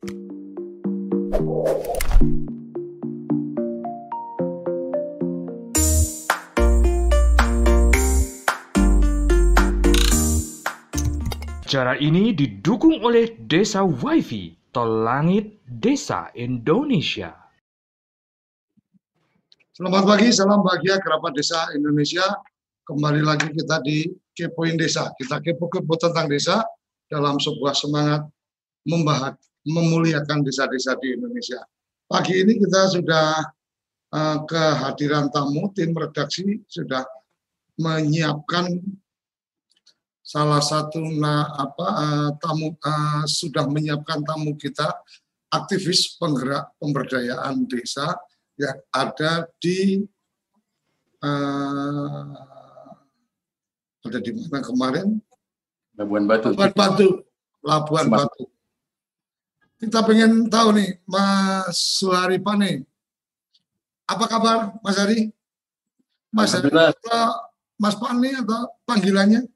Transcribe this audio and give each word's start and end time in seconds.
Acara 0.00 0.16
ini 12.00 12.32
didukung 12.32 13.04
oleh 13.04 13.36
Desa 13.44 13.84
WiFi, 13.84 14.72
Tol 14.72 15.04
Langit 15.04 15.60
Desa 15.68 16.32
Indonesia. 16.32 17.36
Selamat 19.76 20.08
pagi, 20.08 20.32
salam 20.32 20.64
bahagia 20.64 20.96
kerabat 21.04 21.36
desa 21.36 21.68
Indonesia. 21.76 22.24
Kembali 22.88 23.20
lagi 23.20 23.52
kita 23.52 23.84
di 23.84 24.08
Kepoin 24.32 24.80
Desa. 24.80 25.12
Kita 25.20 25.44
kepo-kepo 25.44 25.92
tentang 26.00 26.32
desa 26.32 26.64
dalam 27.12 27.36
sebuah 27.36 27.76
semangat 27.76 28.24
membahas, 28.88 29.36
memuliakan 29.66 30.44
desa-desa 30.44 30.96
di 31.00 31.16
Indonesia. 31.16 31.60
Pagi 32.08 32.42
ini 32.42 32.58
kita 32.58 32.90
sudah 32.90 33.44
uh, 34.10 34.38
kehadiran 34.48 35.30
tamu, 35.30 35.70
tim 35.76 35.94
redaksi 35.94 36.62
sudah 36.66 37.06
menyiapkan 37.78 38.82
salah 40.20 40.62
satu 40.62 41.00
nah, 41.00 41.48
apa 41.58 41.86
uh, 41.86 42.30
tamu 42.38 42.76
uh, 42.76 43.24
sudah 43.26 43.66
menyiapkan 43.66 44.22
tamu 44.22 44.54
kita 44.54 44.94
aktivis 45.50 46.14
penggerak 46.18 46.70
pemberdayaan 46.78 47.66
desa 47.66 48.14
yang 48.54 48.78
ada 48.94 49.50
di 49.58 50.04
uh, 51.24 52.30
ada 54.06 54.18
di 54.22 54.30
mana 54.34 54.62
kemarin 54.62 55.18
Labuan 56.00 56.24
Batu. 56.24 56.56
Labuan 56.56 56.72
Batu. 56.72 57.08
Labuan. 57.60 58.06
Batu. 58.08 58.44
Kita 59.80 60.04
pengen 60.04 60.52
tahu 60.52 60.76
nih 60.76 61.00
Mas 61.08 61.96
Suhari 61.96 62.36
Pane. 62.36 62.84
Apa 64.04 64.28
kabar 64.28 64.76
Mas 64.84 65.00
Hari? 65.00 65.32
Mas 66.28 66.52
Hari 66.52 66.68
atau 66.68 67.48
Mas 67.80 67.96
Pane 67.96 68.44
atau 68.44 68.68
panggilannya? 68.84 69.48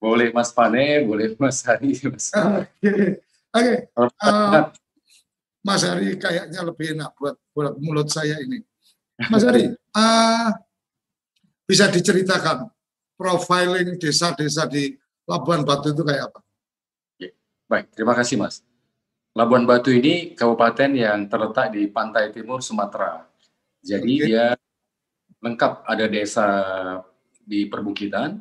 Boleh 0.00 0.32
Mas 0.32 0.48
Pane, 0.48 1.04
boleh 1.04 1.36
Mas 1.36 1.60
Hari. 1.60 1.92
Mas. 2.08 2.32
Oke, 2.36 2.64
okay. 3.52 3.76
okay. 3.92 4.24
uh, 4.24 4.72
Mas 5.60 5.84
Hari 5.84 6.16
kayaknya 6.16 6.60
lebih 6.64 6.96
enak 6.96 7.12
buat 7.20 7.36
buat 7.52 7.76
mulut 7.76 8.08
saya 8.08 8.40
ini. 8.40 8.64
Mas 9.28 9.44
Hari, 9.44 9.76
uh, 9.92 10.50
bisa 11.68 11.92
diceritakan 11.92 12.72
profiling 13.20 14.00
desa-desa 14.00 14.64
di 14.64 14.96
Labuan 15.28 15.68
Batu 15.68 15.92
itu 15.92 16.00
kayak 16.00 16.32
apa? 16.32 16.40
Ya, 17.20 17.32
baik, 17.68 17.92
terima 17.92 18.16
kasih 18.16 18.40
Mas. 18.40 18.64
Labuan 19.36 19.68
Batu 19.68 19.92
ini 19.92 20.32
kabupaten 20.32 20.96
yang 20.96 21.28
terletak 21.28 21.68
di 21.76 21.92
pantai 21.92 22.32
timur 22.32 22.64
Sumatera. 22.64 23.20
Jadi 23.84 24.12
okay. 24.16 24.26
dia 24.32 24.56
lengkap 25.44 25.84
ada 25.84 26.08
desa 26.08 26.46
di 27.44 27.68
perbukitan, 27.68 28.40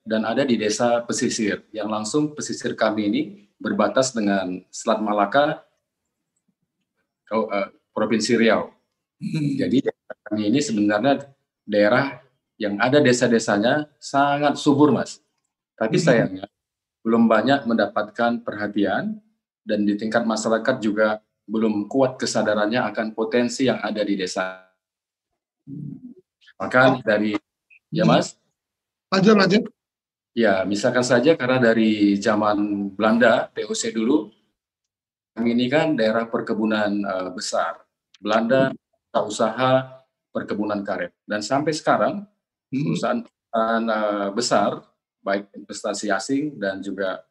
dan 0.00 0.20
ada 0.24 0.48
di 0.48 0.56
desa 0.56 1.04
pesisir 1.04 1.68
yang 1.76 1.92
langsung 1.92 2.32
pesisir 2.32 2.72
kami 2.72 3.02
ini 3.12 3.22
berbatas 3.60 4.16
dengan 4.16 4.64
Selat 4.72 5.04
Malaka 5.04 5.60
uh, 7.36 7.68
Provinsi 7.92 8.32
Riau. 8.32 8.72
Hmm. 9.20 9.60
Jadi 9.60 9.92
kami 10.24 10.48
ini 10.48 10.64
sebenarnya 10.64 11.28
daerah 11.68 12.16
yang 12.56 12.80
ada 12.80 12.96
desa-desanya 12.96 13.92
sangat 14.00 14.56
subur, 14.56 14.88
Mas. 14.88 15.20
Tapi 15.76 16.00
hmm. 16.00 16.04
sayangnya 16.08 16.46
belum 17.00 17.28
banyak 17.28 17.64
mendapatkan 17.64 18.44
perhatian 18.44 19.18
dan 19.64 19.80
di 19.84 19.96
tingkat 19.96 20.24
masyarakat 20.24 20.76
juga 20.82 21.20
belum 21.48 21.90
kuat 21.90 22.20
kesadarannya 22.20 22.84
akan 22.92 23.16
potensi 23.16 23.66
yang 23.66 23.80
ada 23.82 24.02
di 24.04 24.14
desa. 24.14 24.68
Maka 26.60 27.00
dari 27.00 27.34
ya. 27.90 28.04
Mas, 28.04 28.40
Lanjut, 29.10 29.34
lanjut. 29.34 29.62
Ya, 30.38 30.62
misalkan 30.62 31.02
saja 31.02 31.34
karena 31.34 31.58
dari 31.58 32.14
zaman 32.14 32.86
Belanda, 32.94 33.50
POC 33.50 33.90
dulu, 33.90 34.30
kami 35.34 35.58
ini 35.58 35.66
kan 35.66 35.98
daerah 35.98 36.30
perkebunan 36.30 37.02
uh, 37.02 37.30
besar. 37.34 37.82
Belanda 38.22 38.70
tak 39.10 39.24
usaha 39.26 39.98
perkebunan 40.30 40.86
karet. 40.86 41.10
Dan 41.26 41.42
sampai 41.42 41.74
sekarang, 41.74 42.22
hmm. 42.70 42.82
perusahaan 42.86 43.82
uh, 43.90 44.30
besar, 44.30 44.78
baik 45.20 45.52
investasi 45.52 46.08
asing 46.08 46.56
dan 46.56 46.80
juga 46.80 47.24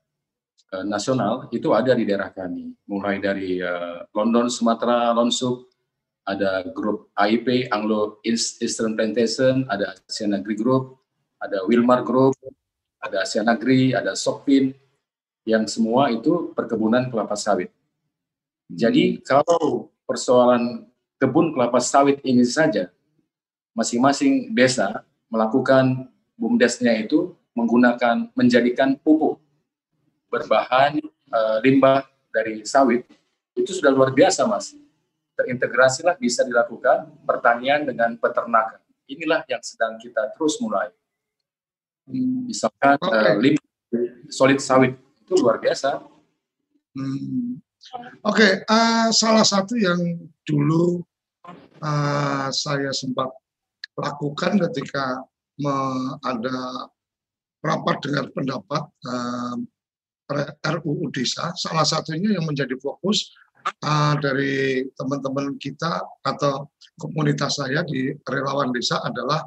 uh, 0.73 0.85
nasional, 0.85 1.49
itu 1.49 1.73
ada 1.73 1.93
di 1.93 2.05
daerah 2.05 2.29
kami. 2.29 2.73
Mulai 2.85 3.17
dari 3.21 3.61
uh, 3.61 4.05
London, 4.13 4.49
Sumatera, 4.49 5.13
Lonsuk, 5.13 5.69
ada 6.29 6.61
grup 6.69 7.09
AIP, 7.17 7.73
Anglo 7.73 8.21
Eastern 8.25 8.93
Plantation, 8.93 9.65
ada 9.65 9.97
Asian 10.05 10.37
Agri 10.37 10.53
Group, 10.53 11.01
ada 11.41 11.65
Wilmar 11.65 12.05
Group, 12.05 12.37
ada 13.01 13.25
Asia 13.25 13.41
Negeri, 13.41 13.97
ada 13.97 14.13
Sokpin, 14.13 14.75
yang 15.47 15.65
semua 15.65 16.13
itu 16.13 16.53
perkebunan 16.53 17.09
kelapa 17.09 17.33
sawit. 17.33 17.73
Jadi 18.69 19.17
hmm. 19.17 19.25
kalau 19.25 19.89
persoalan 20.05 20.85
kebun 21.17 21.57
kelapa 21.57 21.81
sawit 21.81 22.21
ini 22.21 22.45
saja, 22.45 22.93
masing-masing 23.73 24.53
desa 24.53 25.01
melakukan 25.31 26.09
bumdesnya 26.37 26.93
itu 27.01 27.33
menggunakan 27.59 28.31
menjadikan 28.33 28.95
pupuk 28.95 29.43
berbahan 30.31 31.01
e, 31.03 31.39
limbah 31.65 32.05
dari 32.31 32.63
sawit 32.63 33.03
itu 33.57 33.71
sudah 33.75 33.91
luar 33.91 34.15
biasa 34.15 34.45
mas 34.45 34.77
terintegrasilah 35.35 36.15
bisa 36.15 36.45
dilakukan 36.45 37.09
pertanian 37.25 37.83
dengan 37.83 38.15
peternakan 38.15 38.79
inilah 39.09 39.43
yang 39.49 39.59
sedang 39.65 39.97
kita 39.97 40.31
terus 40.37 40.61
mulai 40.61 40.93
misalkan 42.45 42.97
okay. 43.01 43.33
uh, 43.33 43.35
lim 43.37 43.55
solid 44.29 44.57
sawit 44.61 44.97
itu 45.29 45.33
luar 45.41 45.61
biasa. 45.61 46.01
Hmm. 46.97 47.61
Oke, 48.25 48.43
okay, 48.43 48.51
uh, 48.67 49.07
eh, 49.07 49.07
salah 49.15 49.45
satu 49.45 49.77
yang 49.77 50.01
dulu 50.43 50.99
uh, 51.79 52.49
saya 52.51 52.91
sempat 52.91 53.29
lakukan 53.95 54.59
ketika 54.67 55.23
me, 55.61 55.73
ada 56.25 56.89
rapat 57.59 57.97
dengan 58.03 58.25
pendapat 58.31 58.83
uh, 59.07 59.55
RUU 60.61 61.09
Desa, 61.09 61.51
salah 61.57 61.83
satunya 61.83 62.37
yang 62.37 62.45
menjadi 62.45 62.77
fokus 62.77 63.33
uh, 63.83 64.13
dari 64.21 64.85
teman-teman 64.93 65.57
kita 65.57 66.05
atau 66.21 66.69
komunitas 66.99 67.57
saya 67.57 67.81
di 67.87 68.13
relawan 68.27 68.69
desa 68.75 69.01
adalah 69.01 69.41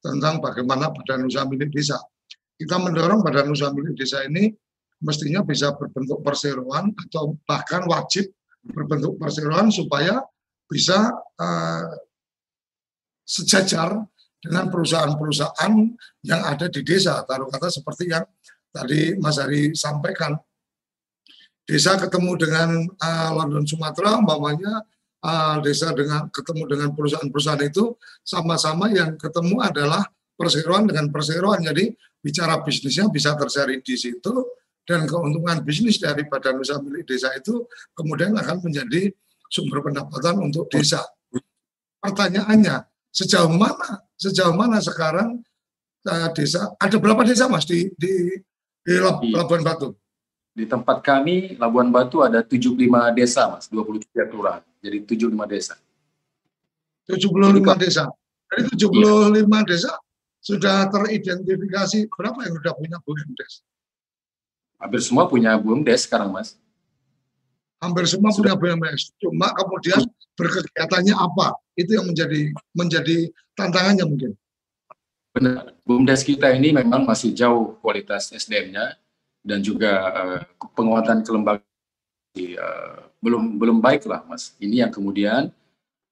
tentang 0.00 0.40
bagaimana 0.40 0.90
badan 0.90 1.28
usaha 1.28 1.46
milik 1.46 1.70
desa. 1.72 2.00
Kita 2.54 2.76
mendorong 2.80 3.24
badan 3.24 3.52
usaha 3.52 3.72
milik 3.72 3.96
desa 3.96 4.24
ini 4.26 4.52
mestinya 5.04 5.44
bisa 5.44 5.72
berbentuk 5.76 6.24
perseroan 6.24 6.92
atau 7.08 7.36
bahkan 7.44 7.84
wajib 7.88 8.28
berbentuk 8.64 9.20
perseroan 9.20 9.68
supaya 9.68 10.24
bisa 10.64 11.12
uh, 11.40 11.84
sejajar 13.24 14.00
dengan 14.44 14.68
perusahaan-perusahaan 14.68 15.72
yang 16.28 16.42
ada 16.44 16.68
di 16.68 16.84
desa. 16.84 17.24
Taruh 17.24 17.48
kata 17.48 17.72
seperti 17.72 18.12
yang 18.12 18.28
tadi 18.68 19.16
Mas 19.16 19.40
Ari 19.40 19.72
sampaikan. 19.72 20.36
Desa 21.64 21.96
ketemu 21.96 22.36
dengan 22.36 22.68
uh, 22.84 23.30
London 23.40 23.64
Sumatera, 23.64 24.20
umpamanya 24.20 24.84
uh, 25.24 25.56
desa 25.64 25.96
dengan 25.96 26.28
ketemu 26.28 26.68
dengan 26.68 26.92
perusahaan-perusahaan 26.92 27.64
itu 27.64 27.96
sama-sama 28.20 28.92
yang 28.92 29.16
ketemu 29.16 29.64
adalah 29.64 30.04
perseroan 30.36 30.84
dengan 30.84 31.08
perseroan. 31.08 31.64
Jadi 31.64 31.88
bicara 32.20 32.60
bisnisnya 32.60 33.08
bisa 33.08 33.32
terjadi 33.32 33.80
di 33.80 33.96
situ 33.96 34.32
dan 34.84 35.08
keuntungan 35.08 35.64
bisnis 35.64 35.96
dari 35.96 36.28
badan 36.28 36.60
usaha 36.60 36.76
milik 36.84 37.08
desa 37.08 37.32
itu 37.32 37.64
kemudian 37.96 38.36
akan 38.36 38.60
menjadi 38.60 39.08
sumber 39.48 39.80
pendapatan 39.80 40.44
untuk 40.44 40.68
desa. 40.68 41.00
Pertanyaannya, 42.04 42.84
sejauh 43.08 43.48
mana 43.48 44.04
sejauh 44.18 44.54
mana 44.54 44.78
sekarang 44.78 45.42
uh, 46.06 46.28
desa 46.32 46.72
ada 46.78 46.96
berapa 46.98 47.22
desa 47.26 47.50
Mas 47.50 47.66
di 47.66 47.90
di, 47.98 48.40
di 48.84 48.94
Labuan 49.32 49.62
Batu? 49.64 49.94
Di 50.54 50.64
tempat 50.70 51.02
kami 51.02 51.58
Labuan 51.58 51.90
Batu 51.90 52.22
ada 52.22 52.42
75 52.42 52.78
desa 53.16 53.50
Mas, 53.50 53.66
23 53.66 54.30
kelurahan 54.30 54.62
jadi 54.84 55.00
75 55.00 55.32
desa. 55.48 55.74
75 57.08 57.32
jadi, 57.32 57.80
desa. 57.80 58.04
Dari 58.52 58.62
75 58.68 58.92
iya. 58.92 59.60
desa 59.64 59.92
sudah 60.44 60.76
teridentifikasi 60.92 62.04
berapa 62.12 62.36
yang 62.44 62.54
sudah 62.60 62.74
punya 62.76 62.96
BUMDes? 63.00 63.64
Hampir 64.76 65.00
semua 65.00 65.24
punya 65.24 65.56
BUMDes 65.56 66.04
sekarang, 66.04 66.36
Mas. 66.36 66.60
Hampir 67.80 68.04
semua 68.04 68.28
sudah. 68.28 68.52
punya 68.52 68.76
BUMDes. 68.76 69.16
Cuma 69.16 69.56
kemudian 69.56 70.04
berkegiatannya 70.38 71.14
apa? 71.14 71.58
Itu 71.74 71.98
yang 71.98 72.06
menjadi 72.10 72.50
menjadi 72.74 73.16
tantangannya 73.58 74.04
mungkin. 74.06 74.32
Benar. 75.34 75.74
BUMDes 75.82 76.22
kita 76.22 76.54
ini 76.54 76.70
memang 76.70 77.02
masih 77.02 77.34
jauh 77.34 77.74
kualitas 77.82 78.30
SDM-nya 78.30 78.94
dan 79.42 79.58
juga 79.60 79.92
uh, 80.14 80.40
penguatan 80.72 81.26
kelembagaan 81.26 81.66
uh, 82.56 83.10
belum 83.18 83.58
belum 83.58 83.78
baik 83.82 84.06
lah 84.06 84.22
mas. 84.30 84.54
Ini 84.62 84.86
yang 84.86 84.92
kemudian 84.94 85.50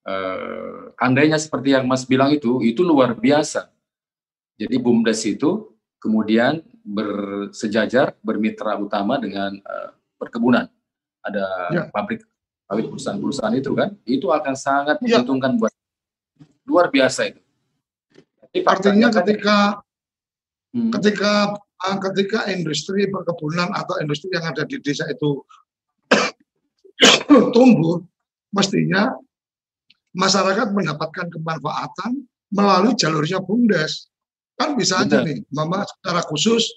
uh, 0.04 0.90
andainya 0.98 1.38
seperti 1.38 1.78
yang 1.78 1.86
mas 1.86 2.02
bilang 2.02 2.34
itu 2.34 2.60
itu 2.66 2.82
luar 2.82 3.14
biasa. 3.14 3.70
Jadi 4.58 4.76
bumdes 4.82 5.22
itu 5.22 5.70
kemudian 6.02 6.58
bersejajar 6.82 8.18
bermitra 8.26 8.74
utama 8.74 9.22
dengan 9.22 9.54
uh, 9.62 9.94
perkebunan. 10.18 10.66
Ada 11.22 11.46
ya. 11.70 11.82
pabrik 11.94 12.26
pabrik 12.72 12.88
perusahaan-perusahaan 12.88 13.52
itu 13.52 13.76
kan, 13.76 13.92
itu 14.08 14.32
akan 14.32 14.56
sangat 14.56 14.96
ya. 15.04 15.20
menguntungkan 15.20 15.60
buat 15.60 15.76
luar 16.64 16.88
biasa 16.88 17.28
itu. 17.28 17.40
Jadi 18.48 18.64
Artinya 18.64 19.12
kan, 19.12 19.16
ketika 19.20 19.56
hmm. 20.72 20.90
ketika 20.96 21.32
uh, 21.60 21.96
ketika 22.00 22.48
industri 22.48 23.12
perkebunan 23.12 23.68
atau 23.76 24.00
industri 24.00 24.32
yang 24.32 24.48
ada 24.48 24.64
di 24.64 24.80
desa 24.80 25.04
itu 25.12 25.44
tumbuh, 27.54 28.00
mestinya 28.56 29.12
masyarakat 30.16 30.72
mendapatkan 30.72 31.28
kemanfaatan 31.28 32.24
melalui 32.48 32.96
jalurnya 32.96 33.44
bumdes. 33.44 34.08
Kan 34.56 34.80
bisa 34.80 35.04
aja 35.04 35.20
nih, 35.20 35.44
Mama 35.52 35.84
secara 35.84 36.24
khusus, 36.24 36.72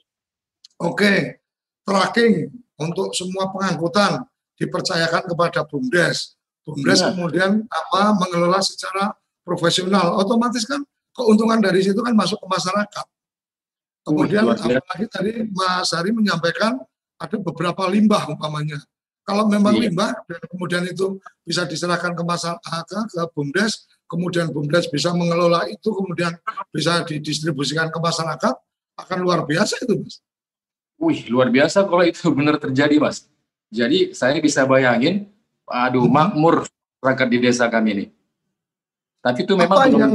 oke, 0.80 1.00
okay, 1.00 1.39
tracking 1.88 2.51
untuk 2.80 3.15
semua 3.15 3.51
pengangkutan 3.56 4.27
dipercayakan 4.59 5.23
kepada 5.27 5.63
BUMDes. 5.67 6.35
BUMDes 6.65 6.99
ya. 7.03 7.13
kemudian 7.13 7.63
apa 7.69 8.15
mengelola 8.17 8.59
secara 8.63 9.13
profesional. 9.45 10.17
Otomatis 10.17 10.65
kan 10.65 10.81
keuntungan 11.15 11.61
dari 11.61 11.85
situ 11.85 11.99
kan 12.01 12.15
masuk 12.17 12.41
ke 12.41 12.47
masyarakat. 12.49 13.05
Kemudian 14.05 14.45
uh, 14.45 14.53
apalagi 14.53 15.05
tadi 15.09 15.31
Mas 15.49 15.89
Hari 15.89 16.13
menyampaikan 16.13 16.77
ada 17.17 17.35
beberapa 17.41 17.89
limbah 17.89 18.29
umpamanya. 18.29 18.77
Kalau 19.25 19.49
memang 19.49 19.73
iya. 19.73 19.89
limbah 19.89 20.13
dan 20.29 20.41
kemudian 20.45 20.85
itu 20.85 21.17
bisa 21.41 21.65
diserahkan 21.65 22.13
ke 22.13 22.21
masyarakat 22.21 23.05
ke 23.09 23.21
BUMDes, 23.33 23.89
kemudian 24.05 24.53
BUMDes 24.53 24.85
bisa 24.93 25.09
mengelola 25.17 25.65
itu, 25.65 25.89
kemudian 25.89 26.37
bisa 26.69 27.01
didistribusikan 27.01 27.89
ke 27.89 27.97
masyarakat, 27.97 28.53
akan 29.01 29.17
luar 29.25 29.41
biasa 29.49 29.81
itu, 29.81 29.97
Mas. 29.97 30.21
Wih, 31.01 31.25
luar 31.27 31.49
biasa 31.49 31.89
kalau 31.89 32.05
itu 32.05 32.29
benar 32.37 32.61
terjadi, 32.61 33.01
Mas. 33.01 33.25
Jadi 33.73 34.13
saya 34.13 34.38
bisa 34.39 34.63
bayangin, 34.65 35.29
aduh, 35.65 36.06
makmur 36.06 36.65
rakyat 37.01 37.29
di 37.29 37.38
desa 37.41 37.65
kami 37.69 37.89
ini. 37.94 38.06
Tapi 39.21 39.41
itu 39.41 39.53
memang 39.57 39.77
apa 39.77 39.89
yang, 39.89 40.13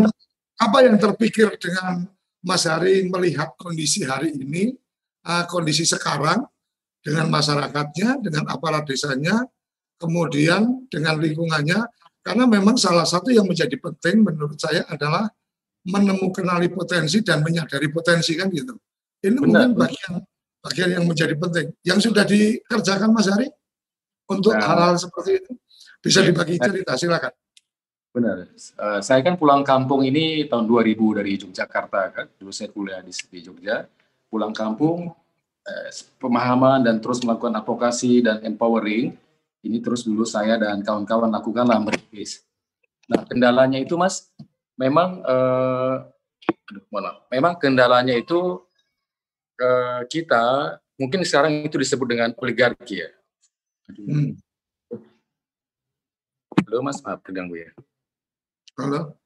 apa 0.54 0.78
yang 0.86 0.96
terpikir 0.98 1.50
dengan 1.58 2.06
Mas 2.40 2.64
Hari 2.64 3.10
melihat 3.10 3.52
kondisi 3.58 4.06
hari 4.06 4.32
ini, 4.32 4.74
uh, 5.26 5.44
kondisi 5.50 5.82
sekarang 5.82 6.46
dengan 7.02 7.26
masyarakatnya, 7.28 8.22
dengan 8.22 8.46
aparat 8.48 8.86
desanya, 8.86 9.44
kemudian 9.98 10.86
dengan 10.88 11.18
lingkungannya, 11.18 11.84
karena 12.22 12.44
memang 12.46 12.76
salah 12.76 13.04
satu 13.04 13.32
yang 13.32 13.48
menjadi 13.48 13.76
penting 13.80 14.24
menurut 14.24 14.56
saya 14.60 14.84
adalah 14.88 15.28
menemukan 15.84 16.44
potensi 16.68 17.24
dan 17.24 17.40
menyadari 17.40 17.88
potensi 17.88 18.36
kan 18.36 18.52
gitu. 18.52 18.76
Ini 19.20 19.36
Benar. 19.36 19.44
mungkin 19.44 19.68
bagian 19.76 20.12
bagian 20.60 21.00
yang 21.00 21.04
menjadi 21.08 21.34
penting. 21.36 21.72
Yang 21.84 22.10
sudah 22.10 22.24
dikerjakan 22.24 23.10
Mas 23.12 23.28
Hari 23.28 23.48
untuk 24.30 24.54
nah. 24.54 24.64
hal-hal 24.64 24.96
seperti 24.96 25.40
itu 25.40 25.52
bisa 26.00 26.20
dibagi 26.24 26.56
cerita 26.56 26.96
silakan. 26.96 27.32
Benar. 28.10 28.36
Uh, 28.74 29.00
saya 29.04 29.22
kan 29.22 29.38
pulang 29.38 29.62
kampung 29.62 30.02
ini 30.02 30.44
tahun 30.50 30.66
2000 30.66 31.18
dari 31.22 31.30
Yogyakarta 31.38 32.00
kan. 32.10 32.26
Dulu 32.36 32.50
saya 32.50 32.68
kuliah 32.72 33.00
di, 33.02 33.12
di 33.14 33.38
Jogja. 33.40 33.86
Pulang 34.30 34.54
kampung 34.54 35.10
uh, 35.66 35.88
pemahaman 36.18 36.82
dan 36.82 36.98
terus 36.98 37.22
melakukan 37.22 37.54
advokasi 37.58 38.22
dan 38.22 38.42
empowering 38.42 39.14
ini 39.60 39.78
terus 39.84 40.04
dulu 40.04 40.24
saya 40.24 40.56
dan 40.56 40.80
kawan-kawan 40.80 41.28
lakukan 41.28 41.68
lah 41.68 41.78
merintis. 41.80 42.44
Nah 43.12 43.26
kendalanya 43.28 43.76
itu 43.76 43.98
mas, 43.98 44.32
memang 44.80 45.20
eh, 45.20 45.94
aduh, 46.70 46.84
mana? 46.88 47.20
Memang 47.28 47.60
kendalanya 47.60 48.16
itu 48.16 48.64
eh, 49.60 50.00
kita 50.08 50.76
mungkin 50.96 51.20
sekarang 51.22 51.68
itu 51.68 51.76
disebut 51.76 52.08
dengan 52.08 52.32
oligarki 52.40 53.04
ya. 53.04 53.10
Hmm. 53.92 54.40
Halo 56.64 56.78
mas, 56.86 57.02
maaf 57.04 57.20
terganggu 57.20 57.60
ya. 57.60 57.70
Halo. 58.78 59.18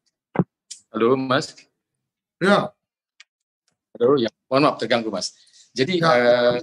Halo 0.90 1.08
mas. 1.14 1.54
Ya. 2.42 2.72
Halo 3.94 4.18
ya, 4.18 4.30
mohon 4.50 4.66
maaf 4.66 4.76
terganggu 4.82 5.12
mas. 5.14 5.36
Jadi 5.70 6.02
ya. 6.02 6.10
eh, 6.18 6.56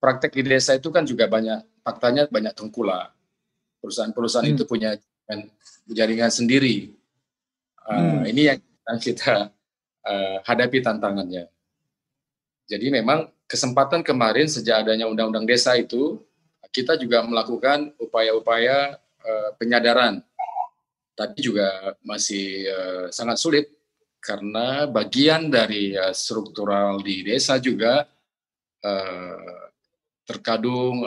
praktek 0.00 0.32
di 0.36 0.42
desa 0.46 0.76
itu 0.76 0.88
kan 0.88 1.02
juga 1.04 1.28
banyak 1.28 1.82
faktanya 1.82 2.28
banyak 2.30 2.54
tengkulak. 2.54 3.12
Perusahaan-perusahaan 3.82 4.46
hmm. 4.46 4.56
itu 4.56 4.64
punya 4.66 4.96
jaringan 5.90 6.30
sendiri. 6.30 6.94
Uh, 7.86 8.22
hmm. 8.22 8.30
Ini 8.34 8.42
yang 8.50 8.98
kita 8.98 9.50
uh, 10.02 10.36
hadapi 10.42 10.82
tantangannya. 10.82 11.46
Jadi 12.66 12.90
memang 12.90 13.30
kesempatan 13.46 14.02
kemarin 14.02 14.50
sejak 14.50 14.82
adanya 14.82 15.06
undang-undang 15.06 15.46
desa 15.46 15.78
itu 15.78 16.18
kita 16.74 16.98
juga 16.98 17.22
melakukan 17.22 17.94
upaya-upaya 17.96 18.98
uh, 19.22 19.50
penyadaran, 19.56 20.20
tapi 21.16 21.40
juga 21.40 21.96
masih 22.04 22.68
uh, 22.68 23.06
sangat 23.08 23.38
sulit 23.40 23.66
karena 24.20 24.84
bagian 24.90 25.48
dari 25.48 25.94
uh, 25.94 26.10
struktural 26.12 26.98
di 27.00 27.22
desa 27.22 27.56
juga 27.62 28.04
uh, 28.82 29.62
terkadung 30.26 31.06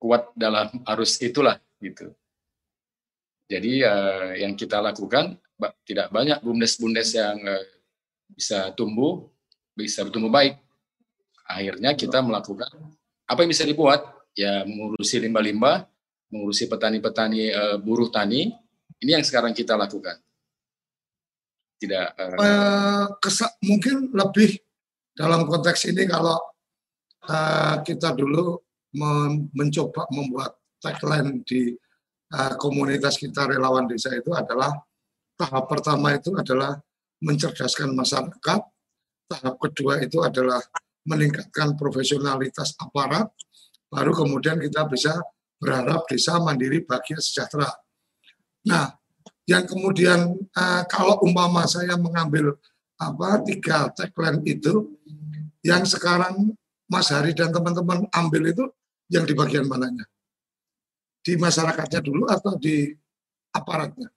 kuat 0.00 0.32
dalam 0.32 0.72
arus 0.96 1.20
itulah 1.20 1.60
gitu. 1.84 2.08
Jadi 3.44 3.84
yang 4.40 4.56
kita 4.56 4.80
lakukan 4.80 5.36
tidak 5.84 6.08
banyak 6.08 6.40
bumdes-bumdes 6.40 7.12
yang 7.12 7.36
bisa 8.32 8.72
tumbuh, 8.72 9.28
bisa 9.76 10.02
bertumbuh 10.02 10.32
baik. 10.32 10.56
Akhirnya 11.46 11.94
kita 11.94 12.24
melakukan 12.24 12.72
apa 13.28 13.38
yang 13.44 13.50
bisa 13.52 13.62
dibuat 13.68 14.02
ya 14.32 14.64
mengurusi 14.64 15.20
limbah-limbah, 15.22 15.84
mengurusi 16.32 16.66
petani-petani 16.66 17.52
uh, 17.52 17.76
buruh 17.78 18.08
tani. 18.08 18.50
Ini 18.96 19.20
yang 19.20 19.24
sekarang 19.28 19.52
kita 19.52 19.76
lakukan. 19.76 20.16
Tidak 21.76 22.06
uh, 22.16 23.20
kesa 23.20 23.52
mungkin 23.60 24.08
lebih 24.16 24.56
dalam 25.12 25.44
konteks 25.44 25.92
ini 25.92 26.08
kalau 26.08 26.40
uh, 27.28 27.84
kita 27.84 28.16
dulu 28.16 28.56
mencoba 29.52 30.08
membuat 30.08 30.56
tagline 30.80 31.44
di 31.44 31.76
uh, 32.32 32.56
komunitas 32.56 33.20
kita 33.20 33.44
relawan 33.44 33.84
desa 33.84 34.08
itu 34.16 34.32
adalah 34.32 34.72
tahap 35.36 35.68
pertama 35.68 36.16
itu 36.16 36.32
adalah 36.32 36.80
mencerdaskan 37.20 37.92
masyarakat, 37.92 38.60
tahap 39.26 39.58
kedua 39.58 40.00
itu 40.02 40.22
adalah 40.22 40.62
meningkatkan 41.06 41.78
profesionalitas 41.78 42.74
aparat, 42.82 43.30
baru 43.86 44.10
kemudian 44.10 44.58
kita 44.58 44.86
bisa 44.90 45.14
berharap 45.62 46.06
desa 46.10 46.38
mandiri 46.42 46.82
bahagia 46.82 47.22
sejahtera. 47.22 47.70
Nah, 48.66 48.98
yang 49.46 49.62
kemudian 49.62 50.34
uh, 50.34 50.82
kalau 50.90 51.22
umpama 51.22 51.62
saya 51.70 51.94
mengambil 51.94 52.58
apa 52.98 53.38
tiga 53.46 53.92
tagline 53.94 54.42
itu, 54.42 54.98
yang 55.62 55.86
sekarang 55.86 56.54
Mas 56.90 57.10
Hari 57.10 57.34
dan 57.34 57.54
teman-teman 57.54 58.06
ambil 58.10 58.50
itu 58.50 58.64
yang 59.10 59.22
di 59.22 59.34
bagian 59.34 59.66
mananya? 59.70 60.06
Di 61.22 61.38
masyarakatnya 61.38 62.02
dulu 62.02 62.26
atau 62.26 62.58
di 62.58 62.90
aparatnya? 63.54 64.10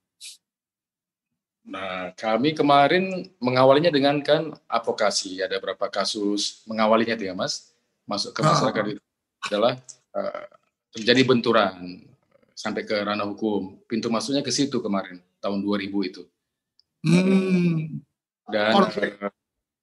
Nah, 1.70 2.10
kami 2.18 2.58
kemarin 2.58 3.30
mengawalinya 3.38 3.94
dengan 3.94 4.18
kan 4.26 4.58
advokasi. 4.66 5.38
Ada 5.46 5.62
berapa 5.62 5.86
kasus 5.94 6.66
mengawalinya 6.66 7.14
itu 7.14 7.30
ya, 7.30 7.38
Mas? 7.38 7.70
Masuk 8.10 8.34
ke 8.34 8.42
ah. 8.42 8.50
masyarakat 8.50 8.84
ah. 8.84 8.90
itu 8.90 9.02
adalah 9.46 9.74
uh, 10.18 10.46
terjadi 10.98 11.22
benturan 11.30 12.02
sampai 12.58 12.82
ke 12.90 12.98
ranah 12.98 13.30
hukum. 13.30 13.78
Pintu 13.86 14.10
masuknya 14.10 14.42
ke 14.42 14.50
situ 14.50 14.82
kemarin, 14.82 15.22
tahun 15.38 15.62
2000 15.62 16.10
itu. 16.10 16.24
Hmm. 17.06 18.02
Dan 18.50 18.74
konflik, 18.74 19.12
uh, 19.22 19.32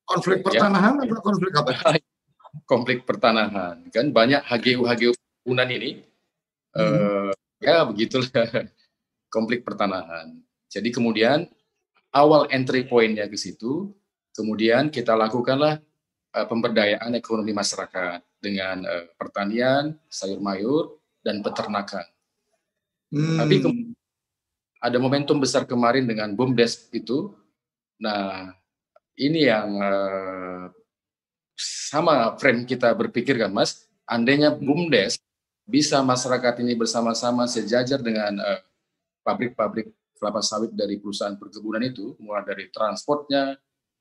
konflik 0.04 0.38
ya. 0.42 0.44
pertanahan 0.50 0.94
ya, 0.98 1.02
atau 1.06 1.22
konflik 1.22 1.52
apa? 1.54 1.70
konflik 2.72 2.98
pertanahan 3.06 3.76
kan 3.92 4.06
banyak 4.10 4.40
HGU 4.42 4.88
HGU 4.88 5.12
Unan 5.46 5.68
ini 5.70 6.02
hmm. 6.74 6.82
uh, 6.82 7.32
ya 7.62 7.86
begitulah 7.86 8.28
konflik 9.34 9.62
pertanahan. 9.62 10.34
Jadi 10.66 10.90
kemudian 10.90 11.46
awal 12.14 12.46
entry 12.52 12.86
pointnya 12.86 13.26
ke 13.26 13.38
situ, 13.38 13.90
kemudian 14.36 14.92
kita 14.92 15.16
lakukanlah 15.16 15.80
uh, 16.36 16.46
pemberdayaan 16.46 17.16
ekonomi 17.16 17.56
masyarakat 17.56 18.20
dengan 18.38 18.84
uh, 18.84 19.04
pertanian, 19.16 19.96
sayur 20.10 20.38
mayur 20.38 21.00
dan 21.24 21.40
peternakan. 21.40 22.04
Hmm. 23.10 23.38
Tapi 23.40 23.56
ada 24.82 24.98
momentum 25.00 25.40
besar 25.40 25.64
kemarin 25.64 26.04
dengan 26.04 26.30
BUMDes 26.36 26.92
itu. 26.92 27.32
Nah, 27.96 28.52
ini 29.16 29.48
yang 29.48 29.68
uh, 29.80 30.68
sama 31.56 32.36
frame 32.36 32.68
kita 32.68 32.92
berpikir 32.92 33.40
kan 33.40 33.50
Mas, 33.50 33.88
andainya 34.04 34.52
BUMDes 34.52 35.16
bisa 35.66 35.98
masyarakat 36.04 36.62
ini 36.62 36.78
bersama-sama 36.78 37.48
sejajar 37.48 37.98
dengan 37.98 38.38
uh, 38.38 38.60
pabrik-pabrik 39.26 39.90
kelapa 40.16 40.40
sawit 40.42 40.72
dari 40.72 40.98
perusahaan 40.98 41.36
perkebunan 41.36 41.84
itu, 41.84 42.16
mulai 42.18 42.42
dari 42.42 42.72
transportnya, 42.72 43.54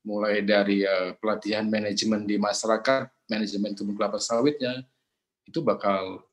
mulai 0.05 0.41
dari 0.41 0.81
uh, 0.85 1.13
pelatihan 1.19 1.67
manajemen 1.67 2.25
di 2.25 2.39
masyarakat, 2.41 3.09
manajemen 3.29 3.77
kebun 3.77 3.95
kelapa 3.97 4.17
sawitnya, 4.17 4.81
itu 5.45 5.61
bakal 5.61 6.25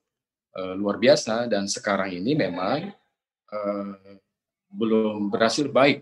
uh, 0.56 0.74
luar 0.78 0.96
biasa 0.96 1.50
dan 1.50 1.68
sekarang 1.68 2.16
ini 2.16 2.32
memang 2.32 2.92
uh, 3.52 4.16
belum 4.72 5.28
berhasil 5.28 5.68
baik 5.68 6.00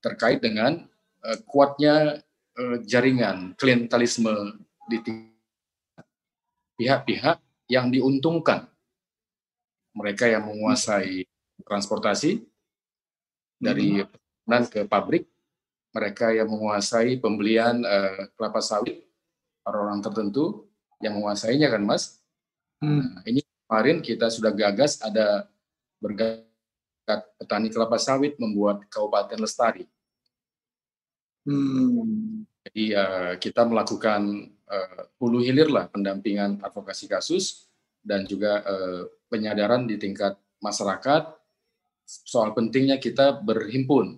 terkait 0.00 0.40
dengan 0.40 0.88
kuatnya 1.44 2.24
jaringan 2.88 3.52
klientelisme 3.58 4.32
di 4.88 4.96
pihak-pihak 6.78 7.36
yang 7.68 7.92
diuntungkan. 7.92 8.64
Mereka 9.92 10.32
yang 10.32 10.48
menguasai 10.48 11.28
transportasi 11.68 12.47
dari 13.58 14.06
pesanan 14.06 14.64
ke 14.70 14.80
pabrik, 14.86 15.26
mereka 15.92 16.30
yang 16.30 16.48
menguasai 16.48 17.18
pembelian 17.18 17.82
uh, 17.82 18.30
kelapa 18.38 18.62
sawit, 18.62 19.02
orang-orang 19.66 20.00
tertentu 20.00 20.70
yang 21.02 21.18
menguasainya 21.18 21.68
kan 21.70 21.82
Mas. 21.82 22.22
Hmm. 22.78 23.02
Nah, 23.02 23.22
ini 23.26 23.42
kemarin 23.66 23.98
kita 23.98 24.30
sudah 24.30 24.54
gagas 24.54 25.02
ada 25.02 25.50
bergakat 25.98 27.22
petani 27.38 27.68
kelapa 27.68 27.98
sawit 27.98 28.38
membuat 28.38 28.86
kabupaten 28.86 29.38
lestari. 29.42 29.84
Hmm. 31.48 32.44
Jadi 32.68 32.92
uh, 32.92 33.34
kita 33.40 33.64
melakukan 33.64 34.52
uh, 34.68 35.00
hulu 35.16 35.40
hilir 35.40 35.72
lah 35.72 35.88
pendampingan 35.88 36.60
advokasi 36.60 37.08
kasus 37.08 37.68
dan 38.04 38.28
juga 38.28 38.60
uh, 38.62 39.08
penyadaran 39.32 39.88
di 39.88 39.96
tingkat 39.96 40.36
masyarakat 40.60 41.37
soal 42.08 42.56
pentingnya 42.56 42.96
kita 42.96 43.36
berhimpun. 43.44 44.16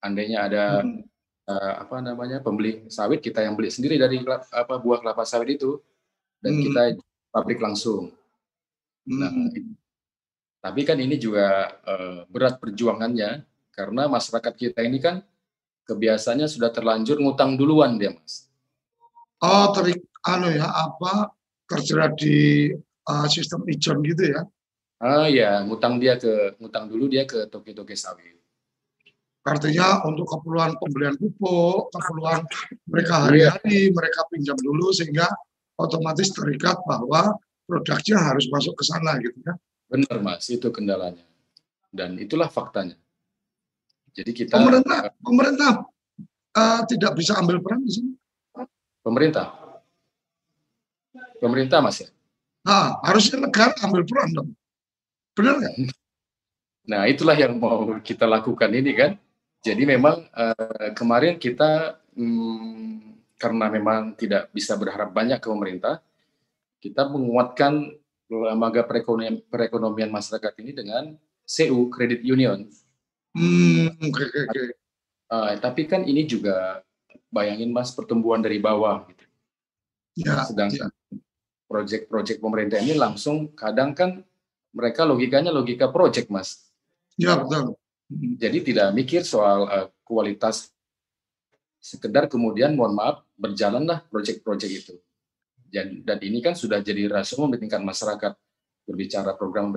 Andainya 0.00 0.48
ada 0.48 0.64
hmm. 0.80 1.04
uh, 1.44 1.74
apa 1.84 2.00
namanya 2.00 2.40
pembeli 2.40 2.88
sawit 2.88 3.20
kita 3.20 3.44
yang 3.44 3.52
beli 3.52 3.68
sendiri 3.68 4.00
dari 4.00 4.24
apa 4.48 4.80
buah 4.80 5.04
kelapa 5.04 5.28
sawit 5.28 5.60
itu 5.60 5.76
dan 6.40 6.56
hmm. 6.56 6.62
kita 6.64 6.80
pabrik 7.28 7.60
langsung. 7.60 8.08
Nah, 9.04 9.28
hmm. 9.28 9.52
Nah, 9.52 9.76
tapi 10.60 10.84
kan 10.88 10.96
ini 10.96 11.20
juga 11.20 11.76
uh, 11.84 12.24
berat 12.32 12.56
perjuangannya 12.56 13.44
karena 13.76 14.08
masyarakat 14.08 14.54
kita 14.56 14.80
ini 14.84 15.00
kan 15.00 15.20
kebiasaannya 15.88 16.48
sudah 16.48 16.72
terlanjur 16.72 17.20
ngutang 17.20 17.56
duluan 17.56 18.00
dia, 18.00 18.12
Mas. 18.12 18.48
Oh, 19.40 19.72
terik 19.72 20.04
anu 20.28 20.52
ya 20.52 20.68
apa 20.68 21.32
kerja 21.64 22.12
di 22.12 22.68
uh, 23.08 23.26
sistem 23.28 23.64
ijon 23.72 24.04
gitu 24.04 24.36
ya? 24.36 24.44
Ah 25.00 25.32
ya, 25.32 25.64
ngutang 25.64 25.96
dia 25.96 26.20
ke 26.20 26.60
ngutang 26.60 26.92
dulu 26.92 27.08
dia 27.08 27.24
ke 27.24 27.48
toke-toke 27.48 27.96
sawit. 27.96 28.36
Artinya 29.40 30.04
untuk 30.04 30.28
keperluan 30.28 30.76
pembelian 30.76 31.16
pupuk, 31.16 31.88
keperluan 31.88 32.44
mereka 32.84 33.24
hari-hari, 33.24 33.88
mereka 33.88 34.28
pinjam 34.28 34.52
dulu 34.60 34.92
sehingga 34.92 35.24
otomatis 35.80 36.28
terikat 36.36 36.76
bahwa 36.84 37.32
produknya 37.64 38.20
harus 38.20 38.44
masuk 38.52 38.76
ke 38.76 38.84
sana 38.84 39.16
gitu 39.16 39.40
ya. 39.40 39.56
Benar 39.88 40.20
Mas, 40.20 40.52
itu 40.52 40.68
kendalanya. 40.68 41.24
Dan 41.88 42.20
itulah 42.20 42.52
faktanya. 42.52 43.00
Jadi 44.12 44.36
kita 44.36 44.60
pemerintah 44.60 45.16
pemerintah 45.24 45.72
uh, 46.52 46.80
tidak 46.84 47.16
bisa 47.16 47.40
ambil 47.40 47.64
peran 47.64 47.80
di 47.80 47.92
sini. 47.96 48.12
Pemerintah. 49.00 49.56
Pemerintah 51.40 51.80
Mas 51.80 52.04
ya? 52.04 52.12
Nah, 52.68 53.00
harusnya 53.00 53.40
negara 53.40 53.72
ambil 53.80 54.04
peran 54.04 54.28
dong. 54.36 54.50
Benar 55.40 55.54
nggak? 55.56 55.74
Nah, 56.90 57.02
itulah 57.08 57.36
yang 57.38 57.56
mau 57.56 57.88
kita 58.04 58.28
lakukan 58.28 58.70
ini 58.76 58.92
kan. 58.92 59.16
Jadi 59.60 59.84
memang 59.84 60.24
uh, 60.32 60.92
kemarin 60.96 61.36
kita 61.36 62.00
hmm, 62.16 63.16
karena 63.40 63.72
memang 63.72 64.12
tidak 64.16 64.52
bisa 64.52 64.76
berharap 64.76 65.12
banyak 65.12 65.40
ke 65.40 65.48
pemerintah, 65.48 66.04
kita 66.80 67.08
menguatkan 67.08 67.92
lembaga 68.28 68.84
perekonomian, 68.84 69.40
perekonomian 69.48 70.08
masyarakat 70.12 70.52
ini 70.60 70.72
dengan 70.72 71.04
CU 71.44 71.88
Credit 71.92 72.20
Union. 72.24 72.68
Hmm, 73.36 73.96
okay, 74.00 74.26
okay. 74.28 74.66
Uh, 75.30 75.54
tapi 75.60 75.86
kan 75.86 76.02
ini 76.04 76.26
juga 76.26 76.82
bayangin 77.30 77.70
mas 77.70 77.94
pertumbuhan 77.94 78.42
dari 78.42 78.58
bawah 78.58 79.06
gitu. 79.08 79.24
Ya, 80.20 80.42
Sedangkan 80.44 80.90
ya. 80.90 81.16
proyek-proyek 81.70 82.42
pemerintah 82.42 82.82
ini 82.82 82.98
langsung 82.98 83.54
kadang 83.54 83.94
kan 83.94 84.26
mereka 84.70 85.02
logikanya 85.06 85.50
logika 85.50 85.90
project, 85.90 86.30
Mas. 86.30 86.70
Ya, 87.18 87.36
betul. 87.38 87.76
Jadi 88.10 88.58
tidak 88.72 88.90
mikir 88.94 89.22
soal 89.22 89.66
uh, 89.70 89.86
kualitas 90.02 90.70
sekedar 91.80 92.26
kemudian 92.26 92.74
mohon 92.74 92.98
maaf 92.98 93.22
berjalanlah 93.38 94.04
proyek-proyek 94.10 94.70
itu. 94.70 94.94
Dan, 95.70 96.02
dan 96.02 96.18
ini 96.18 96.42
kan 96.42 96.58
sudah 96.58 96.82
jadi 96.82 97.06
rasio 97.06 97.46
di 97.46 97.58
tingkat 97.62 97.78
masyarakat 97.78 98.34
berbicara 98.90 99.38
program 99.38 99.70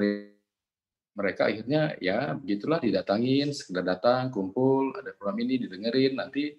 mereka 1.13 1.45
akhirnya 1.45 1.93
ya 2.01 2.33
begitulah 2.33 2.81
didatangin 2.81 3.53
sekedar 3.53 3.85
datang 3.85 4.33
kumpul 4.33 4.89
ada 4.97 5.13
program 5.13 5.37
ini 5.45 5.61
didengerin 5.61 6.17
nanti 6.17 6.57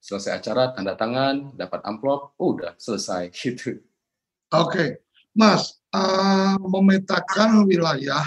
selesai 0.00 0.40
acara 0.40 0.72
tanda 0.72 0.96
tangan 0.96 1.52
dapat 1.52 1.84
amplop 1.84 2.32
oh, 2.40 2.56
udah 2.56 2.72
selesai 2.80 3.28
gitu. 3.36 3.84
Oke, 4.52 4.68
okay. 4.68 4.88
Mas 5.36 5.81
uh, 5.92 6.56
memetakan 6.58 7.68
wilayah 7.68 8.24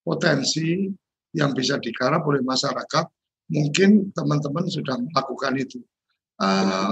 potensi 0.00 0.88
yang 1.34 1.50
bisa 1.50 1.76
digarap 1.82 2.22
oleh 2.26 2.40
masyarakat, 2.46 3.04
mungkin 3.50 4.14
teman-teman 4.14 4.70
sudah 4.70 4.96
melakukan 4.98 5.54
itu. 5.58 5.82
Uh, 6.38 6.90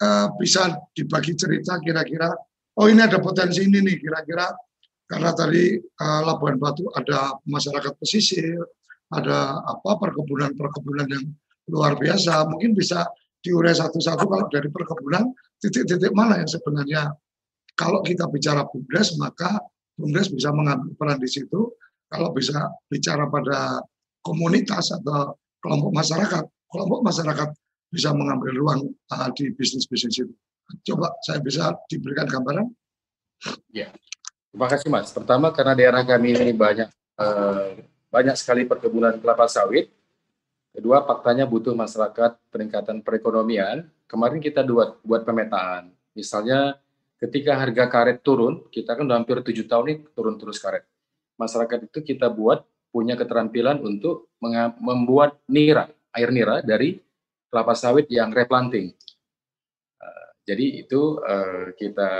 uh, 0.00 0.26
bisa 0.40 0.76
dibagi 0.96 1.36
cerita 1.36 1.76
kira-kira, 1.80 2.32
oh 2.80 2.86
ini 2.88 3.04
ada 3.04 3.20
potensi 3.20 3.64
ini 3.64 3.84
nih 3.84 3.96
kira-kira. 4.00 4.48
Karena 5.08 5.32
tadi 5.32 5.72
uh, 5.80 6.20
Labuan 6.24 6.60
Batu 6.60 6.84
ada 6.92 7.32
masyarakat 7.48 7.96
pesisir, 7.96 8.60
ada 9.08 9.56
apa 9.64 9.96
perkebunan-perkebunan 10.04 11.08
yang 11.08 11.24
luar 11.68 11.96
biasa, 11.96 12.44
mungkin 12.48 12.76
bisa 12.76 13.08
diurai 13.40 13.72
satu-satu 13.72 14.24
kalau 14.28 14.46
dari 14.52 14.68
perkebunan 14.68 15.32
titik-titik 15.62 16.12
mana 16.12 16.42
yang 16.42 16.50
sebenarnya 16.50 17.08
kalau 17.78 18.02
kita 18.02 18.26
bicara 18.26 18.66
BUMDes, 18.66 19.14
maka 19.22 19.62
BUMDes 19.94 20.34
bisa 20.34 20.50
mengambil 20.50 20.90
peran 20.98 21.22
di 21.22 21.30
situ. 21.30 21.70
Kalau 22.10 22.34
bisa 22.34 22.58
bicara 22.90 23.30
pada 23.30 23.78
komunitas 24.18 24.90
atau 24.90 25.38
kelompok 25.62 25.94
masyarakat, 25.94 26.42
kelompok 26.66 27.00
masyarakat 27.06 27.48
bisa 27.94 28.10
mengambil 28.10 28.50
ruang 28.58 28.80
uh, 29.14 29.28
di 29.30 29.54
bisnis-bisnis 29.54 30.26
itu. 30.26 30.34
Coba 30.84 31.14
saya 31.22 31.38
bisa 31.38 31.72
diberikan 31.86 32.26
gambaran? 32.28 32.66
Ya, 33.70 33.94
terima 34.50 34.66
kasih 34.68 34.88
Mas. 34.90 35.14
Pertama 35.14 35.54
karena 35.54 35.72
daerah 35.78 36.02
kami 36.02 36.34
ini 36.34 36.52
banyak 36.52 36.90
uh, 37.16 37.78
banyak 38.10 38.36
sekali 38.36 38.66
perkebunan 38.66 39.16
kelapa 39.22 39.46
sawit. 39.48 39.88
Kedua, 40.74 41.06
faktanya 41.06 41.48
butuh 41.48 41.72
masyarakat 41.72 42.36
peningkatan 42.52 43.00
perekonomian. 43.00 43.88
Kemarin 44.04 44.42
kita 44.42 44.66
buat 44.66 45.00
buat 45.00 45.22
pemetaan. 45.24 45.92
Misalnya 46.12 46.76
ketika 47.18 47.58
harga 47.58 47.84
karet 47.90 48.22
turun, 48.22 48.66
kita 48.70 48.94
kan 48.94 49.04
udah 49.04 49.18
hampir 49.18 49.42
tujuh 49.42 49.66
tahun 49.66 49.84
ini 49.90 49.96
turun 50.14 50.38
terus 50.38 50.62
karet. 50.62 50.86
Masyarakat 51.38 51.90
itu 51.90 51.98
kita 52.02 52.30
buat 52.30 52.62
punya 52.94 53.18
keterampilan 53.18 53.82
untuk 53.82 54.30
membuat 54.80 55.38
nira, 55.50 55.90
air 56.14 56.30
nira 56.32 56.64
dari 56.64 56.98
kelapa 57.50 57.74
sawit 57.74 58.06
yang 58.08 58.30
replanting. 58.32 58.94
Uh, 59.98 60.28
jadi 60.46 60.86
itu 60.86 61.20
uh, 61.20 61.74
kita 61.74 62.10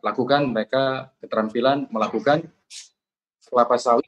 lakukan 0.00 0.48
mereka 0.48 1.12
keterampilan 1.18 1.88
melakukan 1.90 2.46
kelapa 3.48 3.76
sawit 3.80 4.06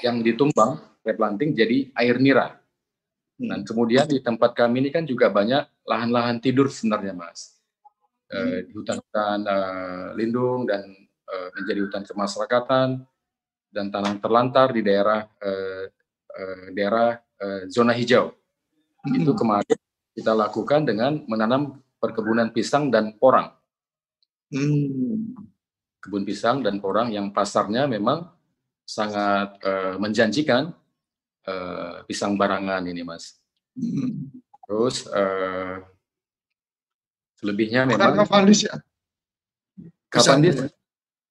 yang 0.00 0.24
ditumbang 0.24 0.80
replanting 1.04 1.52
jadi 1.52 1.90
air 1.98 2.16
nira. 2.22 2.58
Dan 3.42 3.66
kemudian 3.66 4.06
di 4.06 4.22
tempat 4.22 4.54
kami 4.54 4.86
ini 4.86 4.90
kan 4.94 5.02
juga 5.02 5.26
banyak 5.26 5.66
lahan-lahan 5.82 6.38
tidur 6.38 6.70
sebenarnya, 6.70 7.10
Mas 7.10 7.61
uh, 8.32 8.58
di 8.64 8.72
hutan-hutan 8.72 9.38
uh, 9.44 10.06
lindung 10.16 10.64
dan 10.64 10.82
uh, 11.28 11.48
menjadi 11.60 11.80
hutan 11.84 12.02
kemasyarakatan 12.08 12.88
dan 13.72 13.86
tanah 13.88 14.20
terlantar 14.20 14.72
di 14.72 14.84
daerah 14.84 15.24
uh, 15.24 15.84
uh, 16.32 16.66
daerah 16.72 17.16
uh, 17.40 17.62
zona 17.68 17.92
hijau. 17.96 18.32
Hmm. 19.04 19.20
Itu 19.20 19.32
kemarin 19.36 19.78
kita 20.12 20.32
lakukan 20.36 20.84
dengan 20.84 21.24
menanam 21.28 21.80
perkebunan 21.96 22.52
pisang 22.52 22.92
dan 22.92 23.16
porang. 23.16 23.52
Hmm. 24.52 25.32
Kebun 26.02 26.26
pisang 26.26 26.60
dan 26.60 26.82
porang 26.82 27.14
yang 27.14 27.30
pasarnya 27.30 27.86
memang 27.86 28.28
sangat 28.82 29.56
uh, 29.62 29.94
menjanjikan 29.96 30.74
uh, 31.46 32.02
pisang 32.04 32.34
barangan 32.36 32.84
ini, 32.84 33.06
Mas. 33.06 33.38
Hmm. 33.72 34.28
Terus 34.68 35.08
uh, 35.08 35.80
Selebihnya 37.42 37.82
memang 37.82 38.22
Kapan 38.22 38.46
ya? 38.54 38.78
Kapan 40.06 40.38
dia? 40.46 40.70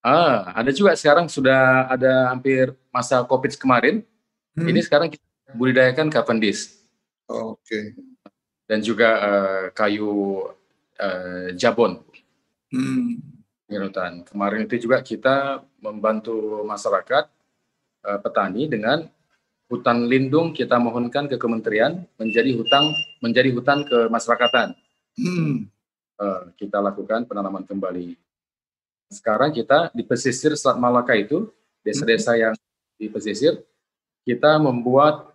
Ah, 0.04 0.52
ada 0.60 0.76
juga 0.76 0.92
sekarang 1.00 1.32
sudah 1.32 1.88
ada 1.88 2.36
hampir 2.36 2.76
masa 2.92 3.24
COVID 3.24 3.56
kemarin. 3.56 4.04
Hmm. 4.52 4.68
Ini 4.68 4.84
sekarang 4.84 5.08
kita 5.08 5.24
budidayakan 5.56 6.12
Cavendish 6.12 6.84
Oke. 7.32 7.96
dan 8.68 8.84
juga 8.84 9.10
eh, 9.24 9.66
kayu 9.72 10.44
eh, 11.00 11.56
jabon 11.56 12.04
Hmm. 12.72 13.20
hutan. 13.68 14.24
Kemarin 14.28 14.64
itu 14.68 14.88
juga 14.88 15.00
kita 15.04 15.64
membantu 15.80 16.64
masyarakat 16.68 17.32
eh, 18.04 18.20
petani 18.20 18.68
dengan 18.68 19.08
hutan 19.72 20.12
lindung 20.12 20.52
kita 20.52 20.76
mohonkan 20.76 21.32
ke 21.32 21.40
kementerian 21.40 22.04
menjadi 22.20 22.52
hutang 22.60 22.92
menjadi 23.24 23.56
hutan 23.56 23.88
kemasyarakatan. 23.88 24.76
Hmm. 25.16 25.72
Eh, 26.22 26.44
kita 26.54 26.78
lakukan 26.78 27.26
penanaman 27.26 27.66
kembali. 27.66 28.14
Sekarang 29.10 29.50
kita 29.50 29.90
di 29.90 30.06
pesisir 30.06 30.54
Selat 30.54 30.78
Malaka 30.78 31.18
itu, 31.18 31.50
desa-desa 31.82 32.38
yang 32.38 32.54
di 32.94 33.10
pesisir, 33.10 33.58
kita 34.22 34.62
membuat 34.62 35.34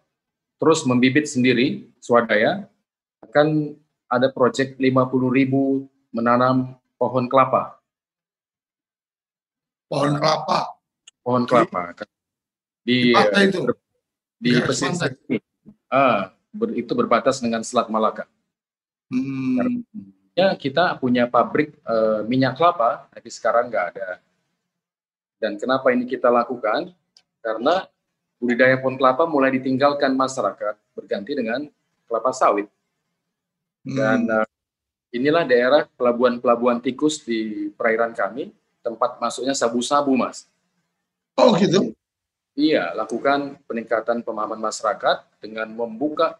terus 0.63 0.87
membibit 0.87 1.27
sendiri 1.27 1.91
swadaya 1.99 2.71
akan 3.19 3.75
ada 4.07 4.31
proyek 4.31 4.79
50 4.79 5.27
ribu 5.27 5.91
menanam 6.15 6.79
pohon 6.95 7.27
kelapa, 7.27 7.83
Pohon 9.91 10.19
kelapa 10.23 10.59
pohon 11.27 11.43
kelapa 11.47 11.95
di 12.87 13.11
di 13.11 13.43
itu. 13.43 13.61
di 14.39 14.51
pesisir 14.63 15.19
ini. 15.27 15.43
Ah, 15.91 16.31
ber- 16.55 16.79
itu 16.79 16.95
berbatas 16.95 17.43
dengan 17.43 17.67
Selat 17.67 17.91
Malaka. 17.91 18.31
Hmm. 19.11 19.83
Ya, 20.37 20.53
kita 20.53 21.01
punya 21.01 21.25
pabrik 21.25 21.73
eh, 21.81 22.21
minyak 22.29 22.61
kelapa, 22.61 23.09
tapi 23.09 23.33
sekarang 23.33 23.73
nggak 23.73 23.87
ada. 23.97 24.21
Dan 25.41 25.57
kenapa 25.57 25.89
ini 25.97 26.05
kita 26.05 26.29
lakukan? 26.29 26.93
Karena 27.41 27.89
budidaya 28.37 28.77
pohon 28.77 29.01
kelapa 29.01 29.25
mulai 29.25 29.49
ditinggalkan 29.57 30.13
masyarakat 30.13 30.77
berganti 30.93 31.33
dengan 31.33 31.65
kelapa 32.05 32.37
sawit. 32.37 32.69
Dan 33.81 34.29
Hmm. 34.29 34.45
inilah 35.17 35.49
daerah 35.49 35.89
pelabuhan-pelabuhan 35.97 36.85
tikus 36.85 37.25
di 37.25 37.73
perairan 37.73 38.13
kami, 38.13 38.53
tempat 38.85 39.17
masuknya 39.17 39.57
sabu-sabu, 39.57 40.13
Mas. 40.21 40.45
Oh 41.41 41.57
gitu. 41.57 41.97
Iya, 42.53 42.93
lakukan 42.93 43.57
peningkatan 43.65 44.21
pemahaman 44.21 44.61
masyarakat 44.61 45.41
dengan 45.41 45.73
membuka 45.73 46.37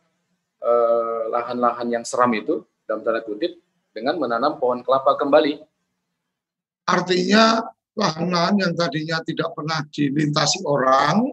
eh, 0.61 1.23
lahan-lahan 1.33 1.89
yang 1.89 2.05
seram 2.05 2.33
itu, 2.37 2.61
dalam 2.85 3.05
tanda 3.05 3.21
kutip, 3.23 3.61
dengan 3.97 4.21
menanam 4.21 4.61
pohon 4.61 4.85
kelapa 4.85 5.17
kembali. 5.17 5.57
Artinya 6.85 7.65
lahan-lahan 7.97 8.61
yang 8.61 8.73
tadinya 8.77 9.25
tidak 9.25 9.57
pernah 9.57 9.81
dilintasi 9.89 10.61
orang, 10.69 11.33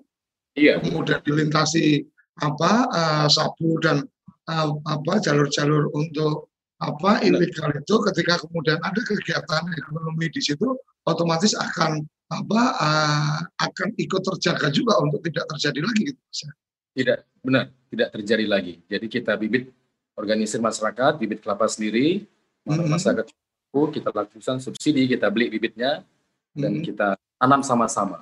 Iya, 0.53 0.77
kemudian 0.77 1.17
dilintasi 1.25 2.05
apa 2.37 2.71
eh, 2.93 3.27
sabu 3.29 3.81
dan 3.81 4.05
eh, 4.49 4.69
apa 4.85 5.13
jalur-jalur 5.21 5.89
untuk 5.97 6.53
apa 6.77 7.25
ilegal 7.25 7.73
itu 7.73 7.95
ketika 8.11 8.37
kemudian 8.45 8.77
ada 8.81 9.01
kegiatan 9.01 9.63
ekonomi 9.73 10.29
di 10.29 10.41
situ 10.43 10.77
otomatis 11.09 11.57
akan 11.57 12.05
apa 12.29 12.61
eh, 12.85 13.37
akan 13.65 13.89
ikut 13.97 14.21
terjaga 14.21 14.69
juga 14.69 15.01
untuk 15.01 15.25
tidak 15.25 15.45
terjadi 15.57 15.79
lagi 15.81 16.01
gitu 16.13 16.21
ya. 16.21 16.51
tidak 16.93 17.17
benar, 17.41 17.65
tidak 17.89 18.09
terjadi 18.13 18.45
lagi. 18.45 18.73
Jadi 18.85 19.05
kita 19.09 19.33
bibit 19.33 19.73
organisir 20.13 20.61
masyarakat, 20.61 21.17
bibit 21.17 21.41
kelapa 21.41 21.65
sendiri, 21.65 22.29
Mhm. 22.67 22.89
masyarakat 22.89 23.25
kita 23.73 24.09
lakukan 24.13 24.57
subsidi, 24.61 25.09
kita 25.09 25.27
beli 25.33 25.49
bibitnya 25.49 26.05
dan 26.53 26.79
Hmm. 26.79 26.85
kita 26.85 27.17
tanam 27.41 27.61
sama-sama. 27.65 28.21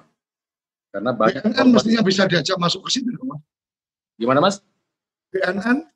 Karena 0.92 1.12
banyak 1.12 1.44
BNN 1.44 1.52
korban- 1.56 1.72
mestinya 1.76 2.02
bisa 2.04 2.24
diajak 2.28 2.58
masuk 2.58 2.88
ke 2.88 3.00
situ 3.00 3.12
Mas. 3.12 3.42
gimana 4.16 4.40
Mas? 4.40 4.62
BNN 5.32 5.88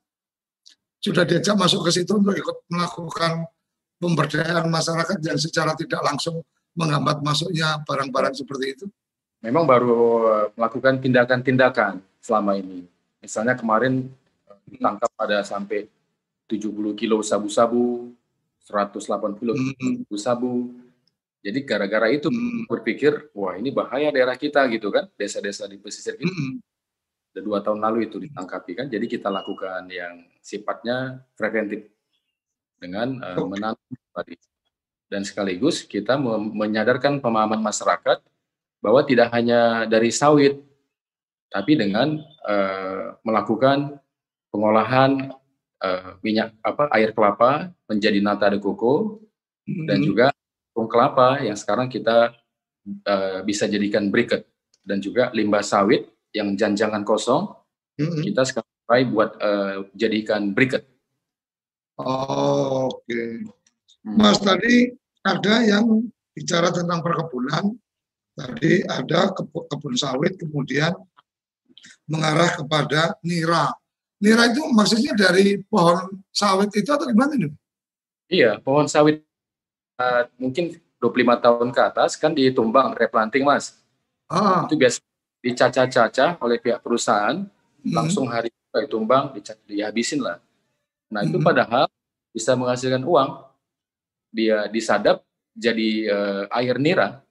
sudah 0.98 1.24
diajak 1.24 1.54
masuk 1.54 1.86
ke 1.86 1.90
situ 1.94 2.12
untuk 2.16 2.34
ikut 2.34 2.56
melakukan 2.68 3.46
pemberdayaan 3.96 4.66
masyarakat 4.68 5.18
yang 5.24 5.38
secara 5.40 5.72
tidak 5.78 6.00
langsung 6.04 6.44
menghambat 6.76 7.24
masuknya 7.24 7.80
barang-barang 7.88 8.36
seperti 8.36 8.76
itu. 8.76 8.86
Memang 9.40 9.64
baru 9.64 9.96
eh, 10.26 10.46
melakukan 10.56 11.00
tindakan-tindakan 11.00 12.00
selama 12.20 12.56
ini. 12.60 12.84
Misalnya 13.24 13.56
kemarin 13.56 14.04
eh, 14.48 14.58
ditangkap 14.68 15.12
ada 15.16 15.40
sampai 15.40 15.88
70 16.44 16.92
kilo 16.94 17.20
sabu-sabu, 17.24 18.12
180 18.66 19.38
kilo 19.38 19.54
Hmm. 19.54 20.02
sabu-sabu. 20.04 20.74
Jadi 21.46 21.62
gara-gara 21.62 22.10
itu 22.10 22.26
Hmm. 22.26 22.66
berpikir, 22.66 23.30
wah 23.30 23.54
ini 23.54 23.70
bahaya 23.70 24.10
daerah 24.10 24.34
kita 24.34 24.66
gitu 24.74 24.90
kan, 24.90 25.06
desa-desa 25.14 25.70
di 25.70 25.78
pesisir 25.78 26.18
kita. 26.18 26.26
Hmm. 26.26 26.58
Udah 27.30 27.42
dua 27.46 27.58
tahun 27.62 27.78
lalu 27.78 28.10
itu 28.10 28.18
ditangkapi 28.18 28.72
kan, 28.74 28.86
jadi 28.90 29.06
kita 29.06 29.30
lakukan 29.30 29.86
yang 29.86 30.26
sifatnya 30.42 31.22
preventif 31.38 31.86
dengan 32.82 33.22
Oke. 33.22 33.46
menanam. 33.46 33.78
Dan 35.06 35.22
sekaligus 35.22 35.86
kita 35.86 36.18
menyadarkan 36.50 37.22
pemahaman 37.22 37.62
masyarakat 37.62 38.18
bahwa 38.82 39.00
tidak 39.06 39.30
hanya 39.30 39.86
dari 39.86 40.10
sawit, 40.10 40.58
tapi 41.46 41.78
dengan 41.78 42.18
eh, 42.46 43.14
melakukan 43.22 43.98
pengolahan 44.50 45.30
eh, 45.76 46.16
minyak 46.20 46.56
apa 46.60 46.88
air 46.96 47.12
kelapa 47.12 47.68
menjadi 47.84 48.18
nata 48.20 48.48
de 48.48 48.58
coco 48.58 49.20
dan 49.66 49.98
Hmm. 49.98 50.06
juga 50.06 50.26
tepung 50.70 50.86
kelapa 50.86 51.42
yang 51.42 51.58
sekarang 51.58 51.90
kita 51.90 52.32
eh, 52.86 53.40
bisa 53.42 53.66
jadikan 53.66 54.08
briquet 54.08 54.46
dan 54.86 55.02
juga 55.02 55.34
limbah 55.34 55.60
sawit 55.60 56.06
yang 56.30 56.54
janjangan 56.54 57.02
kosong 57.02 57.50
Hmm. 57.96 58.20
kita 58.20 58.44
sekarang 58.44 58.74
try 58.86 59.02
buat 59.02 59.30
eh, 59.40 59.74
jadikan 59.96 60.52
briquet. 60.52 60.84
Oh, 61.96 62.92
Oke. 62.92 63.42
Hmm. 64.04 64.16
Mas 64.20 64.36
tadi 64.38 64.92
ada 65.24 65.64
yang 65.64 66.04
bicara 66.36 66.68
tentang 66.70 67.00
perkebunan. 67.00 67.72
Tadi 68.36 68.84
ada 68.84 69.32
kebu- 69.32 69.64
kebun 69.64 69.96
sawit 69.96 70.36
kemudian 70.36 70.92
mengarah 72.04 72.52
kepada 72.52 73.16
nira. 73.24 73.72
Nira 74.16 74.48
itu 74.48 74.64
maksudnya 74.72 75.12
dari 75.12 75.60
pohon 75.68 76.24
sawit 76.32 76.72
itu 76.72 76.88
atau 76.88 77.04
gimana 77.04 77.36
nih? 77.36 77.52
Iya, 78.32 78.58
pohon 78.64 78.88
sawit 78.88 79.20
eh, 80.00 80.22
mungkin 80.40 80.76
25 81.00 81.36
tahun 81.36 81.68
ke 81.72 81.80
atas 81.84 82.16
kan 82.16 82.32
ditumbang 82.32 82.96
replanting 82.96 83.44
mas. 83.44 83.76
Ah, 84.26 84.64
Itu 84.66 84.74
biasa 84.80 84.98
dicacah-cacah 85.44 86.40
oleh 86.42 86.58
pihak 86.58 86.80
perusahaan, 86.82 87.44
hmm. 87.46 87.92
langsung 87.94 88.26
hari 88.26 88.48
itu 88.50 88.76
ditumbang, 88.88 89.36
dihabisin 89.68 90.24
lah. 90.24 90.40
Nah 91.12 91.22
itu 91.22 91.38
Mhm. 91.38 91.46
padahal 91.46 91.86
bisa 92.34 92.56
menghasilkan 92.58 93.04
uang. 93.06 93.46
Dia 94.34 94.66
disadap 94.72 95.22
jadi 95.54 95.88
eh, 96.10 96.44
air 96.56 96.76
nira. 96.80 97.22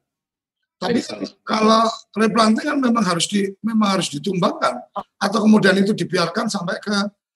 Tapi 0.76 1.00
kalau 1.48 1.88
replanting 2.14 2.68
kan 2.68 2.78
memang 2.78 3.04
harus 3.04 3.26
di 3.32 3.48
memang 3.64 3.96
harus 3.96 4.12
ditumbangkan 4.12 4.84
atau 5.16 5.40
kemudian 5.48 5.72
itu 5.80 5.96
dibiarkan 5.96 6.52
sampai 6.52 6.78
ke 6.84 6.92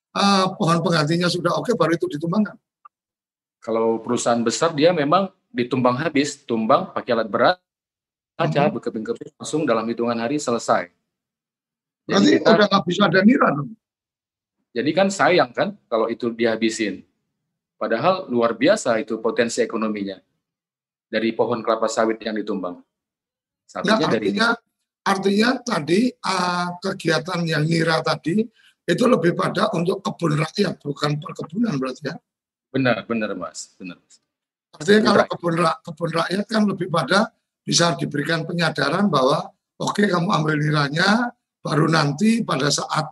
eh, 0.09 0.45
pohon 0.59 0.81
penggantinya 0.83 1.29
sudah 1.31 1.55
oke 1.55 1.71
baru 1.77 1.95
itu 1.95 2.09
ditumbangkan. 2.19 2.57
Kalau 3.63 3.99
perusahaan 4.03 4.39
besar 4.43 4.75
dia 4.75 4.91
memang 4.91 5.29
ditumbang 5.51 5.95
habis, 5.99 6.35
tumbang 6.43 6.91
pakai 6.91 7.11
alat 7.15 7.29
berat, 7.31 7.57
aja 8.35 8.67
Mhm. 8.67 8.79
berkeping-keping 8.79 9.31
langsung 9.35 9.63
dalam 9.67 9.83
hitungan 9.87 10.15
hari 10.15 10.39
selesai. 10.39 10.87
Jadi, 12.07 12.39
kita- 12.41 12.55
udah 12.55 12.65
nggak 12.71 12.85
bisa 12.87 13.01
ada 13.05 13.21
nira 13.21 13.51
dong. 13.53 13.75
jadi 14.69 14.89
kan 14.93 15.07
sayang 15.09 15.49
kan 15.51 15.73
kalau 15.89 16.07
itu 16.09 16.29
dihabisin. 16.29 17.01
Padahal 17.75 18.27
luar 18.29 18.53
biasa 18.53 18.97
itu 19.01 19.17
potensi 19.17 19.59
ekonominya 19.65 20.19
dari 21.09 21.33
pohon 21.33 21.63
kelapa 21.65 21.89
sawit 21.89 22.21
yang 22.21 22.37
ditumbang. 22.37 22.77
Satunya 23.69 24.01
dari 24.01 24.33
artinya 24.33 24.49
artinya 25.05 25.49
tadi 25.61 26.09
ah, 26.25 26.73
kegiatan 26.81 27.39
yang 27.45 27.63
nira 27.69 28.01
tadi 28.01 28.41
itu 28.89 29.03
lebih 29.05 29.37
pada 29.37 29.69
untuk 29.77 30.01
kebun 30.01 30.33
rakyat 30.41 30.81
bukan 30.81 31.21
perkebunan 31.21 31.77
berarti 31.77 32.09
ya. 32.09 32.17
benar 32.73 33.05
benar 33.05 33.37
mas 33.37 33.77
benar. 33.77 34.01
Artinya 34.73 34.99
kalau 35.05 35.17
rakyat. 35.21 35.29
kebun, 35.37 35.55
ra- 35.61 35.79
kebun 35.85 36.11
rakyat 36.17 36.45
kan 36.49 36.63
lebih 36.65 36.87
pada 36.89 37.29
bisa 37.61 37.93
diberikan 37.93 38.41
penyadaran 38.49 39.05
bahwa 39.05 39.53
oke 39.77 40.01
kamu 40.01 40.29
ambil 40.33 40.57
niranya 40.57 41.29
baru 41.61 41.85
nanti 41.85 42.41
pada 42.41 42.73
saat 42.73 43.05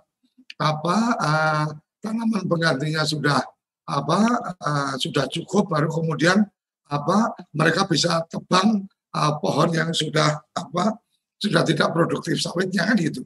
apa 0.58 0.98
ah, 1.22 1.70
tanaman 2.02 2.50
penggantinya 2.50 3.06
sudah 3.06 3.38
apa 3.86 4.20
ah, 4.58 4.94
sudah 4.98 5.30
cukup 5.30 5.70
baru 5.70 5.94
kemudian 5.94 6.42
apa 6.90 7.38
mereka 7.54 7.86
bisa 7.86 8.26
tebang 8.26 8.90
ah, 9.18 9.36
pohon 9.42 9.70
yang 9.74 9.90
sudah 9.92 10.46
apa 10.54 11.02
sudah 11.38 11.62
tidak 11.66 11.94
produktif 11.94 12.38
sawitnya 12.42 12.86
kan 12.86 12.98
gitu. 12.98 13.22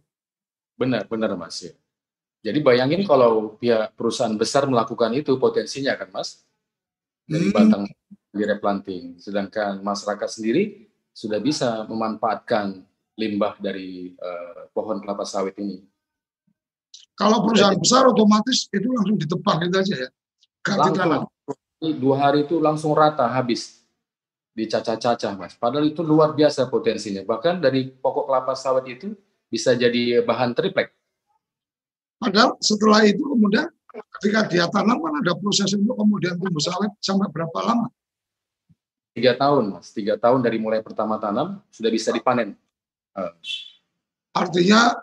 Benar 0.80 1.08
benar 1.08 1.36
mas 1.36 1.60
ya. 1.60 1.74
Jadi 2.42 2.60
bayangin 2.64 3.06
kalau 3.06 3.56
pihak 3.62 3.94
perusahaan 3.94 4.34
besar 4.34 4.66
melakukan 4.66 5.14
itu 5.14 5.38
potensinya 5.38 5.94
kan 5.94 6.10
mas 6.10 6.42
dari 7.30 7.48
Hmm. 7.52 7.56
batang 7.56 7.84
di 8.32 8.44
replanting, 8.48 9.04
sedangkan 9.20 9.84
masyarakat 9.84 10.30
sendiri 10.32 10.88
sudah 11.12 11.38
bisa 11.44 11.84
memanfaatkan 11.86 12.82
limbah 13.20 13.60
dari 13.60 14.16
uh, 14.16 14.72
pohon 14.72 15.04
kelapa 15.04 15.28
sawit 15.28 15.56
ini. 15.60 15.84
Kalau 17.14 17.44
perusahaan 17.46 17.76
besar 17.78 18.08
otomatis 18.08 18.66
itu 18.72 18.88
langsung 18.88 19.20
ditebang 19.20 19.68
itu 19.68 19.76
aja 19.78 19.96
ya. 20.08 20.10
Ganti 20.64 20.90
tanam. 20.96 21.28
Dua 21.82 22.16
hari 22.18 22.48
itu 22.48 22.58
langsung 22.58 22.96
rata 22.96 23.28
habis 23.28 23.81
dicacah-cacah 24.52 25.32
mas. 25.40 25.56
Padahal 25.56 25.88
itu 25.88 26.04
luar 26.04 26.36
biasa 26.36 26.68
potensinya. 26.68 27.24
Bahkan 27.24 27.64
dari 27.64 27.88
pokok 27.88 28.28
kelapa 28.28 28.54
sawit 28.56 28.86
itu 28.88 29.16
bisa 29.48 29.76
jadi 29.76 30.24
bahan 30.24 30.52
triplek. 30.56 30.92
Padahal 32.20 32.60
setelah 32.62 33.02
itu 33.08 33.24
kemudian 33.24 33.68
ketika 34.20 34.48
dia 34.48 34.66
tanam 34.70 35.02
kan 35.02 35.14
ada 35.24 35.34
proses 35.40 35.72
untuk 35.74 35.98
kemudian 35.98 36.38
tumbuh 36.38 36.62
sawit 36.62 36.92
sampai 37.02 37.28
berapa 37.32 37.60
lama? 37.64 37.88
Tiga 39.12 39.36
tahun 39.36 39.76
mas. 39.76 39.92
Tiga 39.92 40.16
tahun 40.20 40.40
dari 40.44 40.60
mulai 40.60 40.84
pertama 40.84 41.20
tanam 41.20 41.60
sudah 41.72 41.92
bisa 41.92 42.14
dipanen. 42.16 42.56
Eh. 43.18 43.34
Artinya 44.32 44.96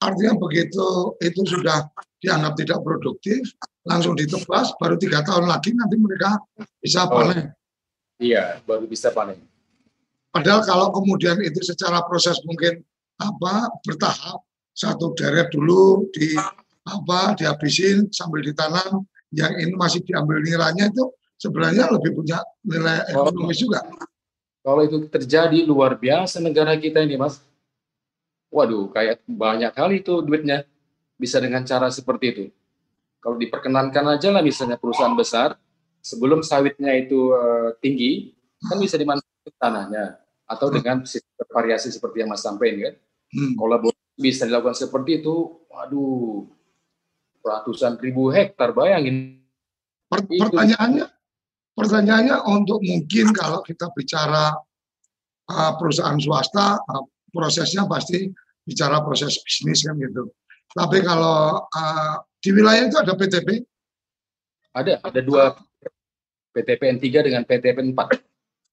artinya 0.00 0.32
begitu 0.40 1.16
itu 1.20 1.44
sudah 1.44 1.92
dianggap 2.20 2.56
tidak 2.56 2.80
produktif, 2.80 3.52
langsung 3.84 4.16
ditebas, 4.16 4.72
baru 4.80 4.96
tiga 4.96 5.20
tahun 5.24 5.48
lagi 5.48 5.72
nanti 5.76 5.96
mereka 5.96 6.40
bisa 6.80 7.04
oh. 7.04 7.12
panen. 7.12 7.52
Oh 7.52 7.59
Iya, 8.20 8.60
baru 8.68 8.84
bisa 8.84 9.08
panen. 9.08 9.40
Padahal 10.28 10.60
kalau 10.62 10.92
kemudian 10.92 11.40
itu 11.40 11.58
secara 11.64 12.04
proses 12.04 12.36
mungkin 12.44 12.84
apa 13.16 13.72
bertahap, 13.82 14.44
satu 14.76 15.16
deret 15.16 15.48
dulu 15.50 16.06
di 16.12 16.36
apa 16.84 17.34
dihabisin 17.34 18.12
sambil 18.12 18.44
ditanam, 18.44 19.08
yang 19.32 19.56
ini 19.56 19.72
masih 19.72 20.04
diambil 20.04 20.38
nilainya 20.44 20.92
itu 20.92 21.04
sebenarnya 21.40 21.88
lebih 21.90 22.12
punya 22.12 22.44
nilai 22.60 23.08
ekonomis 23.08 23.58
juga. 23.58 23.88
Kalau 24.60 24.84
itu 24.84 25.08
terjadi 25.08 25.64
luar 25.64 25.96
biasa 25.96 26.44
negara 26.44 26.76
kita 26.76 27.00
ini, 27.00 27.16
Mas. 27.16 27.40
Waduh, 28.52 28.92
kayak 28.92 29.24
banyak 29.24 29.72
kali 29.72 30.04
itu 30.04 30.20
duitnya 30.20 30.68
bisa 31.16 31.40
dengan 31.40 31.64
cara 31.64 31.88
seperti 31.88 32.26
itu. 32.28 32.44
Kalau 33.24 33.40
diperkenankan 33.40 34.20
aja 34.20 34.28
lah 34.28 34.44
misalnya 34.44 34.76
perusahaan 34.76 35.16
besar 35.16 35.56
sebelum 36.00 36.40
sawitnya 36.40 36.96
itu 36.96 37.32
uh, 37.32 37.76
tinggi 37.80 38.32
kan 38.60 38.76
bisa 38.76 39.00
dimanfaatkan 39.00 39.56
tanahnya 39.56 40.20
atau 40.50 40.66
hmm. 40.68 40.74
dengan 40.80 40.96
variasi 41.48 41.94
seperti 41.94 42.24
yang 42.24 42.30
Mas 42.32 42.42
sampaikan 42.42 42.90
kan. 42.90 42.94
Hmm. 43.30 43.52
Kalau 43.54 43.76
bisa 44.18 44.44
dilakukan 44.44 44.76
seperti 44.76 45.22
itu, 45.22 45.64
waduh, 45.70 46.44
ratusan 47.40 47.96
ribu 48.02 48.28
hektar 48.34 48.74
bayangin. 48.74 49.38
Per 50.10 50.26
pertanyaannya, 50.26 51.06
pertanyaannya 51.78 52.36
untuk 52.50 52.82
mungkin 52.82 53.30
kalau 53.30 53.62
kita 53.62 53.88
bicara 53.94 54.50
uh, 55.46 55.72
perusahaan 55.78 56.18
swasta, 56.18 56.82
uh, 56.82 57.04
prosesnya 57.30 57.86
pasti 57.86 58.26
bicara 58.66 59.00
proses 59.06 59.38
bisnis 59.46 59.86
kan 59.86 59.94
gitu. 59.96 60.34
Tapi 60.74 60.98
kalau 61.06 61.62
uh, 61.62 62.14
di 62.42 62.50
wilayah 62.50 62.90
itu 62.90 62.98
ada 62.98 63.14
PTP? 63.14 63.62
Ada, 64.74 65.02
ada 65.02 65.20
dua 65.22 65.54
PTPN 66.50 66.98
3 66.98 67.26
dengan 67.26 67.42
PTPN 67.46 67.94
4. 67.94 68.18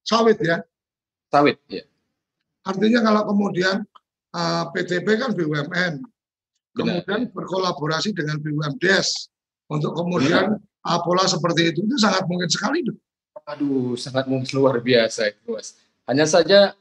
Sawit 0.05 0.37
ya? 0.41 0.63
Sawit, 1.29 1.59
ya. 1.67 1.83
Artinya 2.67 2.99
kalau 3.03 3.21
kemudian 3.31 3.83
uh, 4.35 4.39
eh, 4.39 4.63
PTP 4.75 5.07
kan 5.19 5.31
BUMN, 5.31 5.93
kemudian 6.75 7.21
Benar. 7.27 7.35
berkolaborasi 7.35 8.11
dengan 8.11 8.39
BUMDes 8.43 9.31
untuk 9.71 9.95
kemudian 9.95 10.59
uh, 10.59 10.99
pola 11.03 11.23
seperti 11.27 11.71
itu, 11.71 11.83
itu 11.83 11.95
sangat 11.99 12.27
mungkin 12.27 12.47
sekali. 12.51 12.83
Tuh. 12.83 12.97
Aduh, 13.47 13.95
sangat 13.95 14.27
mungkin 14.27 14.47
luar 14.59 14.83
biasa 14.83 15.31
itu, 15.31 15.55
Mas. 15.55 15.79
Hanya 16.03 16.27
saja 16.27 16.75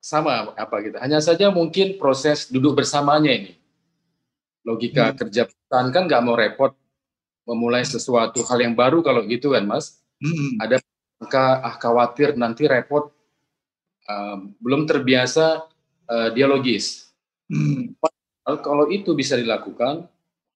sama 0.00 0.56
apa 0.56 0.80
gitu. 0.80 0.96
Hanya 0.96 1.20
saja 1.20 1.52
mungkin 1.52 2.00
proses 2.00 2.48
duduk 2.48 2.80
bersamanya 2.80 3.28
ini. 3.28 3.52
Logika 4.64 5.12
hmm. 5.12 5.16
kerja 5.20 5.42
perusahaan 5.48 5.88
kan 5.92 6.02
nggak 6.08 6.22
mau 6.24 6.36
repot 6.36 6.72
memulai 7.44 7.84
sesuatu 7.84 8.40
hal 8.48 8.58
yang 8.64 8.72
baru 8.72 9.04
kalau 9.04 9.24
gitu 9.28 9.52
kan, 9.52 9.68
Mas. 9.68 9.99
Hmm. 10.20 10.60
Ada 10.60 10.76
angka 11.20 11.44
ah 11.64 11.74
khawatir 11.80 12.36
nanti 12.36 12.68
repot, 12.68 13.08
uh, 14.08 14.38
belum 14.60 14.84
terbiasa 14.84 15.64
uh, 16.08 16.28
dialogis. 16.36 17.08
Hmm. 17.48 17.96
Kalau 18.44 18.88
itu 18.88 19.16
bisa 19.16 19.36
dilakukan, 19.36 20.08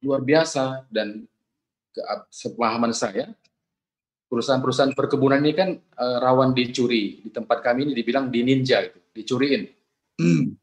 luar 0.05 0.20
biasa 0.20 0.85
dan 0.92 1.24
ke, 1.94 2.00
sepemahaman 2.29 2.92
saya, 2.92 3.33
perusahaan-perusahaan 4.29 4.92
perkebunan 4.92 5.40
ini 5.40 5.53
kan 5.55 5.70
uh, 5.79 6.18
rawan 6.20 6.53
dicuri. 6.53 7.22
Di 7.22 7.31
tempat 7.33 7.62
kami 7.62 7.88
ini 7.88 7.92
dibilang 7.94 8.29
di 8.29 8.40
ninja, 8.42 8.83
itu, 8.83 8.98
dicuriin. 9.14 9.70
Hmm. 10.20 10.59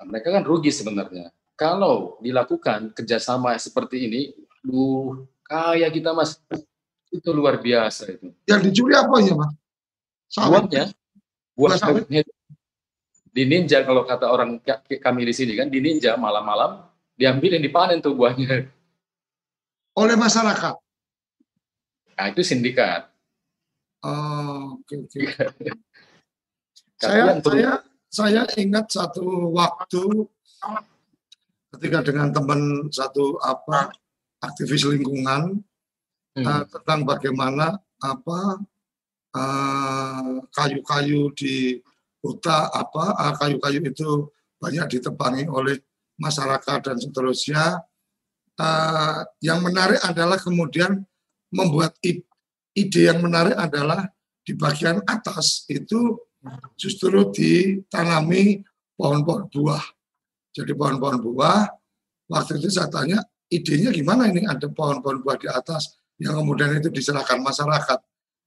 Nah, 0.00 0.04
mereka 0.08 0.34
kan 0.34 0.42
rugi 0.42 0.72
sebenarnya. 0.72 1.30
Kalau 1.54 2.18
dilakukan 2.18 2.90
kerjasama 2.96 3.54
seperti 3.60 4.08
ini, 4.08 4.20
duh, 4.64 5.28
kaya 5.44 5.86
kita 5.92 6.16
mas. 6.16 6.40
Itu 7.12 7.30
luar 7.36 7.60
biasa 7.60 8.08
itu. 8.08 8.32
Yang 8.48 8.60
dicuri 8.72 8.96
apa 8.96 9.14
ya, 9.20 9.36
Pak? 9.36 9.50
Buahnya. 10.32 10.84
Buah 11.52 11.76
sawitnya. 11.76 12.24
Di 13.32 13.44
ninja 13.44 13.84
kalau 13.84 14.08
kata 14.08 14.28
orang 14.28 14.60
kami 14.88 15.28
di 15.28 15.34
sini 15.36 15.52
kan, 15.56 15.68
di 15.68 15.80
ninja 15.80 16.16
malam-malam 16.16 16.88
diambil 17.16 17.60
yang 17.60 17.64
dipanen 17.64 18.00
tuh 18.00 18.16
buahnya. 18.16 18.64
Oleh 19.92 20.16
masyarakat? 20.16 20.74
Nah, 22.16 22.26
itu 22.32 22.40
sindikat. 22.40 23.12
Oh, 24.02 24.80
oke, 24.80 24.88
okay, 24.88 24.96
oke. 24.98 25.10
Okay. 25.12 25.72
saya, 26.98 27.22
saya, 27.38 27.72
saya 28.10 28.42
ingat 28.58 28.90
satu 28.90 29.52
waktu 29.52 30.26
ketika 31.72 31.98
dengan 32.04 32.28
teman 32.34 32.90
satu 32.92 33.40
apa 33.40 33.94
aktivis 34.42 34.84
lingkungan 34.86 35.62
hmm. 36.36 36.44
uh, 36.46 36.64
tentang 36.68 37.04
bagaimana 37.04 37.76
apa 38.02 38.58
eh, 39.32 40.32
kayu-kayu 40.50 41.30
uh, 41.30 41.34
di 41.38 41.78
hutan 42.22 42.66
apa 42.74 43.04
eh, 43.14 43.34
kayu-kayu 43.38 43.78
uh, 43.78 43.90
itu 43.94 44.10
banyak 44.58 44.98
ditebangi 44.98 45.46
oleh 45.46 45.78
masyarakat 46.18 46.78
dan 46.82 46.96
seterusnya. 46.98 47.82
Uh, 48.52 49.24
yang 49.40 49.64
menarik 49.64 49.96
adalah 50.04 50.36
kemudian 50.36 51.02
membuat 51.48 51.96
ide 52.04 53.00
yang 53.00 53.24
menarik 53.24 53.56
adalah 53.56 54.04
di 54.44 54.52
bagian 54.52 55.00
atas 55.08 55.64
itu 55.72 56.20
justru 56.76 57.32
ditanami 57.32 58.60
pohon-pohon 58.92 59.48
buah. 59.48 59.84
Jadi 60.52 60.76
pohon-pohon 60.76 61.18
buah, 61.24 61.64
waktu 62.28 62.60
itu 62.60 62.68
saya 62.68 62.92
tanya, 62.92 63.24
idenya 63.48 63.88
gimana 63.88 64.28
ini 64.28 64.44
ada 64.44 64.68
pohon-pohon 64.68 65.24
buah 65.24 65.38
di 65.40 65.48
atas? 65.48 66.01
Yang 66.20 66.34
kemudian 66.36 66.76
itu 66.76 66.88
diserahkan 66.92 67.40
masyarakat. 67.40 67.98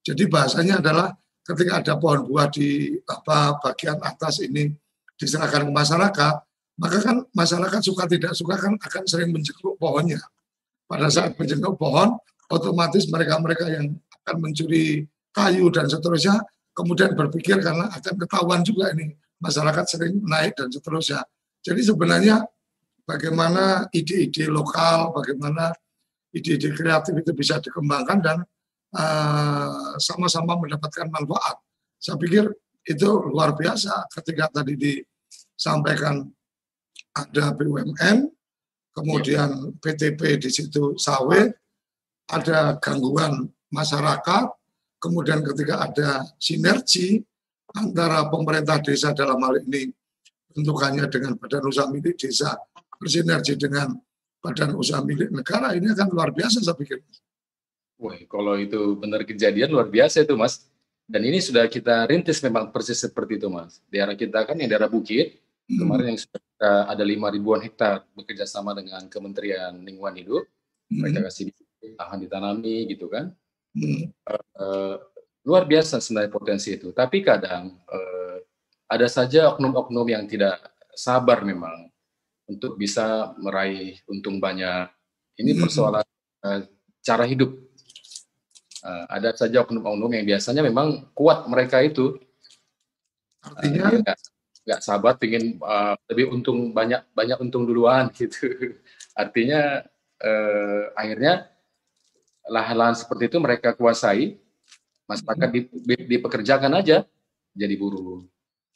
Jadi 0.06 0.24
bahasanya 0.30 0.84
adalah 0.84 1.14
ketika 1.46 1.82
ada 1.82 1.94
pohon 1.98 2.26
buah 2.30 2.50
di 2.50 2.98
apa 3.06 3.58
bagian 3.62 3.98
atas 4.02 4.42
ini 4.42 4.74
diserahkan 5.18 5.70
ke 5.70 5.74
masyarakat, 5.74 6.34
maka 6.78 6.98
kan 7.02 7.24
masyarakat 7.32 7.82
suka 7.82 8.04
tidak 8.06 8.34
suka 8.36 8.60
kan 8.60 8.74
akan 8.78 9.04
sering 9.08 9.32
menjenguk 9.32 9.78
pohonnya. 9.80 10.22
Pada 10.86 11.10
saat 11.10 11.34
menjenguk 11.40 11.80
pohon, 11.80 12.18
otomatis 12.52 13.10
mereka-mereka 13.10 13.66
yang 13.72 13.98
akan 14.26 14.36
mencuri 14.42 15.06
kayu 15.34 15.70
dan 15.74 15.90
seterusnya 15.90 16.42
kemudian 16.76 17.16
berpikir 17.16 17.58
karena 17.64 17.88
akan 17.90 18.14
ketahuan 18.20 18.62
juga 18.62 18.92
ini 18.92 19.16
masyarakat 19.40 19.86
sering 19.88 20.20
naik 20.22 20.54
dan 20.60 20.68
seterusnya. 20.70 21.24
Jadi 21.64 21.82
sebenarnya 21.82 22.46
bagaimana 23.08 23.88
ide-ide 23.90 24.52
lokal, 24.52 25.16
bagaimana 25.16 25.72
ide-ide 26.36 26.76
kreatif 26.76 27.16
itu 27.16 27.32
bisa 27.32 27.64
dikembangkan 27.64 28.20
dan 28.20 28.38
eh, 28.92 29.96
sama-sama 30.04 30.60
uh, 30.60 30.60
mendapatkan 30.60 31.08
manfaat. 31.08 31.56
Saya 31.96 32.20
pikir 32.20 32.52
itu 32.86 33.10
luar 33.32 33.56
biasa 33.56 34.12
ketika 34.12 34.52
tadi 34.52 34.76
disampaikan 34.76 36.28
ada 37.16 37.56
BUMN, 37.56 38.28
kemudian 38.92 39.80
PTP 39.80 40.38
di 40.38 40.50
situ 40.52 41.00
sawit, 41.00 41.56
ada 42.28 42.76
gangguan 42.84 43.48
masyarakat, 43.72 44.46
kemudian 45.00 45.40
ketika 45.42 45.88
ada 45.88 46.10
sinergi 46.36 47.24
antara 47.72 48.28
pemerintah 48.28 48.84
desa 48.84 49.16
dalam 49.16 49.40
hal 49.40 49.64
ini 49.64 49.90
bentukannya 50.56 51.08
dengan 51.12 51.36
badan 51.36 51.68
usaha 51.68 51.88
milik 51.92 52.16
desa 52.16 52.56
bersinergi 52.96 53.60
dengan 53.60 53.92
badan 54.46 54.78
usaha 54.78 55.02
milik 55.02 55.34
negara 55.34 55.74
ini 55.74 55.90
akan 55.90 56.08
luar 56.14 56.30
biasa 56.30 56.62
saya 56.62 56.78
pikir. 56.78 57.02
Wah, 57.98 58.14
kalau 58.30 58.54
itu 58.60 58.94
benar 59.00 59.26
kejadian 59.26 59.74
luar 59.74 59.90
biasa 59.90 60.22
itu 60.22 60.38
Mas. 60.38 60.70
Dan 61.06 61.22
ini 61.22 61.38
sudah 61.38 61.70
kita 61.70 62.10
rintis 62.10 62.42
memang 62.42 62.74
persis 62.74 62.98
seperti 62.98 63.38
itu 63.42 63.50
Mas. 63.50 63.82
Di 63.90 63.98
daerah 64.02 64.18
kita 64.18 64.46
kan 64.46 64.58
yang 64.58 64.70
daerah 64.70 64.90
bukit, 64.90 65.42
hmm. 65.70 65.78
kemarin 65.82 66.06
yang 66.14 66.20
sudah 66.22 66.90
ada 66.90 67.04
lima 67.06 67.30
ribuan 67.30 67.62
hektar 67.62 68.06
bekerja 68.14 68.46
sama 68.46 68.74
dengan 68.74 69.06
Kementerian 69.10 69.74
Lingkungan 69.82 70.16
Hidup, 70.18 70.44
hmm. 70.90 70.98
mereka 71.02 71.20
kasih 71.30 71.54
lahan 71.98 72.20
ditanami 72.26 72.90
gitu 72.90 73.06
kan. 73.10 73.34
Hmm. 73.78 74.10
Uh, 74.26 74.44
uh, 74.58 74.96
luar 75.46 75.70
biasa 75.70 76.02
sebenarnya 76.02 76.34
potensi 76.34 76.74
itu. 76.74 76.90
Tapi 76.90 77.22
kadang 77.22 77.78
uh, 77.86 78.38
ada 78.90 79.08
saja 79.10 79.54
oknum-oknum 79.54 80.10
yang 80.10 80.26
tidak 80.26 80.58
sabar 80.98 81.46
memang 81.46 81.90
untuk 82.46 82.78
bisa 82.78 83.34
meraih 83.42 84.00
untung 84.10 84.38
banyak. 84.38 84.90
Ini 85.36 85.52
Hmm. 85.58 85.62
persoalan 85.66 86.06
uh, 86.46 86.60
cara 87.02 87.26
hidup. 87.26 87.52
Uh, 88.86 89.06
ada 89.10 89.34
saja 89.34 89.66
oknum-oknum 89.66 90.14
yang 90.14 90.26
biasanya 90.30 90.62
memang 90.62 91.10
kuat 91.18 91.50
mereka 91.50 91.82
itu, 91.82 92.22
uh, 93.42 93.50
Artinya 93.58 93.90
dia 93.90 94.00
nggak 94.06 94.18
nggak 94.66 94.82
sabar, 94.82 95.14
ingin 95.22 95.58
uh, 95.62 95.98
lebih 96.10 96.30
untung 96.34 96.70
banyak 96.74 97.02
banyak 97.14 97.38
untung 97.42 97.66
duluan 97.66 98.10
gitu. 98.18 98.46
Artinya 99.18 99.82
uh, 100.22 100.82
akhirnya 100.94 101.50
lahan-lahan 102.46 102.94
seperti 102.94 103.34
itu 103.34 103.38
mereka 103.42 103.74
kuasai, 103.74 104.38
masyarakat 105.10 105.50
di- 105.50 105.70
di- 105.70 106.06
dipekerjakan 106.18 106.78
aja 106.78 107.10
jadi 107.58 107.74
buruh. 107.74 108.22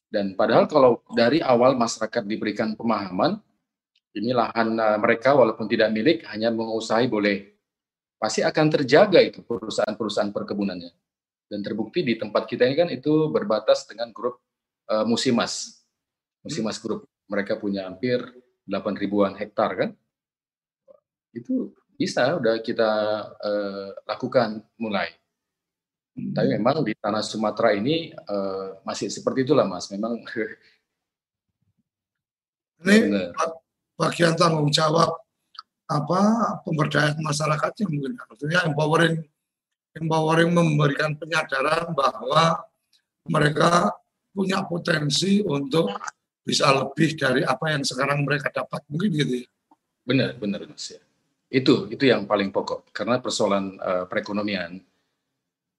Dan 0.10 0.34
padahal 0.34 0.66
kalau 0.66 1.06
dari 1.14 1.38
awal 1.38 1.78
masyarakat 1.78 2.26
diberikan 2.26 2.74
pemahaman, 2.74 3.38
ini 4.18 4.34
lahan 4.34 4.74
uh, 4.74 4.98
mereka 4.98 5.38
walaupun 5.38 5.70
tidak 5.70 5.94
milik 5.94 6.26
hanya 6.34 6.50
mengusahi 6.50 7.06
boleh, 7.06 7.54
pasti 8.18 8.42
akan 8.42 8.66
terjaga 8.74 9.22
itu 9.22 9.46
perusahaan-perusahaan 9.46 10.34
perkebunannya. 10.34 10.92
Dan 11.50 11.66
terbukti 11.66 12.06
di 12.06 12.14
tempat 12.18 12.46
kita 12.46 12.66
ini 12.66 12.78
kan 12.78 12.90
itu 12.94 13.30
berbatas 13.30 13.86
dengan 13.86 14.14
grup 14.14 14.42
uh, 14.90 15.06
Musimas, 15.06 15.82
Musimas 16.42 16.78
Group. 16.78 17.06
Mereka 17.30 17.62
punya 17.62 17.86
hampir 17.86 18.22
8 18.66 18.98
ribuan 18.98 19.38
hektar 19.38 19.78
kan. 19.78 19.90
Itu 21.34 21.74
bisa 21.94 22.38
udah 22.38 22.62
kita 22.62 22.92
uh, 23.38 23.90
lakukan 24.06 24.62
mulai. 24.78 25.14
Tapi 26.20 26.58
memang 26.58 26.82
di 26.84 26.94
tanah 26.98 27.22
Sumatera 27.22 27.74
ini 27.78 28.12
uh, 28.14 28.82
masih 28.82 29.10
seperti 29.14 29.46
itulah 29.46 29.66
mas. 29.66 29.90
Memang 29.94 30.18
ini. 32.86 33.34
Bagian 34.00 34.32
tanggung 34.40 34.72
jawab 34.72 35.12
apa 35.90 36.22
pemberdayaan 36.64 37.20
masyarakatnya 37.20 37.86
mungkin 37.92 38.14
artinya 38.16 38.60
empowering 38.72 39.20
empowering 40.00 40.52
memberikan 40.56 41.18
penyadaran 41.20 41.92
bahwa 41.92 42.64
mereka 43.28 43.92
punya 44.32 44.64
potensi 44.64 45.44
untuk 45.44 45.92
bisa 46.46 46.72
lebih 46.72 47.20
dari 47.20 47.42
apa 47.44 47.76
yang 47.76 47.84
sekarang 47.84 48.24
mereka 48.24 48.50
dapat 48.50 48.82
mungkin 48.90 49.12
gitu 49.14 49.34
ya. 49.46 49.48
Benar, 50.08 50.30
benar 50.40 50.66
Mas 50.66 50.90
ya. 50.90 51.02
Itu 51.50 51.90
itu 51.90 52.10
yang 52.10 52.26
paling 52.26 52.50
pokok 52.50 52.90
karena 52.94 53.22
persoalan 53.22 53.78
uh, 53.78 54.06
perekonomian. 54.10 54.82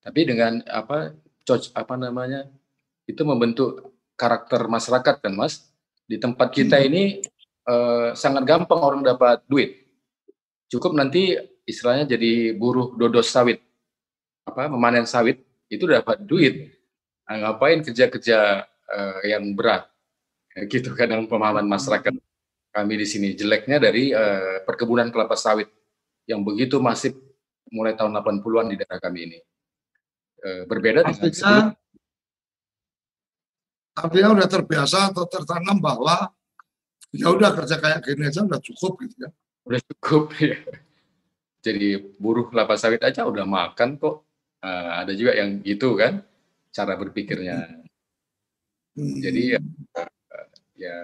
Tapi 0.05 0.21
dengan 0.27 0.63
apa 0.71 1.15
coach 1.47 1.75
apa 1.75 1.95
namanya? 1.99 2.47
Itu 3.07 3.27
membentuk 3.27 3.95
karakter 4.15 4.67
masyarakat 4.71 5.23
kan 5.23 5.35
Mas. 5.35 5.67
Di 6.07 6.19
tempat 6.19 6.51
kita 6.51 6.79
ini 6.83 7.23
uh, 7.67 8.17
sangat 8.17 8.47
gampang 8.47 8.81
orang 8.81 9.03
dapat 9.05 9.43
duit. 9.51 9.85
Cukup 10.71 10.95
nanti 10.95 11.35
istilahnya 11.67 12.17
jadi 12.17 12.55
buruh 12.55 12.95
dodos 12.95 13.29
sawit. 13.29 13.59
Apa 14.47 14.71
memanen 14.71 15.05
sawit 15.05 15.43
itu 15.67 15.85
dapat 15.85 16.23
duit. 16.23 16.71
Nah, 17.27 17.51
ngapain 17.51 17.83
kerja-kerja 17.83 18.67
uh, 18.67 19.21
yang 19.27 19.55
berat? 19.55 19.87
Gitu 20.67 20.95
kadang 20.99 21.31
pemahaman 21.31 21.67
masyarakat 21.67 22.11
kami 22.71 22.95
di 22.99 23.07
sini 23.07 23.35
jeleknya 23.35 23.83
dari 23.83 24.15
uh, 24.15 24.63
perkebunan 24.67 25.11
kelapa 25.11 25.35
sawit 25.35 25.71
yang 26.27 26.43
begitu 26.47 26.79
masif 26.79 27.15
mulai 27.71 27.95
tahun 27.95 28.15
80-an 28.19 28.67
di 28.71 28.77
daerah 28.79 28.99
kami 29.03 29.21
ini. 29.31 29.39
Uh, 30.41 30.63
berbeda 30.67 31.05
dengan 31.05 31.15
Artinya 31.15 31.35
sebelum 31.37 31.67
artinya 33.91 34.29
udah 34.33 34.49
terbiasa 34.49 34.99
atau 35.13 35.29
tertanam 35.29 35.77
bahwa 35.77 36.33
ya 37.11 37.27
udah 37.31 37.51
kerja 37.55 37.77
kayak 37.79 38.01
gini 38.07 38.31
aja 38.31 38.47
udah 38.47 38.61
cukup 38.63 39.03
gitu 39.07 39.27
ya. 39.27 39.31
udah 39.67 39.81
cukup 39.95 40.25
ya. 40.43 40.57
Jadi 41.61 41.89
buruh 42.17 42.49
kelapa 42.49 42.81
sawit 42.81 43.05
aja 43.05 43.29
udah 43.29 43.45
makan 43.45 44.01
kok. 44.01 44.25
Uh, 44.61 44.93
ada 45.05 45.13
juga 45.17 45.33
yang 45.37 45.61
gitu 45.65 45.97
kan 45.97 46.25
cara 46.73 46.97
berpikirnya. 46.97 47.85
Hmm. 48.97 49.17
Jadi 49.21 49.57
ya, 49.57 49.61
ya 50.77 50.99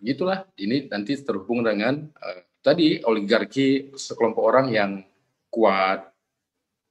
gitulah. 0.00 0.44
Ini 0.56 0.92
nanti 0.92 1.16
terhubung 1.20 1.64
dengan 1.64 2.04
uh, 2.04 2.40
tadi 2.60 3.00
oligarki 3.00 3.96
sekelompok 3.96 4.44
orang 4.44 4.66
yang 4.68 4.90
kuat 5.48 6.12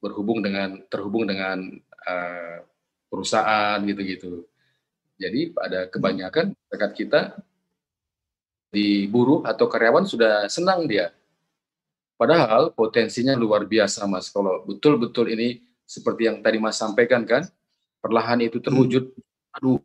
berhubung 0.02 0.42
dengan 0.42 0.82
terhubung 0.90 1.30
dengan 1.30 1.70
uh, 2.06 2.58
perusahaan 3.10 3.78
gitu-gitu. 3.86 4.46
Jadi 5.18 5.50
pada 5.54 5.90
kebanyakan 5.90 6.54
masyarakat 6.54 6.92
kita 6.94 7.22
di 8.78 9.10
buruh 9.10 9.42
atau 9.42 9.66
karyawan 9.66 10.06
sudah 10.06 10.46
senang 10.46 10.86
dia. 10.86 11.10
Padahal 12.14 12.70
potensinya 12.74 13.34
luar 13.34 13.66
biasa 13.66 14.06
mas. 14.06 14.30
Kalau 14.30 14.62
betul-betul 14.66 15.34
ini 15.34 15.66
seperti 15.86 16.30
yang 16.30 16.46
tadi 16.46 16.62
mas 16.62 16.78
sampaikan 16.78 17.26
kan, 17.26 17.46
perlahan 18.02 18.38
itu 18.46 18.62
terwujud. 18.62 19.10
Aduh, 19.58 19.82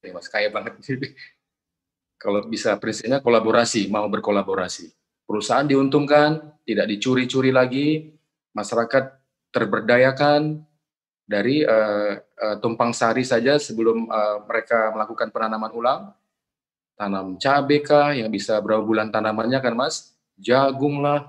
ya 0.00 0.16
mas 0.16 0.28
kaya 0.32 0.48
banget. 0.48 0.80
Kalau 2.22 2.40
bisa 2.48 2.72
prinsipnya 2.80 3.20
kolaborasi, 3.20 3.92
mau 3.92 4.08
berkolaborasi. 4.08 4.88
Perusahaan 5.28 5.68
diuntungkan, 5.68 6.56
tidak 6.64 6.88
dicuri-curi 6.96 7.52
lagi, 7.52 8.16
masyarakat 8.56 9.20
terberdayakan 9.52 10.64
dari 11.28 11.66
uh, 11.66 12.16
uh, 12.16 12.56
tumpang 12.62 12.96
sari 12.96 13.26
saja 13.26 13.60
sebelum 13.60 14.08
uh, 14.08 14.46
mereka 14.48 14.94
melakukan 14.96 15.28
penanaman 15.28 15.72
ulang, 15.74 16.00
tanam 16.96 17.36
cabai 17.36 17.84
kah 17.84 18.16
yang 18.16 18.32
bisa 18.32 18.56
berapa 18.64 18.80
bulan 18.80 19.12
tanamannya 19.12 19.60
kan 19.60 19.76
mas, 19.76 20.16
jagung 20.40 21.04
lah, 21.04 21.28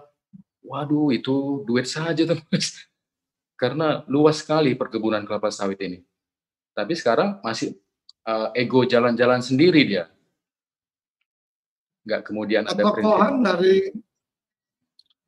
waduh 0.63 1.11
itu 1.11 1.61
duit 1.67 1.85
saja 1.85 2.23
tuh 2.23 2.39
mas, 2.49 2.87
karena 3.59 4.07
luas 4.07 4.39
sekali 4.39 4.73
perkebunan 4.73 5.27
kelapa 5.27 5.51
sawit 5.51 5.77
ini. 5.83 5.99
Tapi 6.71 6.93
sekarang 6.95 7.43
masih 7.43 7.75
uh, 8.23 8.49
ego 8.55 8.87
jalan-jalan 8.87 9.43
sendiri 9.43 9.83
dia, 9.83 10.07
nggak 12.07 12.23
kemudian 12.23 12.63
ada 12.63 12.79
ketokohan 12.79 13.43
dari 13.43 13.75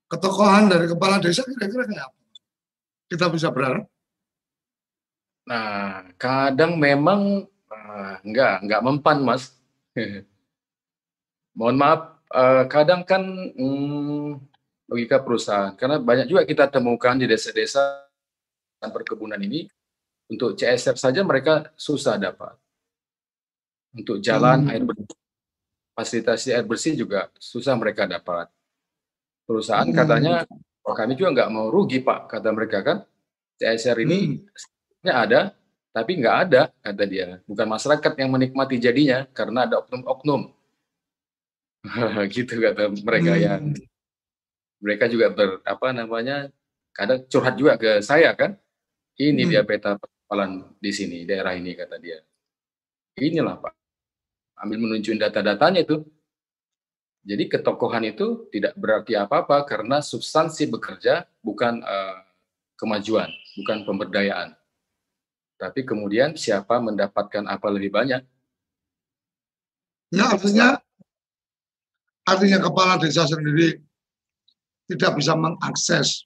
ketokohan 0.10 0.64
dari 0.72 0.86
kepala 0.88 1.20
desa 1.20 1.44
kira-kira 1.44 1.84
kayak 1.86 2.06
apa? 2.08 2.20
Kita 3.10 3.26
bisa 3.28 3.50
berharap. 3.52 3.90
Nah, 5.50 6.06
kadang 6.22 6.78
memang 6.78 7.50
uh, 7.74 8.16
enggak, 8.22 8.62
enggak 8.62 8.82
mempan, 8.86 9.18
Mas. 9.26 9.59
Mohon 11.58 11.76
maaf, 11.76 12.02
uh, 12.32 12.64
kadang 12.72 13.02
kan 13.04 13.22
hmm, 13.54 14.40
logika 14.88 15.20
perusahaan. 15.20 15.76
Karena 15.76 16.00
banyak 16.00 16.30
juga 16.30 16.48
kita 16.48 16.72
temukan 16.72 17.18
di 17.20 17.28
desa-desa 17.28 18.08
dan 18.80 18.90
perkebunan 18.96 19.40
ini, 19.42 19.68
untuk 20.30 20.56
CSR 20.56 20.96
saja 20.96 21.22
mereka 21.26 21.74
susah 21.76 22.16
dapat. 22.16 22.56
Untuk 23.92 24.22
jalan, 24.22 24.66
Hmm. 24.66 24.72
air 24.72 24.84
bersih, 24.86 25.18
fasilitasi 25.98 26.48
air 26.54 26.66
bersih 26.66 26.94
juga 26.94 27.28
susah 27.42 27.74
mereka 27.76 28.06
dapat. 28.06 28.48
Perusahaan 29.50 29.90
Hmm. 29.90 29.98
katanya, 29.98 30.46
oh, 30.86 30.94
kami 30.94 31.18
juga 31.18 31.34
nggak 31.34 31.50
mau 31.50 31.68
rugi, 31.74 32.00
Pak, 32.00 32.30
kata 32.30 32.54
mereka 32.54 32.86
kan. 32.86 32.98
CSR 33.60 34.06
ini 34.06 34.40
Hmm. 35.04 35.12
ada, 35.12 35.52
tapi 35.90 36.22
nggak 36.22 36.36
ada, 36.48 36.62
kata 36.86 37.04
dia. 37.10 37.28
Bukan 37.50 37.68
masyarakat 37.68 38.14
yang 38.20 38.30
menikmati 38.30 38.76
jadinya, 38.78 39.26
karena 39.34 39.66
ada 39.66 39.82
oknum-oknum. 39.82 40.54
gitu 42.36 42.60
kata 42.60 42.92
mereka 43.08 43.34
Hmm. 43.36 43.44
yang 43.44 43.62
mereka 44.84 45.06
juga 45.08 45.32
ber 45.32 45.64
apa 45.64 45.88
namanya 45.96 46.52
kadang 46.92 47.24
curhat 47.32 47.56
juga 47.56 47.80
ke 47.80 48.04
saya 48.04 48.36
kan 48.36 48.60
ini 49.16 49.48
Hmm. 49.48 49.52
dia 49.52 49.62
peta 49.64 49.96
persoalan 49.96 50.76
di 50.80 50.92
sini 50.92 51.24
daerah 51.24 51.56
ini 51.56 51.76
kata 51.80 51.96
dia 52.00 52.20
inilah 53.16 53.60
pak 53.64 53.72
ambil 54.60 54.78
menunjukin 54.88 55.20
data-datanya 55.20 55.88
itu 55.88 56.04
jadi 57.24 57.48
ketokohan 57.48 58.12
itu 58.12 58.48
tidak 58.52 58.76
berarti 58.76 59.16
apa-apa 59.16 59.64
karena 59.64 60.04
substansi 60.04 60.68
bekerja 60.68 61.28
bukan 61.40 61.80
eh, 61.80 62.18
kemajuan 62.76 63.32
bukan 63.56 63.88
pemberdayaan 63.88 64.56
tapi 65.60 65.84
kemudian 65.84 66.40
siapa 66.40 66.80
mendapatkan 66.80 67.44
apa 67.46 67.68
lebih 67.68 67.92
banyak 67.92 68.24
Ya 70.10 70.26
artinya 70.26 70.82
artinya 72.26 72.58
kepala 72.58 72.98
desa 72.98 73.30
sendiri 73.30 73.78
tidak 74.90 75.22
bisa 75.22 75.38
mengakses 75.38 76.26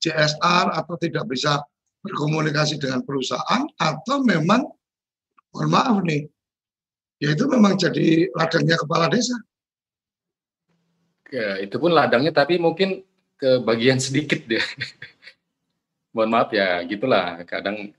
CSR 0.00 0.72
atau 0.72 0.96
tidak 0.96 1.28
bisa 1.28 1.60
berkomunikasi 2.00 2.80
dengan 2.80 3.04
perusahaan 3.04 3.68
atau 3.76 4.24
memang 4.24 4.64
mohon 5.52 5.68
maaf 5.68 6.00
nih 6.00 6.24
ya 7.20 7.36
itu 7.36 7.44
memang 7.44 7.76
jadi 7.76 8.32
ladangnya 8.32 8.80
kepala 8.80 9.12
desa 9.12 9.36
Ya, 11.34 11.58
itu 11.58 11.82
pun 11.82 11.90
ladangnya 11.90 12.30
tapi 12.30 12.62
mungkin 12.62 13.02
ke 13.34 13.58
bagian 13.66 13.98
sedikit 13.98 14.46
deh. 14.46 14.62
Mohon 16.14 16.30
maaf 16.30 16.50
ya, 16.54 16.78
gitulah 16.86 17.42
kadang 17.42 17.90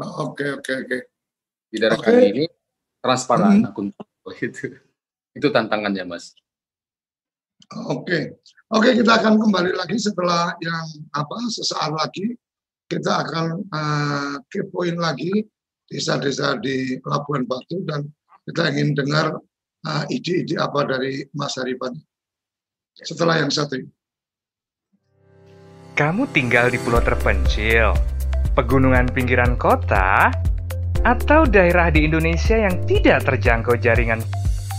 Oh, 0.00 0.32
oke 0.32 0.60
oke 0.60 0.72
oke 0.84 0.98
Di 1.72 1.76
daerah 1.80 1.96
okay. 1.96 2.12
kami 2.12 2.24
ini 2.36 2.44
transparan 3.00 3.64
hmm. 3.64 3.68
akuntabel 3.72 4.32
itu. 4.44 4.66
Itu 5.32 5.48
tantangannya, 5.48 6.04
Mas. 6.04 6.36
Oke. 7.88 8.04
Okay. 8.04 8.22
Oke, 8.72 8.92
okay, 8.92 8.92
kita 9.00 9.20
akan 9.20 9.40
kembali 9.40 9.72
lagi 9.76 9.96
setelah 9.96 10.52
yang 10.60 10.84
apa 11.12 11.36
sesaat 11.48 11.92
lagi 11.92 12.36
kita 12.88 13.24
akan 13.24 13.64
uh, 13.72 14.36
kepoin 14.52 15.00
lagi 15.00 15.44
desa-desa 15.88 16.60
di 16.60 17.00
Labuan 17.04 17.48
Batu 17.48 17.84
dan 17.88 18.08
kita 18.48 18.68
ingin 18.72 18.92
dengar 18.92 19.36
uh, 19.88 20.04
ide-ide 20.12 20.60
apa 20.60 20.84
dari 20.84 21.24
Mas 21.32 21.56
Haripan 21.56 21.96
setelah 22.96 23.40
yang 23.40 23.48
satu 23.48 23.80
ini. 23.80 23.92
Kamu 25.92 26.24
tinggal 26.32 26.72
di 26.72 26.80
pulau 26.80 27.04
terpencil, 27.04 27.92
pegunungan 28.56 29.12
pinggiran 29.12 29.60
kota, 29.60 30.32
atau 31.04 31.44
daerah 31.44 31.92
di 31.92 32.08
Indonesia 32.08 32.56
yang 32.56 32.80
tidak 32.88 33.28
terjangkau 33.28 33.76
jaringan 33.76 34.24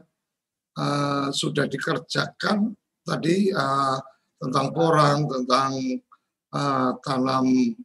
uh, 0.75 1.31
sudah 1.31 1.71
dikerjakan 1.71 2.75
tadi 3.07 3.55
uh, 3.55 3.95
tentang 4.43 4.75
porang, 4.75 5.31
tentang 5.31 6.03
uh, 6.51 6.99
tanam 6.99 7.79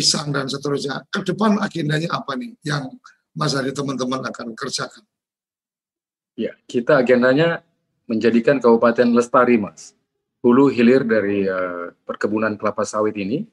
pisang 0.00 0.32
dan 0.32 0.48
seterusnya. 0.48 1.04
Ke 1.12 1.20
depan 1.20 1.60
agendanya 1.60 2.08
apa 2.16 2.32
nih 2.32 2.56
yang 2.64 2.88
Mas 3.36 3.52
Hari 3.52 3.76
teman-teman 3.76 4.24
akan 4.24 4.56
kerjakan? 4.56 5.04
Ya, 6.40 6.56
kita 6.64 6.96
agendanya 6.96 7.60
menjadikan 8.08 8.56
Kabupaten 8.56 9.12
Lestari, 9.12 9.60
Mas. 9.60 9.92
Hulu 10.40 10.72
hilir 10.72 11.04
dari 11.04 11.44
uh, 11.44 11.92
perkebunan 12.08 12.56
kelapa 12.56 12.88
sawit 12.88 13.12
ini, 13.20 13.44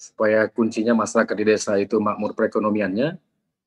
supaya 0.00 0.48
kuncinya 0.48 0.96
masyarakat 0.96 1.36
di 1.36 1.44
desa 1.44 1.76
itu 1.76 2.00
makmur 2.00 2.32
perekonomiannya, 2.32 3.20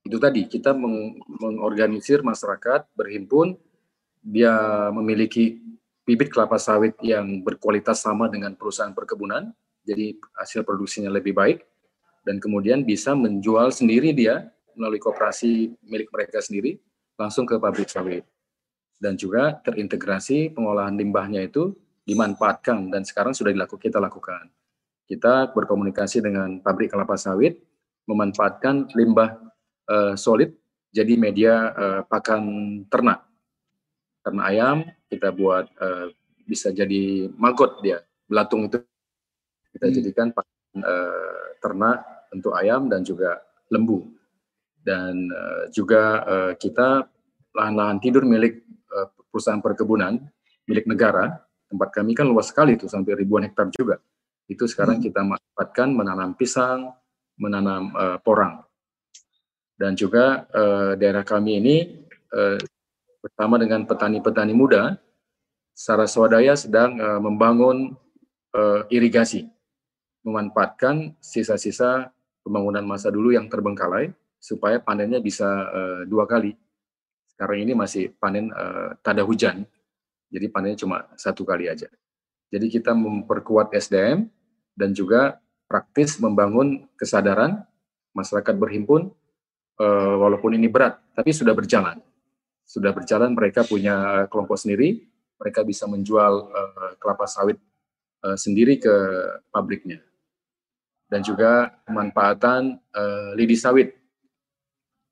itu 0.09 0.17
tadi 0.17 0.49
kita 0.49 0.73
meng 0.73 1.21
mengorganisir 1.37 2.25
masyarakat 2.25 2.89
berhimpun, 2.97 3.61
dia 4.25 4.57
memiliki 4.89 5.61
bibit 6.01 6.33
kelapa 6.33 6.57
sawit 6.57 6.97
yang 7.05 7.45
berkualitas 7.45 8.01
sama 8.01 8.25
dengan 8.25 8.57
perusahaan 8.57 8.91
perkebunan, 8.91 9.53
jadi 9.85 10.17
hasil 10.33 10.65
produksinya 10.65 11.13
lebih 11.13 11.37
baik, 11.37 11.61
dan 12.27 12.43
kemudian 12.43 12.83
bisa 12.83 13.15
menjual 13.15 13.71
sendiri 13.71 14.11
dia 14.11 14.51
melalui 14.75 14.99
kooperasi 14.99 15.79
milik 15.87 16.11
mereka 16.11 16.43
sendiri 16.43 16.75
langsung 17.15 17.47
ke 17.47 17.55
pabrik 17.55 17.87
sawit. 17.87 18.27
Dan 18.99 19.15
juga 19.15 19.55
terintegrasi 19.63 20.51
pengolahan 20.51 20.99
limbahnya 20.99 21.47
itu 21.47 21.71
dimanfaatkan 22.03 22.91
dan 22.91 23.07
sekarang 23.07 23.31
sudah 23.31 23.55
dilakukan 23.55 23.79
kita 23.79 24.03
lakukan. 24.03 24.51
Kita 25.07 25.55
berkomunikasi 25.55 26.19
dengan 26.19 26.59
pabrik 26.59 26.91
kelapa 26.91 27.15
sawit 27.15 27.63
memanfaatkan 28.11 28.91
limbah 28.91 29.39
uh, 29.87 30.13
solid 30.19 30.51
jadi 30.91 31.15
media 31.15 31.71
uh, 31.71 32.01
pakan 32.03 32.83
ternak. 32.91 33.23
Ternak 34.19 34.45
ayam 34.51 34.77
kita 35.07 35.31
buat 35.31 35.71
uh, 35.79 36.11
bisa 36.43 36.75
jadi 36.75 37.31
maggot 37.35 37.79
dia, 37.79 38.03
belatung 38.27 38.67
itu 38.67 38.83
kita 39.75 39.87
hmm. 39.87 39.95
jadikan 39.95 40.27
pakan 40.35 40.79
uh, 40.83 41.47
ternak 41.59 42.16
untuk 42.33 42.55
ayam 42.55 42.87
dan 42.91 43.03
juga 43.03 43.39
lembu. 43.71 44.07
Dan 44.81 45.27
uh, 45.27 45.67
juga 45.71 46.23
uh, 46.23 46.53
kita 46.55 47.03
lahan-lahan 47.51 47.99
tidur 47.99 48.23
milik 48.23 48.63
uh, 48.91 49.11
perusahaan 49.27 49.59
perkebunan, 49.59 50.15
milik 50.67 50.87
negara, 50.87 51.43
tempat 51.67 51.91
kami 51.91 52.15
kan 52.15 52.27
luas 52.27 52.47
sekali 52.47 52.79
itu 52.79 52.87
sampai 52.87 53.19
ribuan 53.19 53.43
hektar 53.43 53.67
juga. 53.75 53.99
Itu 54.47 54.63
sekarang 54.63 55.03
hmm. 55.03 55.05
kita 55.11 55.21
manfaatkan 55.27 55.91
menanam 55.91 56.31
pisang, 56.39 56.95
menanam 57.35 57.91
uh, 57.93 58.17
porang. 58.23 58.63
Dan 59.77 59.93
juga 59.93 60.47
uh, 60.55 60.97
daerah 60.97 61.21
kami 61.21 61.61
ini 61.61 61.77
uh, 62.33 62.57
bersama 63.21 63.59
dengan 63.59 63.85
petani-petani 63.85 64.55
muda, 64.55 64.95
secara 65.77 66.09
swadaya 66.09 66.57
sedang 66.57 66.97
uh, 66.97 67.21
membangun 67.21 67.93
uh, 68.57 68.81
irigasi, 68.89 69.45
memanfaatkan 70.25 71.13
sisa-sisa 71.21 72.09
pembangunan 72.47 72.87
masa 72.87 73.11
dulu 73.11 73.35
yang 73.35 73.51
terbengkalai 73.51 74.15
supaya 74.39 74.79
panennya 74.79 75.19
bisa 75.19 75.45
uh, 75.67 76.01
dua 76.07 76.23
kali. 76.23 76.55
Sekarang 77.27 77.59
ini 77.59 77.75
masih 77.75 78.15
panen 78.15 78.47
uh, 78.55 78.95
tada 79.03 79.27
hujan, 79.27 79.67
jadi 80.31 80.47
panennya 80.47 80.79
cuma 80.79 81.03
satu 81.19 81.43
kali 81.43 81.67
aja. 81.67 81.91
Jadi 82.47 82.71
kita 82.71 82.95
memperkuat 82.95 83.75
SDM 83.75 84.31
dan 84.71 84.95
juga 84.95 85.43
praktis 85.67 86.15
membangun 86.23 86.87
kesadaran 86.95 87.67
masyarakat 88.15 88.55
berhimpun 88.55 89.11
uh, 89.83 90.15
walaupun 90.15 90.55
ini 90.55 90.71
berat, 90.71 90.97
tapi 91.11 91.35
sudah 91.35 91.51
berjalan. 91.51 91.99
sudah 92.67 92.91
berjalan, 92.91 93.31
mereka 93.31 93.63
punya 93.63 94.27
kelompok 94.27 94.59
sendiri, 94.59 95.07
mereka 95.39 95.63
bisa 95.63 95.87
menjual 95.87 96.51
uh, 96.51 96.91
kelapa 96.99 97.23
sawit 97.23 97.55
uh, 98.27 98.35
sendiri 98.35 98.75
ke 98.75 98.91
pabriknya. 99.55 100.03
Dan 101.07 101.23
juga 101.23 101.71
pemanfaatan 101.87 102.75
uh, 102.91 103.31
lidi 103.39 103.55
sawit. 103.55 103.95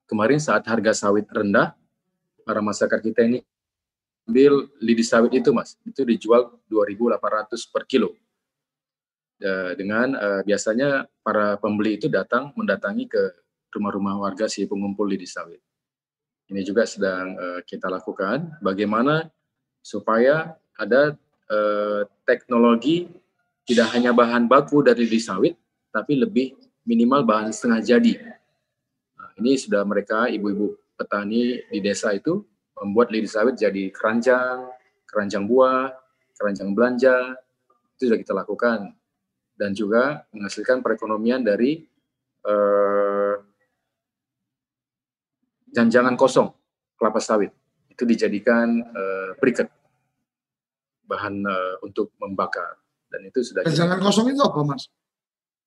Kemarin 0.06 0.38
saat 0.44 0.68
harga 0.68 0.92
sawit 0.92 1.26
rendah, 1.32 1.72
para 2.44 2.62
masyarakat 2.62 3.00
kita 3.02 3.26
ini 3.26 3.40
ambil 4.28 4.70
lidi 4.84 5.02
sawit 5.02 5.32
itu, 5.34 5.50
Mas. 5.56 5.80
Itu 5.88 6.04
dijual 6.04 6.52
2.800 6.68 7.72
per 7.72 7.88
kilo. 7.88 8.14
dengan 9.76 10.16
uh, 10.16 10.42
biasanya 10.48 11.12
para 11.20 11.60
pembeli 11.60 12.00
itu 12.00 12.08
datang 12.08 12.56
mendatangi 12.56 13.04
ke 13.04 13.20
rumah-rumah 13.76 14.16
warga 14.16 14.48
si 14.48 14.64
pengumpul 14.64 15.04
lidi 15.04 15.28
sawit. 15.28 15.60
Ini 16.48 16.64
juga 16.64 16.88
sedang 16.88 17.36
uh, 17.36 17.60
kita 17.68 17.92
lakukan. 17.92 18.64
Bagaimana 18.64 19.28
supaya 19.84 20.56
ada 20.80 21.20
uh, 21.52 22.02
teknologi 22.24 23.12
tidak 23.68 23.92
hanya 23.98 24.14
bahan 24.14 24.48
baku 24.48 24.86
dari 24.86 25.10
lidi 25.10 25.20
sawit, 25.20 25.58
tapi 25.96 26.20
lebih 26.20 26.60
minimal 26.84 27.24
bahan 27.24 27.56
setengah 27.56 27.80
jadi. 27.80 28.14
Nah, 29.16 29.32
ini 29.40 29.56
sudah 29.56 29.88
mereka 29.88 30.28
ibu-ibu 30.28 30.76
petani 31.00 31.64
di 31.72 31.80
desa 31.80 32.12
itu 32.12 32.44
membuat 32.84 33.16
lidi 33.16 33.32
sawit 33.32 33.56
jadi 33.56 33.88
keranjang, 33.96 34.68
keranjang 35.08 35.48
buah, 35.48 35.96
keranjang 36.36 36.76
belanja. 36.76 37.40
Itu 37.96 38.12
sudah 38.12 38.20
kita 38.20 38.36
lakukan 38.36 38.92
dan 39.56 39.72
juga 39.72 40.28
menghasilkan 40.36 40.84
perekonomian 40.84 41.40
dari 41.40 41.88
uh, 42.44 43.40
janjangan 45.72 46.20
kosong 46.20 46.52
kelapa 47.00 47.24
sawit 47.24 47.56
itu 47.88 48.04
dijadikan 48.04 48.84
uh, 48.84 49.32
briket 49.40 49.72
bahan 51.08 51.40
uh, 51.48 51.80
untuk 51.88 52.12
membakar 52.20 52.76
dan 53.08 53.24
itu 53.24 53.40
sudah 53.48 53.64
janjangan 53.64 54.04
kosong 54.04 54.36
itu 54.36 54.44
apa 54.44 54.60
mas? 54.68 54.92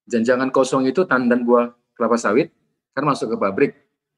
Janjangan 0.09 0.49
kosong 0.49 0.89
itu 0.89 1.05
tandan 1.05 1.45
buah 1.45 1.69
kelapa 1.93 2.17
sawit 2.17 2.49
kan 2.97 3.05
masuk 3.05 3.35
ke 3.35 3.37
pabrik 3.37 3.73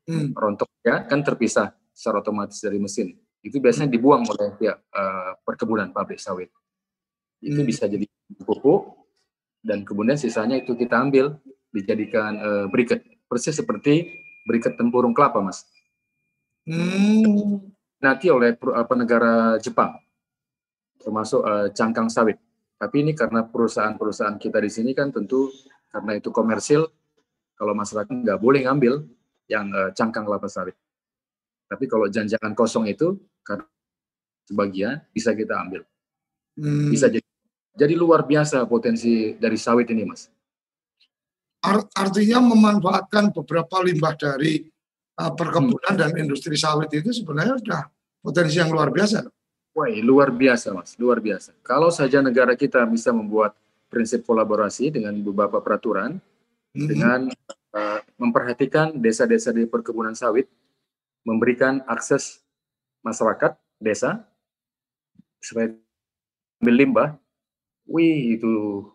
hmm. 0.06 0.32
rontoknya 0.32 1.10
kan 1.10 1.20
terpisah 1.20 1.74
secara 1.92 2.22
otomatis 2.24 2.56
dari 2.62 2.80
mesin 2.80 3.12
itu 3.44 3.60
biasanya 3.60 3.92
hmm. 3.92 3.96
dibuang 3.98 4.22
oleh 4.24 4.56
pihak 4.56 4.78
uh, 4.92 5.36
perkebunan 5.44 5.92
pabrik 5.92 6.22
sawit 6.22 6.48
itu 7.42 7.60
hmm. 7.60 7.68
bisa 7.68 7.84
jadi 7.90 8.04
pupuk 8.46 8.96
dan 9.60 9.84
kemudian 9.84 10.16
sisanya 10.16 10.56
itu 10.56 10.72
kita 10.76 10.96
ambil 10.96 11.36
dijadikan 11.74 12.40
uh, 12.40 12.64
briket 12.72 13.04
persis 13.28 13.56
seperti 13.56 14.08
briket 14.48 14.76
tempurung 14.80 15.12
kelapa 15.12 15.44
mas 15.44 15.68
Hmm. 16.68 17.72
Nanti 18.00 18.30
oleh 18.30 18.56
apa 18.56 18.94
negara 18.96 19.56
Jepang, 19.60 19.96
termasuk 21.00 21.40
uh, 21.44 21.68
cangkang 21.72 22.08
sawit. 22.08 22.36
Tapi 22.80 22.96
ini 23.04 23.12
karena 23.12 23.44
perusahaan-perusahaan 23.44 24.40
kita 24.40 24.56
di 24.60 24.70
sini 24.72 24.90
kan 24.96 25.12
tentu 25.12 25.52
karena 25.90 26.16
itu 26.16 26.30
komersil, 26.30 26.86
kalau 27.58 27.74
masyarakat 27.74 28.08
nggak 28.08 28.38
boleh 28.40 28.64
ngambil 28.64 29.04
yang 29.50 29.66
uh, 29.74 29.90
cangkang 29.92 30.24
kelapa 30.24 30.46
sawit. 30.46 30.78
Tapi 31.66 31.84
kalau 31.90 32.06
janjangan 32.06 32.54
kosong 32.54 32.86
itu 32.90 33.18
karena 33.42 33.66
sebagian 34.46 35.02
bisa 35.10 35.34
kita 35.34 35.58
ambil. 35.58 35.82
Hmm. 36.58 36.90
Bisa 36.90 37.10
jadi 37.10 37.26
jadi 37.74 37.94
luar 37.94 38.26
biasa 38.26 38.66
potensi 38.66 39.34
dari 39.38 39.54
sawit 39.54 39.90
ini, 39.90 40.02
Mas. 40.06 40.26
Artinya 41.94 42.40
memanfaatkan 42.40 43.36
beberapa 43.36 43.84
limbah 43.84 44.16
dari 44.16 44.64
uh, 45.20 45.32
perkebunan 45.36 45.94
hmm. 45.94 46.00
dan 46.00 46.10
industri 46.16 46.56
sawit 46.56 46.90
itu 46.90 47.12
sebenarnya 47.12 47.60
sudah 47.60 47.82
potensi 48.24 48.56
yang 48.58 48.72
luar 48.72 48.90
biasa. 48.90 49.28
Wah, 49.70 49.86
luar 50.02 50.34
biasa, 50.34 50.74
Mas, 50.74 50.98
luar 50.98 51.22
biasa. 51.22 51.54
Kalau 51.62 51.94
saja 51.94 52.18
negara 52.18 52.58
kita 52.58 52.82
bisa 52.90 53.14
membuat 53.14 53.54
prinsip 53.90 54.22
kolaborasi 54.22 54.94
dengan 54.94 55.18
beberapa 55.20 55.58
peraturan, 55.58 56.22
hmm. 56.78 56.86
dengan 56.86 57.20
uh, 57.74 58.00
memperhatikan 58.16 58.94
desa-desa 58.96 59.50
di 59.50 59.66
perkebunan 59.66 60.14
sawit, 60.14 60.46
memberikan 61.26 61.82
akses 61.90 62.40
masyarakat 63.02 63.58
desa 63.82 64.24
supaya 65.42 65.74
ambil 66.62 66.74
limbah, 66.78 67.08
wih 67.90 68.38
itu 68.38 68.86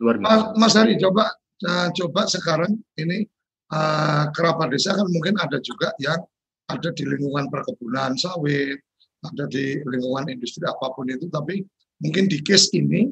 luar 0.00 0.16
biasa. 0.16 0.32
Mas, 0.32 0.42
Mas 0.56 0.74
Hari, 0.74 0.94
coba 0.96 1.24
uh, 1.68 1.88
coba 1.92 2.20
sekarang 2.26 2.72
ini 2.96 3.28
uh, 3.74 4.32
kerabat 4.32 4.72
desa 4.72 4.96
kan 4.96 5.06
mungkin 5.12 5.36
ada 5.36 5.60
juga 5.60 5.92
yang 6.00 6.24
ada 6.66 6.90
di 6.90 7.06
lingkungan 7.06 7.46
perkebunan 7.46 8.18
sawit, 8.18 8.80
ada 9.22 9.44
di 9.46 9.78
lingkungan 9.86 10.30
industri 10.30 10.66
apa 10.66 10.90
pun 10.94 11.06
itu, 11.06 11.30
tapi 11.30 11.62
mungkin 12.02 12.26
di 12.26 12.42
case 12.42 12.74
ini 12.74 13.10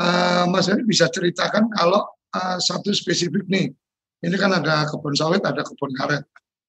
uh, 0.00 0.44
Mas 0.50 0.66
Heri 0.66 0.82
bisa 0.86 1.06
ceritakan 1.10 1.70
kalau 1.70 2.02
uh, 2.34 2.58
satu 2.58 2.90
spesifik 2.90 3.46
nih, 3.46 3.70
ini 4.24 4.36
kan 4.38 4.50
ada 4.54 4.88
kebun 4.88 5.14
sawit, 5.14 5.42
ada 5.44 5.62
kebun 5.62 5.92
karet. 5.94 6.24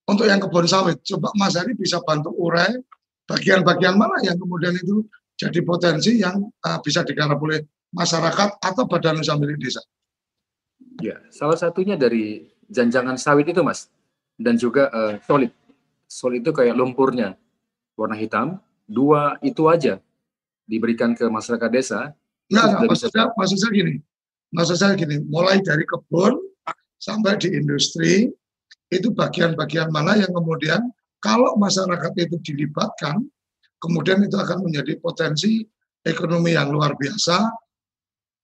Untuk 0.05 0.29
yang 0.29 0.37
kebun 0.37 0.69
sawit, 0.69 1.01
coba 1.01 1.33
Mas 1.33 1.57
Heri 1.57 1.73
bisa 1.73 2.01
bantu 2.03 2.33
urai 2.35 2.75
bagian-bagian 3.25 3.97
mana 3.97 4.21
yang 4.21 4.37
kemudian 4.37 4.77
itu 4.77 5.01
jadi 5.35 5.59
potensi 5.65 6.21
yang 6.21 6.45
uh, 6.63 6.79
bisa 6.79 7.01
digarap 7.01 7.41
oleh 7.41 7.65
masyarakat 7.91 8.61
atau 8.61 8.83
badan 8.85 9.19
usaha 9.19 9.35
milik 9.39 9.59
desa. 9.59 9.81
Ya, 11.01 11.19
salah 11.31 11.59
satunya 11.59 11.99
dari 11.99 12.47
janjangan 12.71 13.19
sawit 13.19 13.49
itu 13.51 13.59
mas. 13.65 13.91
Dan 14.35 14.59
juga 14.59 14.91
uh, 14.91 15.15
solid. 15.23 15.51
Solid 16.07 16.43
itu 16.43 16.51
kayak 16.51 16.75
lumpurnya. 16.75 17.39
Warna 17.95 18.19
hitam 18.19 18.59
dua 18.85 19.39
itu 19.41 19.65
aja 19.71 19.97
diberikan 20.67 21.15
ke 21.15 21.25
masyarakat 21.25 21.69
desa 21.71 21.99
nah, 22.51 22.79
nah 22.79 22.85
maksudnya 22.85 23.31
maksud 23.33 23.57
saya 23.57 23.71
gini 23.73 23.95
maksud 24.53 24.77
saya 24.77 24.93
gini 24.97 25.21
mulai 25.25 25.61
dari 25.61 25.83
kebun 25.85 26.37
sampai 26.99 27.37
di 27.37 27.53
industri 27.53 28.29
itu 28.93 29.09
bagian-bagian 29.11 29.89
mana 29.89 30.17
yang 30.17 30.31
kemudian 30.31 30.81
kalau 31.21 31.57
masyarakat 31.57 32.13
itu 32.21 32.37
dilibatkan 32.41 33.25
kemudian 33.81 34.21
itu 34.25 34.37
akan 34.37 34.65
menjadi 34.65 34.97
potensi 35.01 35.65
ekonomi 36.05 36.53
yang 36.53 36.69
luar 36.69 36.93
biasa 36.93 37.49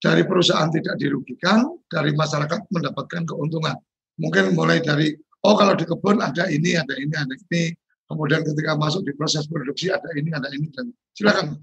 dari 0.02 0.26
perusahaan 0.26 0.66
tidak 0.74 0.97
dirugikan, 0.97 1.78
dari 1.86 2.10
masyarakat 2.18 2.74
mendapatkan 2.74 3.22
keuntungan 3.22 3.78
mungkin 4.18 4.54
mulai 4.58 4.82
dari 4.82 5.14
oh 5.45 5.58
kalau 5.58 5.74
di 5.74 5.86
kebun 5.86 6.22
ada 6.22 6.45
ini, 6.49 6.78
ada 6.78 6.93
ini, 6.97 7.14
ada 7.18 7.34
ini. 7.34 7.74
Kemudian 8.06 8.43
ketika 8.43 8.76
masuk 8.76 9.08
di 9.08 9.16
proses 9.16 9.47
produksi 9.47 9.88
ada 9.88 10.10
ini, 10.20 10.36
ada 10.36 10.52
ini 10.52 10.68
dan 10.76 10.91
silakan. 11.16 11.56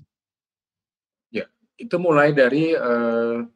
Itu 1.79 1.97
mulai 2.03 2.35
dari 2.35 2.74
uh, 2.74 3.47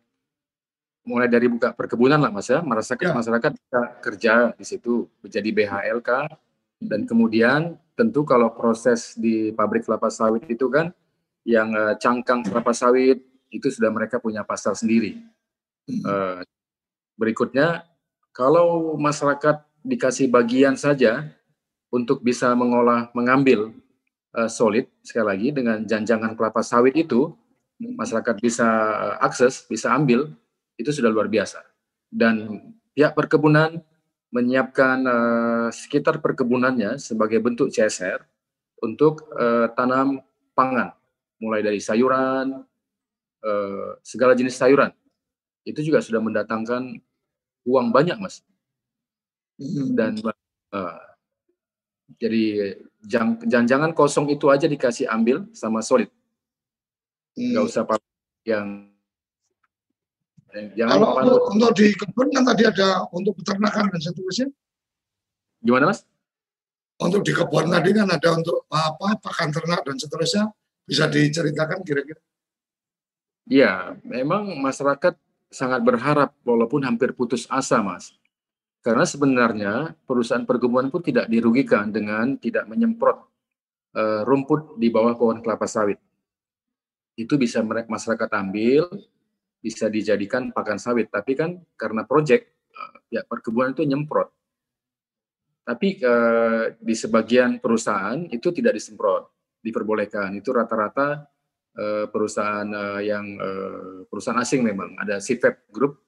mulai 1.02 1.26
dari 1.26 1.50
buka 1.50 1.74
perkebunan 1.74 2.22
lah 2.22 2.30
mas 2.30 2.46
ya, 2.46 2.62
merasakan 2.62 3.10
ya. 3.10 3.14
masyarakat 3.18 3.50
bisa 3.58 3.80
kerja 3.98 4.32
di 4.54 4.62
situ 4.62 5.10
menjadi 5.18 5.50
BHLK 5.50 6.10
dan 6.78 7.00
kemudian 7.10 7.74
tentu 7.98 8.22
kalau 8.22 8.54
proses 8.54 9.18
di 9.18 9.50
pabrik 9.50 9.82
kelapa 9.82 10.08
sawit 10.08 10.46
itu 10.46 10.70
kan 10.70 10.94
yang 11.42 11.74
uh, 11.74 11.98
cangkang 11.98 12.46
kelapa 12.46 12.70
sawit 12.70 13.18
itu 13.50 13.68
sudah 13.68 13.90
mereka 13.90 14.22
punya 14.22 14.46
pasar 14.46 14.72
sendiri. 14.78 15.18
Uh, 16.06 16.40
berikutnya 17.18 17.84
kalau 18.32 18.96
masyarakat 18.96 19.60
dikasih 19.84 20.30
bagian 20.30 20.78
saja 20.78 21.28
untuk 21.92 22.24
bisa 22.24 22.54
mengolah, 22.56 23.12
mengambil 23.12 23.74
uh, 24.32 24.48
solid, 24.48 24.88
sekali 25.04 25.26
lagi 25.28 25.48
dengan 25.52 25.84
janjangan 25.84 26.32
kelapa 26.32 26.64
sawit 26.64 26.96
itu, 26.96 27.36
masyarakat 27.98 28.38
bisa 28.38 28.66
uh, 28.66 29.16
akses, 29.24 29.66
bisa 29.66 29.90
ambil, 29.90 30.30
itu 30.78 30.90
sudah 30.94 31.10
luar 31.10 31.26
biasa. 31.26 31.62
Dan 32.06 32.60
pihak 32.94 33.16
perkebunan 33.18 33.82
menyiapkan 34.32 34.98
uh, 35.04 35.68
sekitar 35.68 36.22
perkebunannya 36.22 36.96
sebagai 36.96 37.42
bentuk 37.42 37.68
CSR 37.68 38.24
untuk 38.80 39.28
uh, 39.36 39.68
tanam 39.74 40.22
pangan, 40.56 40.94
mulai 41.42 41.60
dari 41.60 41.82
sayuran, 41.82 42.64
uh, 43.44 43.90
segala 44.00 44.32
jenis 44.32 44.56
sayuran. 44.56 44.94
Itu 45.62 45.84
juga 45.84 46.02
sudah 46.02 46.18
mendatangkan 46.18 46.98
uang 47.66 47.94
banyak 47.94 48.18
mas 48.18 48.42
hmm. 49.58 49.94
dan 49.94 50.12
uh, 50.74 50.98
jadi 52.18 52.76
jang, 53.06 53.38
jangan 53.46 53.94
kosong 53.94 54.30
itu 54.30 54.50
aja 54.50 54.66
dikasih 54.66 55.08
ambil 55.08 55.46
sama 55.54 55.80
solid 55.80 56.10
nggak 57.36 57.62
hmm. 57.62 57.70
usah 57.70 57.82
yang 58.44 58.66
jangan 60.76 60.96
kalau 61.00 61.08
untuk, 61.16 61.40
untuk 61.56 61.70
di 61.80 61.86
kebun 61.96 62.28
kan 62.28 62.44
tadi 62.44 62.62
ada 62.68 62.88
untuk 63.08 63.32
peternakan 63.40 63.88
dan 63.88 64.00
seterusnya 64.04 64.48
gimana 65.64 65.88
mas 65.88 66.04
untuk 67.00 67.24
di 67.24 67.32
kebun 67.32 67.72
tadi 67.72 67.90
kan 67.96 68.08
ada 68.10 68.28
untuk 68.36 68.68
apa 68.68 69.16
pakan 69.16 69.48
ternak 69.48 69.80
dan 69.80 69.96
seterusnya 69.96 70.44
bisa 70.84 71.08
diceritakan 71.08 71.80
kira-kira 71.86 72.20
Iya, 73.50 73.98
memang 74.06 74.54
masyarakat 74.62 75.18
sangat 75.50 75.82
berharap 75.82 76.30
walaupun 76.46 76.86
hampir 76.86 77.10
putus 77.10 77.50
asa, 77.50 77.82
Mas. 77.82 78.14
Karena 78.82 79.06
sebenarnya 79.06 79.94
perusahaan 80.06 80.46
perkebunan 80.46 80.90
pun 80.90 81.02
tidak 81.02 81.26
dirugikan 81.30 81.90
dengan 81.90 82.38
tidak 82.38 82.66
menyemprot 82.66 83.18
uh, 83.94 84.22
rumput 84.26 84.78
di 84.78 84.90
bawah 84.90 85.14
pohon 85.14 85.42
kelapa 85.42 85.66
sawit. 85.66 85.98
Itu 87.14 87.36
bisa 87.36 87.60
masyarakat 87.64 88.30
ambil, 88.32 88.88
bisa 89.60 89.86
dijadikan 89.86 90.50
pakan 90.50 90.80
sawit. 90.80 91.12
Tapi 91.12 91.32
kan 91.38 91.60
karena 91.78 92.02
proyek 92.08 92.56
uh, 92.72 92.96
ya 93.12 93.22
perkebunan 93.22 93.76
itu 93.76 93.84
nyemprot. 93.86 94.28
Tapi 95.62 96.02
uh, 96.02 96.74
di 96.74 96.94
sebagian 96.98 97.62
perusahaan 97.62 98.18
itu 98.26 98.50
tidak 98.50 98.74
disemprot, 98.74 99.30
diperbolehkan. 99.62 100.34
Itu 100.34 100.50
rata-rata 100.50 101.22
uh, 101.78 102.06
perusahaan 102.10 102.66
uh, 102.66 102.98
yang 102.98 103.38
uh, 103.38 104.02
perusahaan 104.10 104.42
asing 104.42 104.66
memang 104.66 104.98
ada 104.98 105.22
CFEP 105.22 105.70
Group 105.70 106.02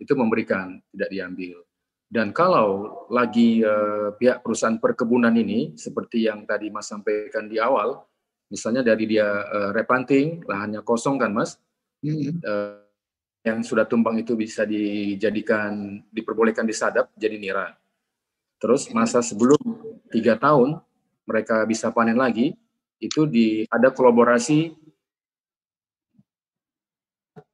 itu 0.00 0.12
memberikan, 0.16 0.80
tidak 0.92 1.08
diambil. 1.12 1.60
Dan 2.06 2.30
kalau 2.30 3.02
lagi 3.10 3.60
uh, 3.66 4.14
pihak 4.14 4.40
perusahaan 4.40 4.78
perkebunan 4.78 5.34
ini, 5.34 5.74
seperti 5.74 6.30
yang 6.30 6.46
tadi 6.46 6.70
Mas 6.70 6.86
sampaikan 6.86 7.50
di 7.50 7.58
awal, 7.58 7.98
misalnya 8.50 8.82
dari 8.82 9.04
dia 9.08 9.26
uh, 9.26 9.70
replanting, 9.74 10.42
lahannya 10.46 10.82
kosong 10.82 11.18
kan 11.18 11.32
Mas, 11.34 11.58
hmm. 12.02 12.42
uh, 12.42 12.82
yang 13.46 13.62
sudah 13.62 13.86
tumbang 13.86 14.18
itu 14.18 14.34
bisa 14.34 14.66
dijadikan, 14.66 16.02
diperbolehkan 16.10 16.66
disadap 16.66 17.14
jadi 17.14 17.38
nira. 17.38 17.78
Terus 18.58 18.90
masa 18.90 19.22
sebelum 19.22 19.58
tiga 20.10 20.34
tahun 20.34 20.82
mereka 21.26 21.62
bisa 21.66 21.94
panen 21.94 22.18
lagi, 22.18 22.54
itu 22.98 23.28
di 23.28 23.68
ada 23.68 23.92
kolaborasi 23.92 24.72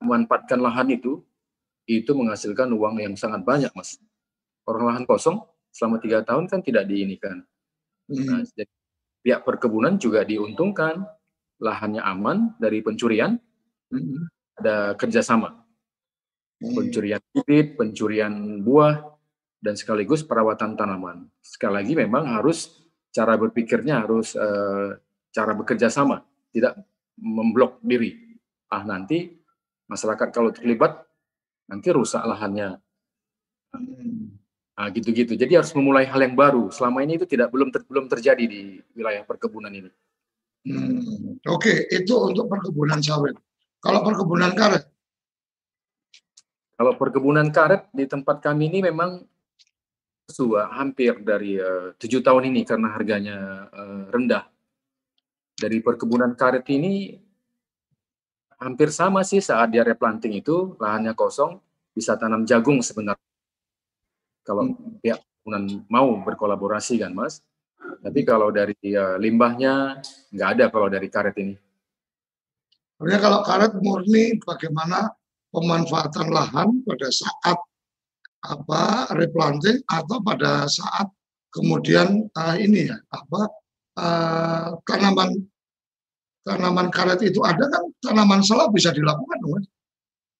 memanfaatkan 0.01 0.61
lahan 0.62 0.95
itu, 0.95 1.20
itu 1.84 2.11
menghasilkan 2.14 2.70
uang 2.72 3.03
yang 3.03 3.14
sangat 3.18 3.43
banyak, 3.43 3.72
Mas 3.74 3.99
orang 4.66 4.84
lahan 4.90 5.05
kosong 5.07 5.43
selama 5.72 5.99
tiga 5.99 6.22
tahun 6.22 6.47
kan 6.47 6.61
tidak 6.62 6.86
diinikan. 6.86 7.43
Hmm. 8.11 8.26
Nah, 8.26 8.43
jadi 8.45 8.74
pihak 9.22 9.46
perkebunan 9.46 9.96
juga 9.96 10.26
diuntungkan, 10.26 11.06
lahannya 11.62 12.02
aman 12.02 12.58
dari 12.58 12.82
pencurian, 12.82 13.38
hmm. 13.88 14.58
ada 14.58 14.98
kerjasama, 14.98 15.62
hmm. 16.58 16.74
pencurian 16.74 17.22
bibit, 17.30 17.78
pencurian 17.78 18.60
buah, 18.60 18.98
dan 19.62 19.78
sekaligus 19.78 20.26
perawatan 20.26 20.74
tanaman. 20.74 21.30
Sekali 21.38 21.74
lagi 21.78 21.94
memang 21.94 22.26
harus 22.26 22.74
cara 23.14 23.38
berpikirnya 23.38 24.02
harus 24.02 24.34
uh, 24.34 24.98
cara 25.30 25.52
bekerja 25.54 25.86
sama, 25.86 26.26
tidak 26.50 26.82
memblok 27.22 27.78
diri. 27.78 28.18
Ah 28.66 28.82
nanti 28.82 29.30
masyarakat 29.86 30.28
kalau 30.34 30.50
terlibat 30.50 31.06
nanti 31.70 31.88
rusak 31.94 32.26
lahannya. 32.26 32.80
Nah, 34.72 34.88
gitu-gitu. 34.88 35.36
Jadi 35.36 35.52
harus 35.52 35.72
memulai 35.76 36.08
hal 36.08 36.20
yang 36.24 36.32
baru. 36.32 36.72
Selama 36.72 37.04
ini 37.04 37.20
itu 37.20 37.28
tidak 37.28 37.52
belum 37.52 37.68
ter, 37.68 37.84
belum 37.84 38.08
terjadi 38.08 38.44
di 38.48 38.80
wilayah 38.96 39.20
perkebunan 39.28 39.68
ini. 39.68 39.90
Hmm, 40.62 41.36
Oke, 41.44 41.88
okay. 41.90 42.02
itu 42.02 42.14
untuk 42.16 42.48
perkebunan 42.48 43.02
sawit. 43.02 43.36
Kalau 43.82 44.00
perkebunan 44.00 44.54
karet? 44.54 44.86
Kalau 46.78 46.92
perkebunan 46.96 47.50
karet 47.52 47.90
di 47.92 48.06
tempat 48.08 48.40
kami 48.40 48.70
ini 48.70 48.78
memang 48.88 49.26
sudah 50.30 50.70
hampir 50.72 51.18
dari 51.20 51.58
eh, 51.58 51.92
tujuh 51.98 52.22
uh, 52.22 52.24
tahun 52.24 52.54
ini 52.54 52.62
karena 52.64 52.88
harganya 52.94 53.38
uh, 53.74 54.06
rendah. 54.08 54.48
Dari 55.58 55.82
perkebunan 55.82 56.32
karet 56.38 56.64
ini 56.72 57.18
hampir 58.56 58.88
sama 58.94 59.26
sih 59.26 59.42
saat 59.42 59.74
dia 59.74 59.82
replanting 59.82 60.38
itu 60.38 60.78
lahannya 60.78 61.12
kosong 61.12 61.58
bisa 61.92 62.14
tanam 62.14 62.46
jagung 62.46 62.80
sebenarnya 62.80 63.31
kalau 64.43 64.70
hmm. 64.70 64.99
pihak 65.03 65.20
perkebunan 65.43 65.82
mau 65.90 66.09
berkolaborasi 66.22 67.03
kan 67.03 67.11
mas. 67.11 67.43
Tapi 67.82 68.22
kalau 68.22 68.55
dari 68.55 68.78
uh, 68.95 69.18
limbahnya 69.18 69.99
nggak 70.30 70.49
ada 70.55 70.64
kalau 70.70 70.86
dari 70.86 71.11
karet 71.11 71.34
ini. 71.34 71.59
Sebenarnya 72.95 73.18
kalau 73.18 73.40
karet 73.43 73.72
murni 73.82 74.38
bagaimana 74.38 75.11
pemanfaatan 75.51 76.30
lahan 76.30 76.68
pada 76.86 77.09
saat 77.11 77.59
apa 78.43 79.11
replanting 79.18 79.82
atau 79.90 80.22
pada 80.22 80.66
saat 80.70 81.11
kemudian 81.51 82.30
uh, 82.38 82.55
ini 82.55 82.86
ya 82.86 82.99
apa 83.11 83.40
uh, 83.99 84.66
tanaman 84.86 85.43
tanaman 86.47 86.86
karet 86.90 87.18
itu 87.26 87.43
ada 87.43 87.66
kan 87.66 87.82
tanaman 87.99 88.47
sela 88.47 88.70
bisa 88.70 88.95
dilakukan 88.95 89.43
mas? 89.43 89.66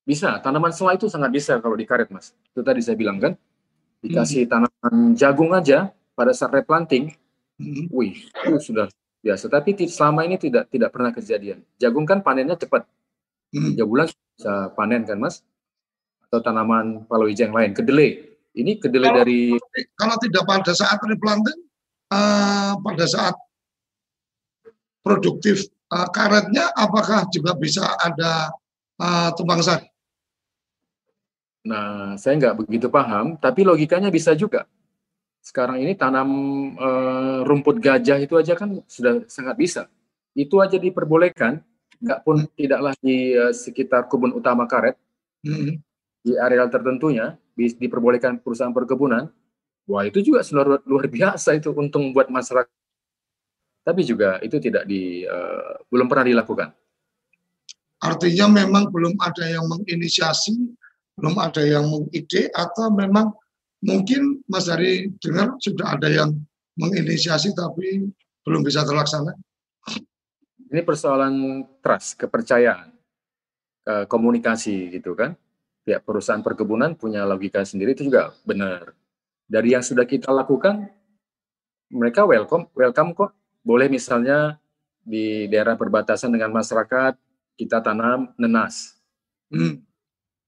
Bisa, 0.03 0.39
tanaman 0.43 0.71
sela 0.71 0.95
itu 0.95 1.11
sangat 1.11 1.31
bisa 1.35 1.59
kalau 1.59 1.75
di 1.75 1.87
karet 1.87 2.07
mas. 2.15 2.31
Itu 2.55 2.63
tadi 2.63 2.79
saya 2.83 2.95
bilang 2.95 3.19
kan 3.19 3.35
dikasih 4.03 4.45
hmm. 4.45 4.51
tanaman 4.51 4.95
jagung 5.15 5.55
aja 5.55 5.95
pada 6.19 6.35
saat 6.35 6.51
replanting, 6.51 7.15
hmm. 7.57 7.89
wih 7.95 8.19
itu 8.19 8.59
sudah 8.59 8.91
biasa. 9.23 9.47
Tapi 9.47 9.79
selama 9.87 10.27
ini 10.27 10.37
tidak 10.37 10.69
tidak 10.69 10.91
pernah 10.91 11.15
kejadian. 11.15 11.63
Jagung 11.79 12.05
kan 12.05 12.21
panennya 12.21 12.59
cepat, 12.59 12.83
hmm. 13.55 13.73
tiga 13.73 13.85
bulan 13.87 14.07
bisa 14.11 14.75
panen 14.75 15.07
kan 15.07 15.23
mas? 15.23 15.47
Atau 16.27 16.43
tanaman 16.43 17.07
palawija 17.07 17.47
yang 17.47 17.55
lain, 17.55 17.71
kedelai. 17.73 18.27
Ini 18.53 18.77
kedelai 18.83 19.09
kalau, 19.09 19.19
dari 19.23 19.41
kalau 19.97 20.17
tidak 20.21 20.43
pada 20.45 20.73
saat 20.77 20.99
replanting, 21.01 21.61
uh, 22.13 22.77
pada 22.83 23.05
saat 23.09 23.35
produktif 25.01 25.71
uh, 25.89 26.09
karetnya, 26.13 26.69
apakah 26.77 27.25
juga 27.33 27.57
bisa 27.57 27.85
ada 28.01 28.53
uh, 29.01 29.31
tumpang 29.37 29.63
sari? 29.65 29.92
Nah, 31.63 32.19
saya 32.19 32.35
nggak 32.39 32.67
begitu 32.67 32.91
paham, 32.91 33.39
tapi 33.39 33.63
logikanya 33.63 34.11
bisa 34.11 34.35
juga. 34.35 34.67
Sekarang 35.43 35.79
ini 35.79 35.95
tanam 35.95 36.29
e, 36.75 36.89
rumput 37.47 37.79
gajah 37.79 38.19
itu 38.19 38.35
aja 38.35 38.59
kan 38.59 38.83
sudah 38.87 39.23
sangat 39.31 39.55
bisa. 39.59 39.83
Itu 40.35 40.59
aja 40.59 40.79
diperbolehkan, 40.79 41.63
nggak 42.03 42.21
pun 42.27 42.47
tidaklah 42.59 42.95
di 42.99 43.35
e, 43.35 43.55
sekitar 43.55 44.11
kebun 44.11 44.35
utama 44.35 44.67
karet, 44.67 44.99
hmm. 45.47 45.79
di 46.27 46.35
area 46.35 46.67
tertentunya 46.67 47.39
diperbolehkan 47.55 48.43
perusahaan 48.43 48.75
perkebunan. 48.75 49.31
Wah 49.87 50.07
itu 50.07 50.23
juga 50.23 50.43
luar, 50.55 50.83
luar 50.87 51.07
biasa 51.11 51.59
itu 51.59 51.75
untung 51.75 52.11
buat 52.11 52.27
masyarakat. 52.31 52.71
Tapi 53.83 54.03
juga 54.07 54.39
itu 54.43 54.59
tidak 54.59 54.87
di 54.87 55.27
e, 55.27 55.39
belum 55.91 56.11
pernah 56.11 56.27
dilakukan. 56.27 56.75
Artinya 58.03 58.51
memang 58.51 58.91
belum 58.91 59.15
ada 59.23 59.47
yang 59.47 59.63
menginisiasi 59.71 60.82
belum 61.17 61.37
ada 61.37 61.61
yang 61.61 61.85
mengide 61.89 62.49
atau 62.57 62.89
memang 62.93 63.33
mungkin 63.85 64.41
Mas 64.49 64.71
Dari 64.71 65.13
dengar 65.21 65.59
sudah 65.61 65.99
ada 65.99 66.09
yang 66.09 66.33
menginisiasi 66.81 67.53
tapi 67.53 68.09
belum 68.47 68.65
bisa 68.65 68.87
terlaksana? 68.87 69.37
Ini 70.73 70.81
persoalan 70.89 71.67
trust, 71.85 72.17
kepercayaan, 72.17 72.97
komunikasi 74.09 74.89
gitu 74.97 75.13
kan. 75.13 75.37
Pihak 75.83 76.07
perusahaan 76.07 76.41
perkebunan 76.41 76.97
punya 76.97 77.27
logika 77.29 77.61
sendiri 77.67 77.93
itu 77.93 78.09
juga 78.09 78.33
benar. 78.47 78.97
Dari 79.45 79.77
yang 79.77 79.85
sudah 79.85 80.09
kita 80.09 80.33
lakukan, 80.33 80.89
mereka 81.93 82.25
welcome, 82.25 82.73
welcome 82.73 83.13
kok. 83.13 83.37
Boleh 83.61 83.93
misalnya 83.93 84.57
di 85.03 85.45
daerah 85.51 85.77
perbatasan 85.77 86.33
dengan 86.33 86.55
masyarakat 86.57 87.19
kita 87.59 87.85
tanam 87.85 88.33
nenas. 88.41 88.97
Hmm 89.53 89.92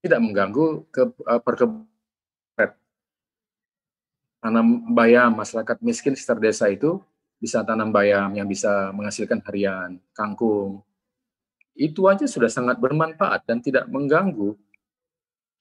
tidak 0.05 0.21
mengganggu 0.21 0.85
ke 0.93 1.03
uh, 1.25 1.41
perkebunan. 1.41 1.89
Tanam 4.45 4.93
bayam 4.93 5.33
masyarakat 5.33 5.81
miskin 5.81 6.13
sekitar 6.13 6.37
desa 6.37 6.69
itu 6.69 7.01
bisa 7.41 7.65
tanam 7.65 7.89
bayam 7.89 8.37
yang 8.37 8.45
bisa 8.45 8.93
menghasilkan 8.93 9.41
harian 9.49 9.97
kangkung. 10.13 10.85
Itu 11.73 12.05
aja 12.13 12.29
sudah 12.29 12.53
sangat 12.53 12.77
bermanfaat 12.77 13.49
dan 13.49 13.65
tidak 13.65 13.89
mengganggu. 13.89 14.53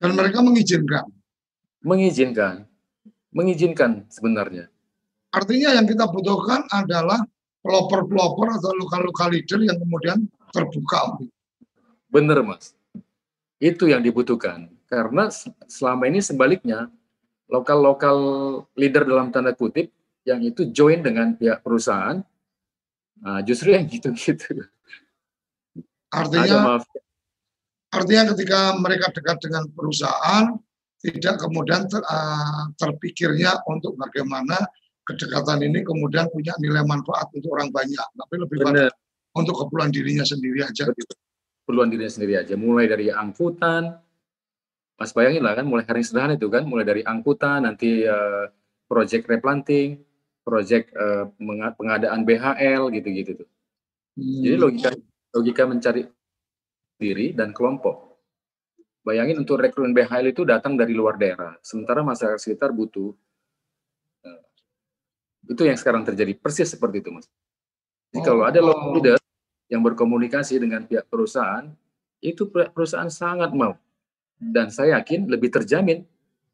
Dan 0.03 0.19
mereka 0.19 0.43
mengizinkan? 0.43 1.07
Mengizinkan. 1.79 2.67
Mengizinkan 3.31 4.03
sebenarnya. 4.11 4.67
Artinya 5.31 5.79
yang 5.79 5.87
kita 5.87 6.11
butuhkan 6.11 6.67
adalah 6.67 7.23
pelopor-pelopor 7.63 8.59
atau 8.59 8.75
lokal-lokal 8.75 9.31
leader 9.31 9.63
yang 9.63 9.79
kemudian 9.79 10.27
terbuka. 10.51 11.23
Benar 12.11 12.43
mas 12.43 12.75
itu 13.63 13.87
yang 13.87 14.03
dibutuhkan. 14.03 14.67
Karena 14.91 15.31
selama 15.71 16.11
ini 16.11 16.19
sebaliknya, 16.19 16.91
lokal-lokal 17.47 18.17
leader 18.75 19.07
dalam 19.07 19.31
tanda 19.31 19.55
kutip, 19.55 19.87
yang 20.27 20.43
itu 20.43 20.67
join 20.67 20.99
dengan 20.99 21.39
pihak 21.39 21.63
perusahaan, 21.63 22.19
nah 23.23 23.39
justru 23.47 23.71
yang 23.71 23.87
gitu-gitu. 23.87 24.67
Artinya, 26.11 26.83
artinya 27.89 28.23
ketika 28.35 28.75
mereka 28.77 29.15
dekat 29.15 29.39
dengan 29.39 29.63
perusahaan, 29.71 30.59
tidak 31.03 31.39
kemudian 31.39 31.87
ter, 31.87 31.99
uh, 31.99 32.71
terpikirnya 32.79 33.59
untuk 33.67 33.95
bagaimana 33.99 34.55
kedekatan 35.03 35.67
ini 35.67 35.83
kemudian 35.83 36.31
punya 36.31 36.55
nilai 36.63 36.83
manfaat 36.87 37.27
untuk 37.35 37.59
orang 37.59 37.75
banyak, 37.75 38.07
tapi 38.15 38.35
lebih 38.39 38.57
pada 38.63 38.87
untuk 39.35 39.65
keperluan 39.65 39.91
dirinya 39.91 40.23
sendiri 40.23 40.63
aja. 40.63 40.87
Betul 40.87 41.17
perluan 41.63 41.87
dirinya 41.91 42.11
sendiri 42.11 42.39
aja. 42.39 42.55
Mulai 42.59 42.85
dari 42.87 43.07
angkutan, 43.09 44.03
Mas 44.93 45.11
bayangin 45.11 45.41
lah 45.41 45.57
kan, 45.57 45.65
mulai 45.65 45.83
hari 45.89 46.05
sederhana 46.05 46.37
itu 46.37 46.47
kan, 46.47 46.63
mulai 46.63 46.85
dari 46.85 47.01
angkutan, 47.01 47.65
nanti 47.65 48.05
uh, 48.05 48.45
project 48.85 49.25
replanting, 49.25 49.99
proyek 50.45 50.93
uh, 50.93 51.27
pengadaan 51.75 52.21
BHL 52.23 52.93
gitu-gitu 52.93 53.43
tuh. 53.43 53.49
Hmm. 54.13 54.41
Jadi 54.45 54.55
logika 54.59 54.89
logika 55.33 55.63
mencari 55.65 56.05
diri 57.01 57.33
dan 57.33 57.51
kelompok. 57.51 58.15
Bayangin 59.03 59.43
untuk 59.43 59.59
rekrutmen 59.59 59.91
BHL 59.91 60.31
itu 60.31 60.47
datang 60.47 60.79
dari 60.79 60.95
luar 60.95 61.19
daerah, 61.19 61.57
sementara 61.59 62.05
masyarakat 62.05 62.39
sekitar 62.39 62.71
butuh. 62.71 63.11
Uh, 64.23 64.43
itu 65.49 65.67
yang 65.67 65.75
sekarang 65.75 66.05
terjadi 66.05 66.37
persis 66.37 66.69
seperti 66.69 67.01
itu, 67.01 67.09
mas. 67.11 67.27
Jadi 68.13 68.21
oh. 68.21 68.25
kalau 68.29 68.43
ada 68.45 68.61
local 68.61 68.93
leader 68.93 69.17
yang 69.73 69.81
berkomunikasi 69.81 70.61
dengan 70.61 70.85
pihak 70.85 71.09
perusahaan, 71.09 71.65
itu 72.21 72.45
perusahaan 72.53 73.09
sangat 73.09 73.49
mau. 73.57 73.73
Dan 74.37 74.69
saya 74.69 75.01
yakin 75.01 75.25
lebih 75.25 75.49
terjamin 75.49 76.05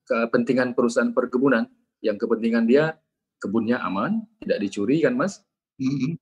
kepentingan 0.07 0.71
perusahaan 0.71 1.11
perkebunan 1.11 1.67
yang 1.99 2.15
kepentingan 2.15 2.63
dia 2.63 2.95
kebunnya 3.43 3.83
aman, 3.83 4.23
tidak 4.39 4.63
dicuri 4.63 5.03
kan 5.03 5.19
mas? 5.19 5.43
Mm-hmm. 5.83 6.15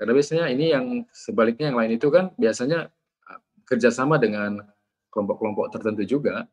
Karena 0.00 0.12
biasanya 0.16 0.46
ini 0.48 0.66
yang 0.72 0.86
sebaliknya 1.12 1.68
yang 1.68 1.78
lain 1.78 1.92
itu 2.00 2.08
kan 2.08 2.32
biasanya 2.40 2.88
ah, 3.28 3.38
kerjasama 3.68 4.16
dengan 4.16 4.56
kelompok-kelompok 5.12 5.68
tertentu 5.68 6.08
juga. 6.08 6.48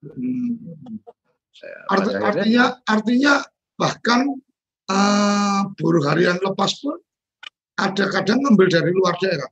Hmm. 0.00 0.56
Arti, 1.90 2.14
artinya 2.14 2.64
artinya 2.86 3.32
bahkan 3.74 4.30
uh, 4.86 5.66
buruh 5.74 6.06
harian 6.06 6.38
lepas 6.38 6.78
pun 6.78 7.02
ada 7.78 8.04
kadang 8.10 8.42
ngambil 8.42 8.66
dari 8.66 8.90
luar 8.90 9.14
daerah. 9.22 9.50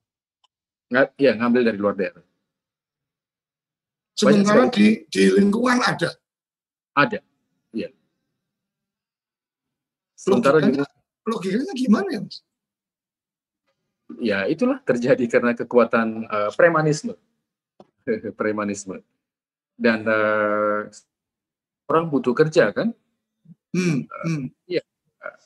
Nggak, 0.91 1.07
ya 1.15 1.33
ngambil 1.39 1.63
dari 1.63 1.79
luar 1.79 1.95
daerah. 1.95 2.25
Sementara 4.17 4.67
di, 4.73 5.07
di 5.07 5.23
lingkungan 5.31 5.79
ada. 5.85 6.11
Ada, 6.97 7.21
iya. 7.77 7.93
Sementara 10.17 10.59
logikanya, 10.59 10.89
di, 10.89 11.29
logikanya 11.29 11.75
gimana 11.77 12.09
ya, 12.09 12.21
Mas? 12.25 12.39
Ya 14.17 14.39
itulah 14.49 14.81
terjadi 14.81 15.21
karena 15.29 15.53
kekuatan 15.53 16.25
uh, 16.31 16.51
premanisme, 16.57 17.13
premanisme. 18.41 19.05
Dan 19.77 20.09
uh, 20.09 20.89
orang 21.93 22.09
butuh 22.09 22.33
kerja 22.33 22.73
kan? 22.73 22.97
Hmm, 23.77 24.09
hmm. 24.09 24.49
Uh, 24.73 25.37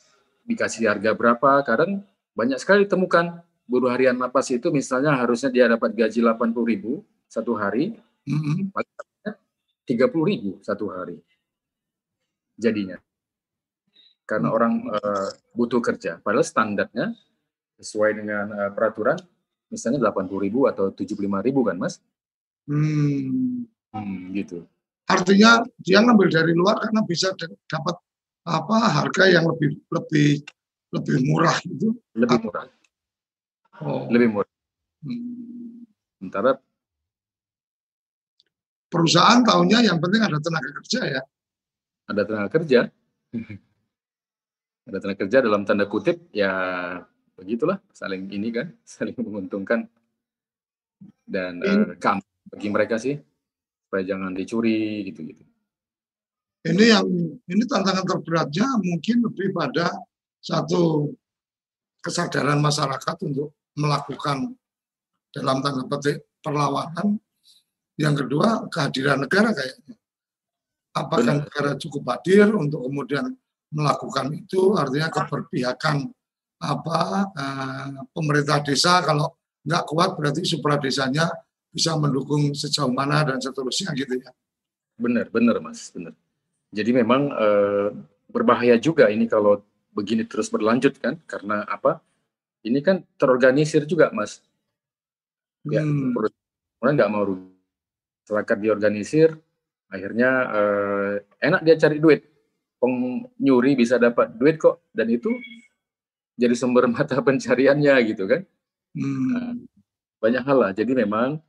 dikasih 0.47 0.87
harga 0.87 1.11
berapa? 1.19 1.67
Kadang 1.67 2.07
banyak 2.41 2.57
sekali 2.57 2.89
ditemukan 2.89 3.45
buruh 3.69 3.93
harian 3.93 4.17
lapas 4.17 4.49
itu 4.49 4.73
misalnya 4.73 5.13
harusnya 5.13 5.53
dia 5.53 5.69
dapat 5.69 5.93
gaji 5.93 6.25
80 6.25 6.73
ribu 6.73 7.05
satu 7.29 7.53
hari, 7.55 7.95
mm-hmm. 8.27 8.75
tiga 9.87 10.07
puluh 10.07 10.31
ribu 10.31 10.51
satu 10.63 10.87
hari 10.91 11.19
jadinya 12.55 12.99
karena 14.29 14.53
mm-hmm. 14.53 14.57
orang 14.57 14.75
uh, 14.87 15.29
butuh 15.51 15.83
kerja 15.83 16.23
padahal 16.23 16.47
standarnya 16.47 17.17
sesuai 17.81 18.23
dengan 18.23 18.47
uh, 18.55 18.71
peraturan 18.71 19.19
misalnya 19.73 19.99
delapan 19.99 20.31
puluh 20.31 20.43
ribu 20.47 20.61
atau 20.71 20.95
tujuh 20.95 21.19
puluh 21.19 21.27
lima 21.27 21.41
ribu 21.43 21.67
kan 21.67 21.75
mas 21.75 21.99
hmm. 22.71 23.67
Hmm, 23.91 24.31
gitu 24.37 24.63
artinya 25.11 25.67
dia 25.83 25.99
ngambil 25.99 26.31
dari 26.31 26.55
luar 26.55 26.79
karena 26.79 27.03
bisa 27.03 27.35
dapat 27.67 27.97
apa 28.47 28.79
harga 29.03 29.25
yang 29.27 29.51
lebih 29.51 29.83
lebih 29.91 30.47
lebih 30.91 31.17
murah 31.27 31.57
itu 31.67 31.95
lebih 32.19 32.39
murah 32.43 32.67
oh. 33.83 34.07
lebih 34.11 34.29
murah 34.35 34.53
hmm. 35.07 35.87
sementara 36.19 36.59
perusahaan 38.91 39.41
tahunya 39.47 39.87
yang 39.87 40.03
penting 40.03 40.21
ada 40.27 40.39
tenaga 40.43 40.71
kerja 40.83 41.01
ya. 41.07 41.23
Ada 42.11 42.23
tenaga 42.27 42.51
kerja. 42.51 42.81
ada 44.91 44.99
tenaga 44.99 45.19
kerja 45.23 45.39
dalam 45.39 45.63
tanda 45.63 45.87
kutip 45.87 46.27
ya 46.35 46.51
begitulah 47.39 47.79
saling 47.95 48.27
ini 48.35 48.51
kan 48.51 48.75
saling 48.99 49.15
menguntungkan 49.15 49.87
dan 51.23 51.63
uh, 51.63 51.95
bagi 52.51 52.69
mereka 52.69 52.99
sih 52.99 53.15
supaya 53.87 54.03
jangan 54.03 54.35
dicuri 54.35 55.07
gitu-gitu. 55.07 55.47
Ini 56.61 56.85
yang 56.93 57.07
ini 57.47 57.63
tantangan 57.65 58.05
terberatnya 58.05 58.67
mungkin 58.83 59.17
lebih 59.25 59.55
pada 59.55 59.95
satu 60.41 61.13
kesadaran 62.01 62.59
masyarakat 62.59 63.17
untuk 63.29 63.53
melakukan 63.77 64.57
dalam 65.31 65.63
tanda 65.63 65.87
petik 65.87 66.27
perlawanan 66.43 67.21
yang 68.01 68.17
kedua, 68.17 68.65
kehadiran 68.73 69.29
negara 69.29 69.53
kayaknya. 69.53 69.97
Apakah 70.97 71.37
Benar. 71.37 71.45
negara 71.45 71.71
cukup 71.77 72.03
hadir 72.17 72.49
untuk 72.57 72.89
kemudian 72.89 73.37
melakukan 73.71 74.33
itu? 74.33 74.73
Artinya 74.73 75.13
keberpihakan 75.13 76.09
apa 76.61 77.01
eh, 77.29 78.01
pemerintah 78.17 78.65
desa 78.65 79.05
kalau 79.05 79.37
nggak 79.65 79.85
kuat 79.85 80.17
berarti 80.17 80.49
supra 80.49 80.81
desanya 80.81 81.29
bisa 81.71 81.95
mendukung 82.01 82.57
sejauh 82.57 82.91
mana 82.91 83.23
dan 83.23 83.39
seterusnya 83.39 83.93
gitu 83.93 84.17
ya. 84.17 84.33
Benar, 84.97 85.29
benar 85.29 85.61
mas, 85.61 85.93
benar. 85.93 86.17
Jadi 86.73 86.91
memang 86.97 87.29
eh, 87.29 87.89
berbahaya 88.33 88.81
juga 88.81 89.13
ini 89.13 89.29
kalau 89.29 89.61
begini 89.91 90.27
terus 90.27 90.49
berlanjut 90.49 90.99
kan, 90.99 91.19
karena 91.27 91.67
apa? 91.67 92.03
Ini 92.61 92.79
kan 92.85 93.03
terorganisir 93.17 93.89
juga 93.89 94.13
mas. 94.13 94.45
Ya, 95.69 95.85
hmm. 95.85 96.17
orang 96.81 96.95
nggak 96.97 97.11
mau 97.13 97.25
rugi 97.25 97.53
masyarakat 98.25 98.57
diorganisir, 98.63 99.29
akhirnya 99.91 100.31
eh, 100.55 101.13
enak 101.43 101.61
dia 101.67 101.77
cari 101.77 101.99
duit. 101.99 102.23
Pengnyuri 102.81 103.77
bisa 103.77 104.01
dapat 104.01 104.33
duit 104.41 104.57
kok, 104.57 104.89
dan 104.95 105.11
itu 105.13 105.29
jadi 106.41 106.55
sumber 106.57 106.89
mata 106.95 107.19
pencariannya 107.21 107.95
gitu 108.09 108.25
kan. 108.25 108.47
Hmm. 108.97 109.27
Nah, 109.35 109.53
banyak 110.21 110.43
hal 110.47 110.57
lah. 110.57 110.73
Jadi 110.73 110.93
memang 110.95 111.43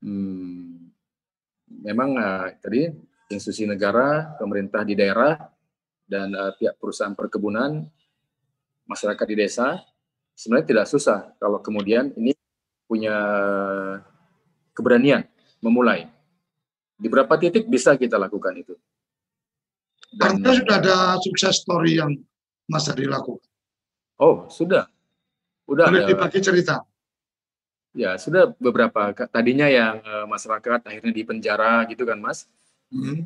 hmm, 0.00 0.92
memang 1.84 2.10
uh, 2.16 2.46
tadi 2.62 2.88
institusi 3.30 3.66
negara, 3.66 4.38
pemerintah 4.38 4.82
di 4.82 4.94
daerah, 4.98 5.38
dan 6.10 6.34
uh, 6.34 6.50
pihak 6.58 6.74
perusahaan 6.82 7.14
perkebunan, 7.14 7.86
masyarakat 8.90 9.26
di 9.30 9.36
desa, 9.38 9.78
sebenarnya 10.34 10.66
tidak 10.66 10.86
susah 10.90 11.30
kalau 11.38 11.62
kemudian 11.62 12.10
ini 12.18 12.34
punya 12.90 13.14
keberanian 14.74 15.22
memulai. 15.62 16.10
Di 16.98 17.06
beberapa 17.06 17.38
titik 17.38 17.70
bisa 17.70 17.94
kita 17.94 18.18
lakukan 18.18 18.58
itu. 18.58 18.74
Dan, 20.10 20.42
Artinya 20.42 20.52
sudah 20.58 20.76
ada 20.82 20.96
sukses 21.22 21.62
story 21.62 22.02
yang 22.02 22.18
Mas 22.66 22.90
Hadi 22.90 23.06
lakukan? 23.06 23.46
Oh, 24.18 24.50
sudah. 24.50 24.90
Udah 25.70 25.86
Boleh 25.86 26.10
dibagi 26.10 26.42
cerita? 26.42 26.82
Ya, 27.94 28.18
sudah 28.18 28.50
beberapa. 28.58 29.14
Tadinya 29.14 29.70
yang 29.70 30.02
uh, 30.02 30.26
masyarakat 30.26 30.82
akhirnya 30.82 31.14
di 31.14 31.22
penjara 31.22 31.86
gitu 31.86 32.02
kan, 32.02 32.18
Mas. 32.18 32.50
Hmm. 32.90 33.24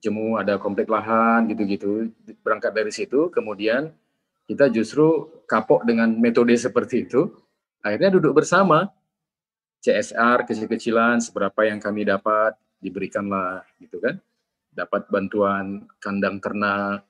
Jemu 0.00 0.40
ada 0.40 0.56
komplek 0.56 0.88
lahan 0.88 1.50
gitu-gitu. 1.50 2.08
Berangkat 2.40 2.72
dari 2.72 2.92
situ, 2.94 3.28
kemudian 3.28 3.92
kita 4.48 4.72
justru 4.72 5.28
kapok 5.44 5.84
dengan 5.84 6.08
metode 6.16 6.56
seperti 6.56 7.04
itu. 7.04 7.28
Akhirnya 7.84 8.14
duduk 8.16 8.40
bersama, 8.40 8.88
CSR 9.82 10.48
kecil-kecilan, 10.48 11.20
seberapa 11.20 11.66
yang 11.66 11.82
kami 11.82 12.06
dapat, 12.06 12.56
diberikanlah 12.80 13.66
gitu 13.78 14.00
kan. 14.00 14.16
Dapat 14.72 15.12
bantuan 15.12 15.84
kandang 16.00 16.40
ternak 16.40 17.04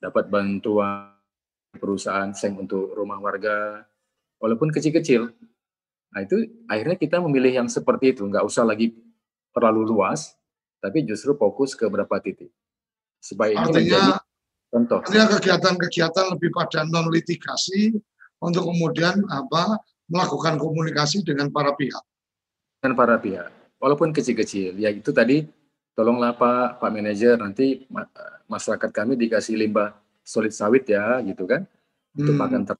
dapat 0.00 0.32
bantuan 0.32 1.12
perusahaan 1.76 2.32
seng 2.32 2.56
untuk 2.56 2.96
rumah 2.96 3.20
warga 3.20 3.84
walaupun 4.40 4.72
kecil-kecil. 4.72 5.28
Nah 6.10 6.20
itu 6.24 6.48
akhirnya 6.66 6.96
kita 6.96 7.20
memilih 7.20 7.62
yang 7.62 7.68
seperti 7.68 8.16
itu. 8.16 8.26
Nggak 8.26 8.48
usah 8.48 8.64
lagi 8.66 8.96
terlalu 9.54 9.86
luas 9.86 10.34
tapi 10.80 11.06
justru 11.06 11.36
fokus 11.36 11.76
ke 11.76 11.86
beberapa 11.86 12.18
titik 12.18 12.50
supaya 13.20 13.54
ini 13.54 13.60
artinya 13.60 14.02
contoh 14.72 14.98
artinya 15.04 15.26
kegiatan-kegiatan 15.38 16.26
lebih 16.36 16.50
pada 16.56 16.82
non 16.88 17.12
litigasi 17.12 17.94
untuk 18.40 18.66
kemudian 18.72 19.22
apa 19.28 19.78
melakukan 20.08 20.56
komunikasi 20.56 21.22
dengan 21.22 21.52
para 21.52 21.76
pihak 21.76 22.02
dengan 22.80 22.96
para 22.96 23.20
pihak 23.20 23.60
walaupun 23.80 24.12
kecil-kecil. 24.12 24.76
Ya 24.76 24.92
itu 24.92 25.10
tadi, 25.10 25.48
tolonglah 25.96 26.36
Pak, 26.36 26.78
Pak 26.78 26.90
Manajer, 26.92 27.40
nanti 27.40 27.88
masyarakat 28.46 28.90
kami 28.92 29.16
dikasih 29.16 29.56
limbah 29.56 29.96
solid 30.22 30.52
sawit 30.52 30.86
ya, 30.86 31.18
gitu 31.24 31.48
kan, 31.48 31.64
untuk 32.14 32.36
hmm. 32.36 32.44
makan 32.44 32.62
ter 32.68 32.76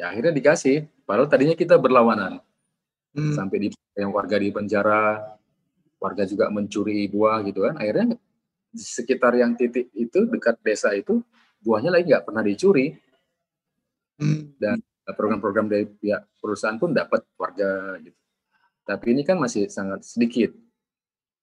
Ya 0.00 0.08
akhirnya 0.08 0.32
dikasih, 0.32 0.88
padahal 1.04 1.28
tadinya 1.28 1.52
kita 1.52 1.76
berlawanan. 1.76 2.40
Hmm. 3.12 3.36
Sampai 3.36 3.68
di 3.68 3.68
yang 3.92 4.16
warga 4.16 4.40
di 4.40 4.48
penjara, 4.48 5.36
warga 6.00 6.24
juga 6.24 6.48
mencuri 6.48 7.06
buah 7.06 7.44
gitu 7.44 7.68
kan. 7.68 7.76
Akhirnya 7.76 8.16
di 8.72 8.82
sekitar 8.82 9.36
yang 9.36 9.54
titik 9.54 9.92
itu 9.92 10.24
dekat 10.26 10.56
desa 10.64 10.96
itu 10.96 11.20
buahnya 11.60 11.92
lagi 11.92 12.10
nggak 12.10 12.24
pernah 12.24 12.42
dicuri. 12.42 12.96
Hmm. 14.20 14.56
Dan 14.56 14.80
program-program 15.04 15.66
dari 15.68 15.84
pihak 15.86 16.40
perusahaan 16.40 16.80
pun 16.80 16.96
dapat 16.96 17.22
warga 17.36 18.00
gitu. 18.00 18.16
Tapi 18.86 19.06
ini 19.12 19.22
kan 19.22 19.36
masih 19.38 19.68
sangat 19.68 20.02
sedikit. 20.02 20.50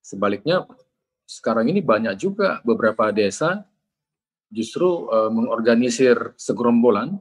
Sebaliknya 0.01 0.65
sekarang 1.27 1.67
ini 1.67 1.83
banyak 1.83 2.15
juga 2.15 2.63
beberapa 2.63 3.11
desa 3.11 3.67
justru 4.47 5.11
uh, 5.11 5.27
mengorganisir 5.27 6.31
segerombolan 6.39 7.19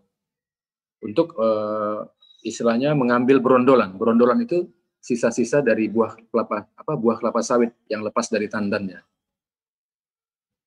untuk 1.03 1.35
uh, 1.39 2.07
istilahnya 2.47 2.95
mengambil 2.95 3.43
berondolan. 3.43 3.99
Berondolan 3.99 4.47
itu 4.47 4.71
sisa-sisa 5.07 5.63
dari 5.63 5.87
buah 5.87 6.19
kelapa 6.35 6.67
apa 6.67 6.93
buah 6.99 7.23
kelapa 7.23 7.39
sawit 7.39 7.71
yang 7.87 8.03
lepas 8.03 8.27
dari 8.27 8.51
tandannya. 8.51 8.99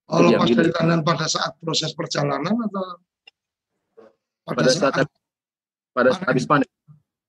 Oh, 0.07 0.23
lepas 0.23 0.47
dari 0.47 0.71
tandan 0.71 1.03
pada 1.03 1.27
saat 1.27 1.59
proses 1.59 1.91
perjalanan 1.91 2.55
atau 2.55 3.03
pada, 4.47 4.63
pada 4.63 4.71
saat, 4.71 4.93
saat 4.95 5.09
pada 5.91 6.09
saat 6.15 6.27
habis 6.31 6.47
panen. 6.47 6.69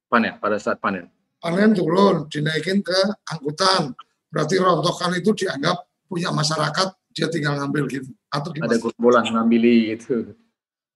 Panen, 0.06 0.34
pada 0.38 0.56
saat 0.62 0.78
panen. 0.78 1.10
Panen 1.42 1.74
turun, 1.74 2.30
dinaikin 2.30 2.78
ke 2.78 2.98
angkutan. 3.26 3.90
Berarti 4.30 4.62
rontokan 4.62 5.10
itu 5.18 5.34
dianggap 5.34 5.82
punya 6.06 6.30
masyarakat, 6.30 6.88
dia 7.10 7.26
tinggal 7.26 7.58
ngambil 7.58 7.90
gitu. 7.90 8.10
Atau? 8.30 8.54
Ada 8.54 8.78
gerombolan 8.78 9.26
ngambil 9.26 9.62
gitu. 9.98 10.38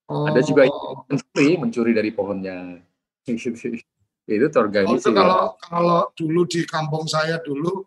Oh. 0.07 0.31
Ada 0.31 0.47
juga 0.47 0.71
mencuri, 1.11 1.59
mencuri 1.59 1.93
dari 1.93 2.11
pohonnya. 2.15 2.79
itu 4.25 4.47
terorganisir. 4.49 5.13
Oh, 5.13 5.17
kalau 5.17 5.43
kalau 5.61 6.01
dulu 6.17 6.49
di 6.49 6.65
kampung 6.65 7.05
saya 7.05 7.37
dulu 7.45 7.85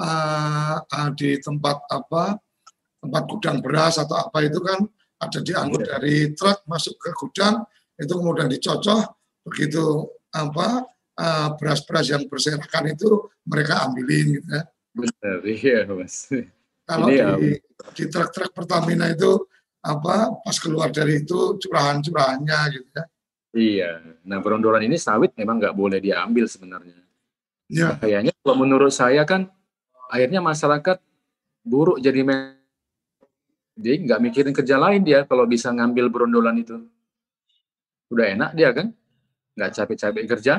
uh, 0.00 0.76
uh, 0.80 1.10
di 1.16 1.40
tempat 1.40 1.80
apa 1.88 2.36
tempat 2.98 3.22
gudang 3.30 3.58
beras 3.64 3.96
atau 3.96 4.18
apa 4.18 4.44
itu 4.44 4.60
kan 4.60 4.84
ada 5.18 5.38
diangkut 5.42 5.82
yeah. 5.82 5.90
dari 5.96 6.14
truk 6.36 6.58
masuk 6.68 6.94
ke 7.00 7.10
gudang 7.16 7.64
itu 7.98 8.12
kemudian 8.14 8.46
dicocok 8.52 9.02
begitu 9.48 10.06
apa 10.34 10.86
uh, 11.18 11.48
beras-beras 11.56 12.06
yang 12.12 12.28
berserakan 12.28 12.94
itu 12.94 13.32
mereka 13.48 13.88
ambilin 13.88 14.38
gitu 14.38 14.48
ya. 14.52 14.62
Benar, 14.92 15.38
iya 15.46 15.78
mas. 15.88 16.26
Kalau 16.88 17.06
Ini 17.12 17.16
di, 17.36 17.50
ya. 17.52 17.58
di 17.92 18.04
truk-truk 18.08 18.50
Pertamina 18.56 19.12
itu 19.12 19.44
apa 19.84 20.32
pas 20.42 20.56
keluar 20.58 20.88
dari 20.90 21.22
itu 21.22 21.60
curahan-curahannya 21.60 22.60
gitu 22.72 22.88
ya. 22.92 23.04
Iya. 23.56 24.04
Nah 24.28 24.38
berondolan 24.44 24.84
ini 24.84 25.00
sawit 25.00 25.32
memang 25.36 25.56
nggak 25.60 25.76
boleh 25.76 25.98
diambil 25.98 26.44
sebenarnya. 26.44 26.98
Ya. 27.68 27.96
Kayaknya 27.96 28.32
kalau 28.44 28.56
menurut 28.64 28.92
saya 28.92 29.24
kan 29.24 29.48
akhirnya 30.08 30.40
masyarakat 30.40 31.00
buruk 31.64 32.00
jadi 32.00 32.24
dia 33.78 33.94
nggak 33.94 34.20
mikirin 34.20 34.54
kerja 34.56 34.74
lain 34.80 35.06
dia 35.06 35.22
kalau 35.24 35.46
bisa 35.46 35.70
ngambil 35.70 36.10
berondolan 36.10 36.58
itu. 36.58 36.82
Udah 38.08 38.26
enak 38.32 38.50
dia 38.56 38.72
kan, 38.72 38.90
nggak 39.54 39.70
capek-capek 39.76 40.24
kerja. 40.26 40.54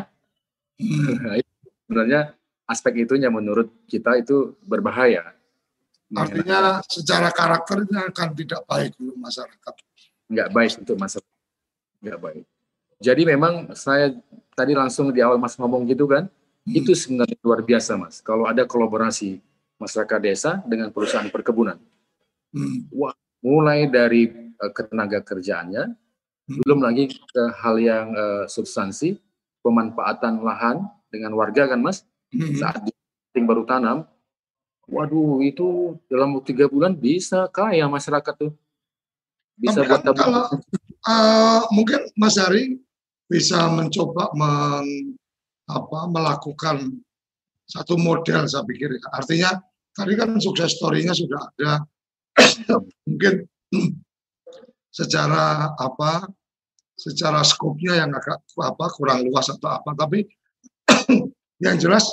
Hmm. 0.80 1.42
Sebenarnya 1.90 2.38
aspek 2.70 3.02
itunya 3.02 3.34
menurut 3.34 3.74
kita 3.90 4.22
itu 4.22 4.54
berbahaya. 4.62 5.34
Artinya 6.14 6.82
secara 6.86 7.34
karakternya 7.34 8.14
akan 8.14 8.30
tidak 8.38 8.62
baik 8.70 8.94
untuk 9.02 9.18
masyarakat. 9.18 9.74
Nggak 10.30 10.50
baik 10.54 10.72
untuk 10.86 10.98
masyarakat. 10.98 11.38
Nggak 12.06 12.20
baik. 12.22 12.46
Jadi 13.00 13.24
memang 13.24 13.72
saya 13.80 14.12
tadi 14.54 14.76
langsung 14.76 15.16
di 15.16 15.24
awal 15.24 15.40
Mas 15.40 15.56
ngomong 15.56 15.88
gitu 15.88 16.04
kan, 16.04 16.28
hmm. 16.68 16.76
itu 16.76 16.92
sebenarnya 16.92 17.40
luar 17.40 17.64
biasa 17.64 17.96
Mas. 17.96 18.20
Kalau 18.20 18.44
ada 18.44 18.68
kolaborasi 18.68 19.40
masyarakat 19.80 20.20
desa 20.20 20.52
dengan 20.68 20.92
perusahaan 20.92 21.32
perkebunan. 21.32 21.80
Hmm. 22.52 22.92
Wah, 22.92 23.16
mulai 23.40 23.88
dari 23.88 24.28
uh, 24.60 24.72
ketenaga 24.76 25.24
kerjaannya, 25.24 25.96
hmm. 25.96 26.60
belum 26.68 26.80
lagi 26.84 27.08
ke 27.08 27.44
hal 27.64 27.80
yang 27.80 28.12
uh, 28.12 28.44
substansi, 28.52 29.16
pemanfaatan 29.64 30.44
lahan 30.44 30.84
dengan 31.08 31.32
warga 31.40 31.72
kan 31.72 31.80
Mas, 31.80 32.04
hmm. 32.36 32.60
saat 32.60 32.84
di 32.84 32.92
baru 33.40 33.64
tanam, 33.64 34.04
Waduh, 34.90 35.46
itu 35.46 35.96
dalam 36.10 36.42
tiga 36.42 36.66
bulan 36.66 36.98
bisa 36.98 37.46
kaya 37.54 37.86
masyarakat 37.86 38.34
tuh. 38.34 38.52
Bisa 39.54 39.86
Tapi 39.86 39.90
buat 39.94 40.02
kan 40.02 40.16
kalau 40.18 40.44
uh, 41.06 41.62
mungkin 41.70 42.10
Mas 42.18 42.42
Hari 42.42 42.82
bisa 43.30 43.70
mencoba 43.70 44.34
men, 44.34 45.14
apa, 45.70 46.00
melakukan 46.10 46.98
satu 47.70 47.96
model 48.02 48.50
saya 48.50 48.66
pikir. 48.66 48.98
Artinya 49.14 49.54
tadi 49.94 50.18
kan 50.18 50.42
sukses 50.42 50.82
story-nya 50.82 51.14
sudah 51.14 51.40
ada. 51.54 51.74
mungkin 53.08 53.46
secara 54.98 55.76
apa 55.78 56.26
secara 56.96 57.44
skopnya 57.46 58.00
yang 58.00 58.12
agak 58.12 58.42
apa 58.60 58.86
kurang 58.96 59.28
luas 59.28 59.48
atau 59.52 59.72
apa 59.76 59.92
tapi 59.96 60.24
yang 61.66 61.76
jelas 61.80 62.08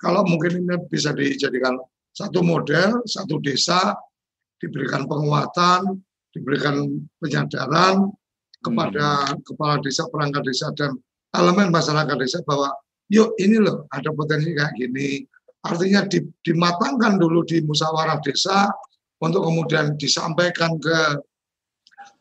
kalau 0.00 0.24
mungkin 0.24 0.64
ini 0.64 0.76
bisa 0.88 1.12
dijadikan 1.12 1.76
satu 2.10 2.40
model, 2.40 3.04
satu 3.04 3.36
desa 3.44 3.92
diberikan 4.56 5.04
penguatan, 5.04 6.00
diberikan 6.32 6.88
penyadaran 7.20 8.08
kepada 8.60 9.34
hmm. 9.34 9.42
kepala 9.44 9.80
desa, 9.80 10.06
perangkat 10.08 10.42
desa 10.44 10.72
dan 10.76 10.96
elemen 11.36 11.72
masyarakat 11.72 12.16
desa 12.16 12.38
bahwa 12.44 12.72
yuk 13.10 13.34
ini 13.40 13.58
loh 13.60 13.88
ada 13.92 14.12
potensi 14.12 14.52
kayak 14.52 14.76
gini. 14.76 15.24
Artinya 15.60 16.08
dimatangkan 16.40 17.20
dulu 17.20 17.44
di 17.44 17.60
musyawarah 17.60 18.16
desa 18.24 18.72
untuk 19.20 19.44
kemudian 19.44 19.92
disampaikan 20.00 20.80
ke 20.80 21.20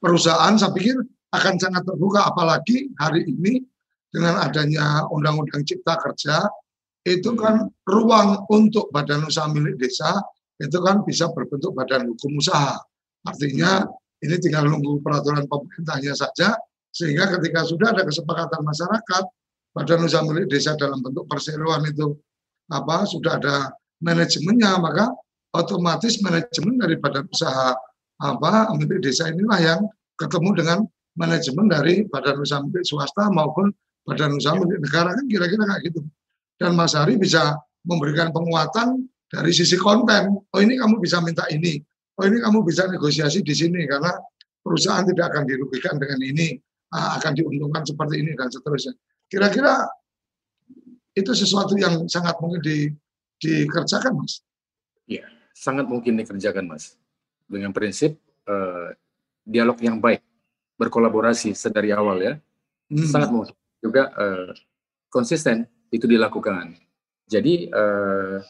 perusahaan. 0.04 0.60
Saya 0.60 0.76
pikir 0.76 1.00
akan 1.32 1.56
sangat 1.56 1.88
terbuka 1.88 2.28
apalagi 2.28 2.92
hari 3.00 3.24
ini 3.32 3.64
dengan 4.12 4.44
adanya 4.44 5.08
Undang-Undang 5.08 5.64
Cipta 5.64 5.96
Kerja 6.02 6.50
itu 7.08 7.32
kan 7.40 7.72
ruang 7.88 8.44
untuk 8.52 8.92
badan 8.92 9.24
usaha 9.24 9.48
milik 9.48 9.80
desa 9.80 10.20
itu 10.60 10.76
kan 10.84 11.08
bisa 11.08 11.32
berbentuk 11.32 11.72
badan 11.72 12.12
hukum 12.12 12.36
usaha. 12.36 12.76
Artinya 13.24 13.88
ini 14.26 14.36
tinggal 14.40 14.68
nunggu 14.68 15.00
peraturan 15.00 15.48
pemerintahnya 15.48 16.14
saja 16.16 16.56
sehingga 16.90 17.30
ketika 17.38 17.64
sudah 17.64 17.94
ada 17.96 18.04
kesepakatan 18.04 18.62
masyarakat 18.66 19.24
badan 19.72 20.06
usaha 20.06 20.24
milik 20.26 20.50
desa 20.50 20.74
dalam 20.76 21.00
bentuk 21.00 21.30
perseroan 21.30 21.86
itu 21.86 22.18
apa 22.74 23.06
sudah 23.06 23.38
ada 23.38 23.70
manajemennya 24.02 24.82
maka 24.82 25.08
otomatis 25.54 26.20
manajemen 26.20 26.82
dari 26.82 26.96
badan 26.98 27.26
usaha 27.30 27.78
apa 28.20 28.74
milik 28.76 29.00
desa 29.06 29.30
inilah 29.30 29.60
yang 29.62 29.82
ketemu 30.20 30.50
dengan 30.58 30.80
manajemen 31.16 31.66
dari 31.70 32.04
badan 32.10 32.42
usaha 32.42 32.60
milik 32.66 32.84
swasta 32.84 33.30
maupun 33.32 33.72
badan 34.04 34.36
usaha 34.36 34.58
milik 34.58 34.82
negara 34.82 35.14
kan 35.14 35.26
kira-kira 35.30 35.64
kayak 35.64 35.82
gitu 35.94 36.02
dan 36.60 36.76
Mas 36.76 36.92
Hari 36.92 37.16
bisa 37.16 37.56
memberikan 37.88 38.36
penguatan 38.36 39.08
dari 39.32 39.56
sisi 39.56 39.80
konten. 39.80 40.36
Oh 40.52 40.60
ini 40.60 40.76
kamu 40.76 41.00
bisa 41.00 41.24
minta 41.24 41.48
ini. 41.48 41.80
Oh 42.20 42.28
ini 42.28 42.44
kamu 42.44 42.68
bisa 42.68 42.84
negosiasi 42.92 43.40
di 43.40 43.56
sini 43.56 43.88
karena 43.88 44.12
perusahaan 44.60 45.08
tidak 45.08 45.32
akan 45.32 45.48
dirugikan 45.48 45.96
dengan 45.96 46.20
ini, 46.20 46.60
ah, 46.92 47.16
akan 47.16 47.32
diuntungkan 47.32 47.88
seperti 47.88 48.20
ini 48.20 48.36
dan 48.36 48.52
seterusnya. 48.52 48.92
Kira-kira 49.32 49.88
itu 51.16 51.32
sesuatu 51.32 51.80
yang 51.80 52.12
sangat 52.12 52.36
mungkin 52.44 52.60
di, 52.60 52.92
dikerjakan, 53.40 54.20
Mas. 54.20 54.44
Iya, 55.08 55.32
sangat 55.56 55.88
mungkin 55.88 56.20
dikerjakan, 56.20 56.68
Mas. 56.68 57.00
Dengan 57.48 57.72
prinsip 57.72 58.20
uh, 58.46 58.92
dialog 59.48 59.80
yang 59.80 60.04
baik, 60.04 60.20
berkolaborasi 60.76 61.56
sedari 61.56 61.96
awal 61.96 62.20
ya, 62.20 62.34
hmm. 62.92 63.10
sangat 63.10 63.32
mungkin 63.32 63.56
juga 63.80 64.12
uh, 64.20 64.52
konsisten 65.08 65.66
itu 65.88 66.04
dilakukan. 66.04 66.76
Jadi 67.32 67.72
uh, 67.72 68.44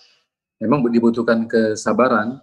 memang 0.58 0.84
dibutuhkan 0.90 1.46
kesabaran 1.46 2.42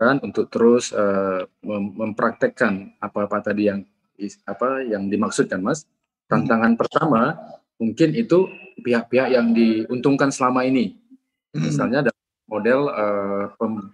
kan 0.00 0.16
untuk 0.24 0.48
terus 0.48 0.96
uh, 0.96 1.44
mem 1.60 1.92
mempraktekkan 1.92 2.96
apa-apa 3.04 3.52
tadi 3.52 3.68
yang 3.68 3.84
apa 4.48 4.80
yang 4.88 5.12
dimaksudkan 5.12 5.60
Mas. 5.60 5.84
Tantangan 6.24 6.80
pertama 6.80 7.36
mungkin 7.76 8.16
itu 8.16 8.48
pihak-pihak 8.80 9.28
yang 9.28 9.52
diuntungkan 9.52 10.32
selama 10.32 10.64
ini. 10.64 10.96
Misalnya 11.52 12.08
ada 12.08 12.12
model 12.48 12.88
uh, 12.88 13.44
pem, 13.60 13.92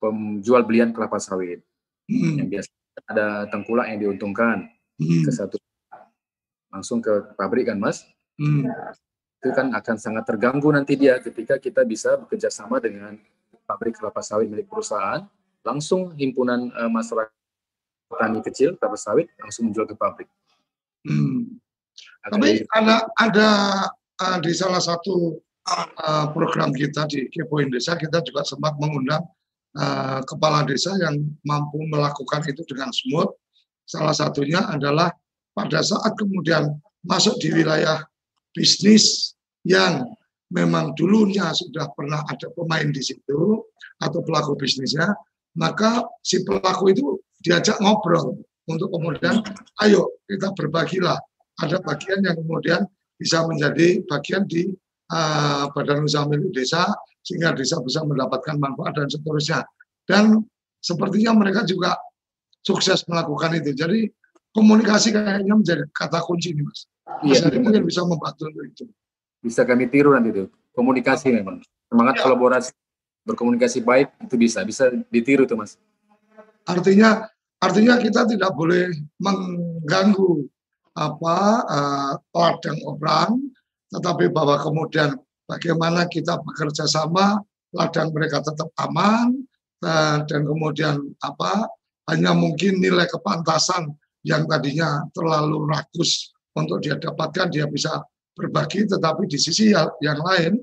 pemjual 0.00 0.64
belian 0.64 0.96
kelapa 0.96 1.20
sawit. 1.20 1.60
Yang 2.08 2.48
biasa 2.48 2.70
ada 3.12 3.26
tengkulak 3.52 3.92
yang 3.92 4.00
diuntungkan 4.00 4.64
ke 4.96 5.30
satu 5.34 5.60
langsung 6.72 7.04
ke 7.04 7.36
pabrik 7.36 7.68
kan 7.68 7.76
Mas. 7.76 8.08
Hmm. 8.40 8.64
Itu 9.44 9.52
kan 9.52 9.76
akan 9.76 9.96
sangat 10.00 10.24
terganggu 10.24 10.72
nanti 10.72 10.96
dia 10.96 11.20
ketika 11.20 11.60
kita 11.60 11.84
bisa 11.84 12.16
bekerja 12.16 12.48
sama 12.48 12.80
dengan 12.80 13.14
pabrik 13.64 13.96
kelapa 13.96 14.20
sawit 14.20 14.48
milik 14.48 14.68
perusahaan, 14.68 15.24
langsung 15.64 16.12
himpunan 16.14 16.70
uh, 16.76 16.92
masyarakat 16.92 17.32
petani 18.06 18.40
kecil 18.44 18.76
kelapa 18.76 19.00
sawit 19.00 19.26
langsung 19.40 19.72
menjual 19.72 19.88
ke 19.88 19.96
pabrik. 19.96 20.28
Hmm. 21.04 21.58
Tapi 22.28 22.64
ada 22.72 23.08
ada 23.16 23.48
uh, 24.20 24.38
di 24.40 24.52
salah 24.52 24.80
satu 24.80 25.40
uh, 25.68 26.26
program 26.32 26.72
kita 26.72 27.08
di 27.08 27.28
Kepoin 27.32 27.72
Desa 27.72 27.96
kita 27.96 28.20
juga 28.24 28.44
sempat 28.44 28.76
mengundang 28.80 29.24
uh, 29.76 30.20
kepala 30.24 30.64
desa 30.64 30.94
yang 31.00 31.20
mampu 31.44 31.80
melakukan 31.88 32.44
itu 32.48 32.62
dengan 32.68 32.92
smooth. 32.92 33.32
Salah 33.84 34.16
satunya 34.16 34.64
adalah 34.64 35.12
pada 35.52 35.84
saat 35.84 36.16
kemudian 36.16 36.72
masuk 37.04 37.36
di 37.36 37.52
wilayah 37.52 38.00
bisnis 38.56 39.36
yang 39.64 40.08
memang 40.48 40.96
dulunya 40.96 41.52
sudah 41.52 41.90
pernah 41.92 42.24
ada 42.30 42.48
pemain 42.56 42.88
di 42.88 43.02
situ 43.04 43.60
atau 44.00 44.20
pelaku 44.24 44.56
bisnisnya, 44.56 45.12
maka 45.54 46.04
si 46.20 46.42
pelaku 46.42 46.90
itu 46.90 47.06
diajak 47.42 47.78
ngobrol 47.78 48.40
untuk 48.66 48.88
kemudian 48.90 49.44
ayo 49.84 50.18
kita 50.26 50.50
berbagilah. 50.56 51.18
Ada 51.54 51.78
bagian 51.86 52.18
yang 52.26 52.34
kemudian 52.34 52.82
bisa 53.14 53.46
menjadi 53.46 54.02
bagian 54.10 54.42
di 54.50 54.74
uh, 55.14 55.70
badan 55.70 56.02
usaha 56.02 56.26
milik 56.26 56.50
desa 56.50 56.82
sehingga 57.22 57.54
desa 57.54 57.78
bisa 57.78 58.02
mendapatkan 58.02 58.58
manfaat 58.58 58.98
dan 58.98 59.06
seterusnya. 59.06 59.62
Dan 60.02 60.42
sepertinya 60.82 61.32
mereka 61.38 61.62
juga 61.62 61.94
sukses 62.66 63.06
melakukan 63.06 63.54
itu. 63.54 63.70
Jadi 63.70 64.10
komunikasi 64.50 65.14
kayaknya 65.14 65.54
menjadi 65.54 65.86
kata 65.94 66.18
kunci 66.26 66.58
ini 66.58 66.66
mas. 66.66 66.90
Iya, 67.22 67.46
jadi 67.46 67.62
mungkin 67.62 67.86
bisa 67.86 68.02
membantu 68.02 68.50
untuk 68.50 68.64
itu. 68.66 68.84
Bisa 69.44 69.62
kami 69.62 69.86
tiru 69.86 70.10
nanti 70.10 70.34
itu 70.34 70.44
komunikasi 70.74 71.30
memang. 71.30 71.62
Semangat 71.86 72.18
ya. 72.18 72.22
kolaborasi 72.26 72.70
berkomunikasi 73.24 73.80
baik 73.80 74.12
itu 74.20 74.36
bisa 74.36 74.60
bisa 74.62 74.92
ditiru 75.08 75.48
tuh 75.48 75.58
mas. 75.58 75.80
Artinya 76.64 77.28
artinya 77.60 77.96
kita 77.96 78.28
tidak 78.28 78.52
boleh 78.52 78.92
mengganggu 79.20 80.44
apa 80.94 81.36
uh, 81.66 82.12
ladang 82.36 82.78
orang 82.86 83.30
tetapi 83.90 84.30
bahwa 84.30 84.62
kemudian 84.62 85.18
bagaimana 85.50 86.06
kita 86.06 86.38
bekerja 86.38 86.86
sama 86.86 87.42
ladang 87.74 88.14
mereka 88.14 88.38
tetap 88.44 88.70
aman 88.78 89.34
dan, 89.82 90.22
dan 90.30 90.46
kemudian 90.46 91.02
apa 91.24 91.66
hanya 92.12 92.36
mungkin 92.36 92.78
nilai 92.78 93.10
kepantasan 93.10 93.90
yang 94.22 94.46
tadinya 94.46 95.02
terlalu 95.12 95.66
rakus 95.66 96.30
untuk 96.54 96.78
dia 96.80 96.94
dapatkan 96.94 97.50
dia 97.50 97.66
bisa 97.66 98.00
berbagi 98.38 98.86
tetapi 98.86 99.26
di 99.26 99.38
sisi 99.38 99.74
yang 99.74 100.20
lain 100.22 100.62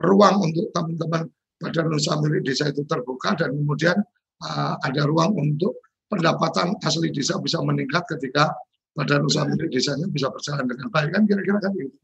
ruang 0.00 0.36
untuk 0.40 0.72
teman-teman 0.72 1.28
badan 1.56 1.88
usaha 1.92 2.16
milik 2.20 2.44
desa 2.44 2.68
itu 2.68 2.84
terbuka 2.84 3.36
dan 3.36 3.52
kemudian 3.52 3.96
uh, 4.44 4.74
ada 4.84 5.08
ruang 5.08 5.32
untuk 5.36 5.80
pendapatan 6.06 6.76
asli 6.84 7.10
desa 7.10 7.40
bisa 7.40 7.58
meningkat 7.64 8.04
ketika 8.16 8.52
badan 8.96 9.28
usaha 9.28 9.44
milik 9.44 9.68
desanya 9.68 10.08
bisa 10.08 10.32
berjalan 10.32 10.64
dengan 10.64 10.88
baik 10.88 11.10
kan 11.12 11.22
kira-kira 11.28 11.58
kan 11.60 11.72
gitu. 11.76 11.96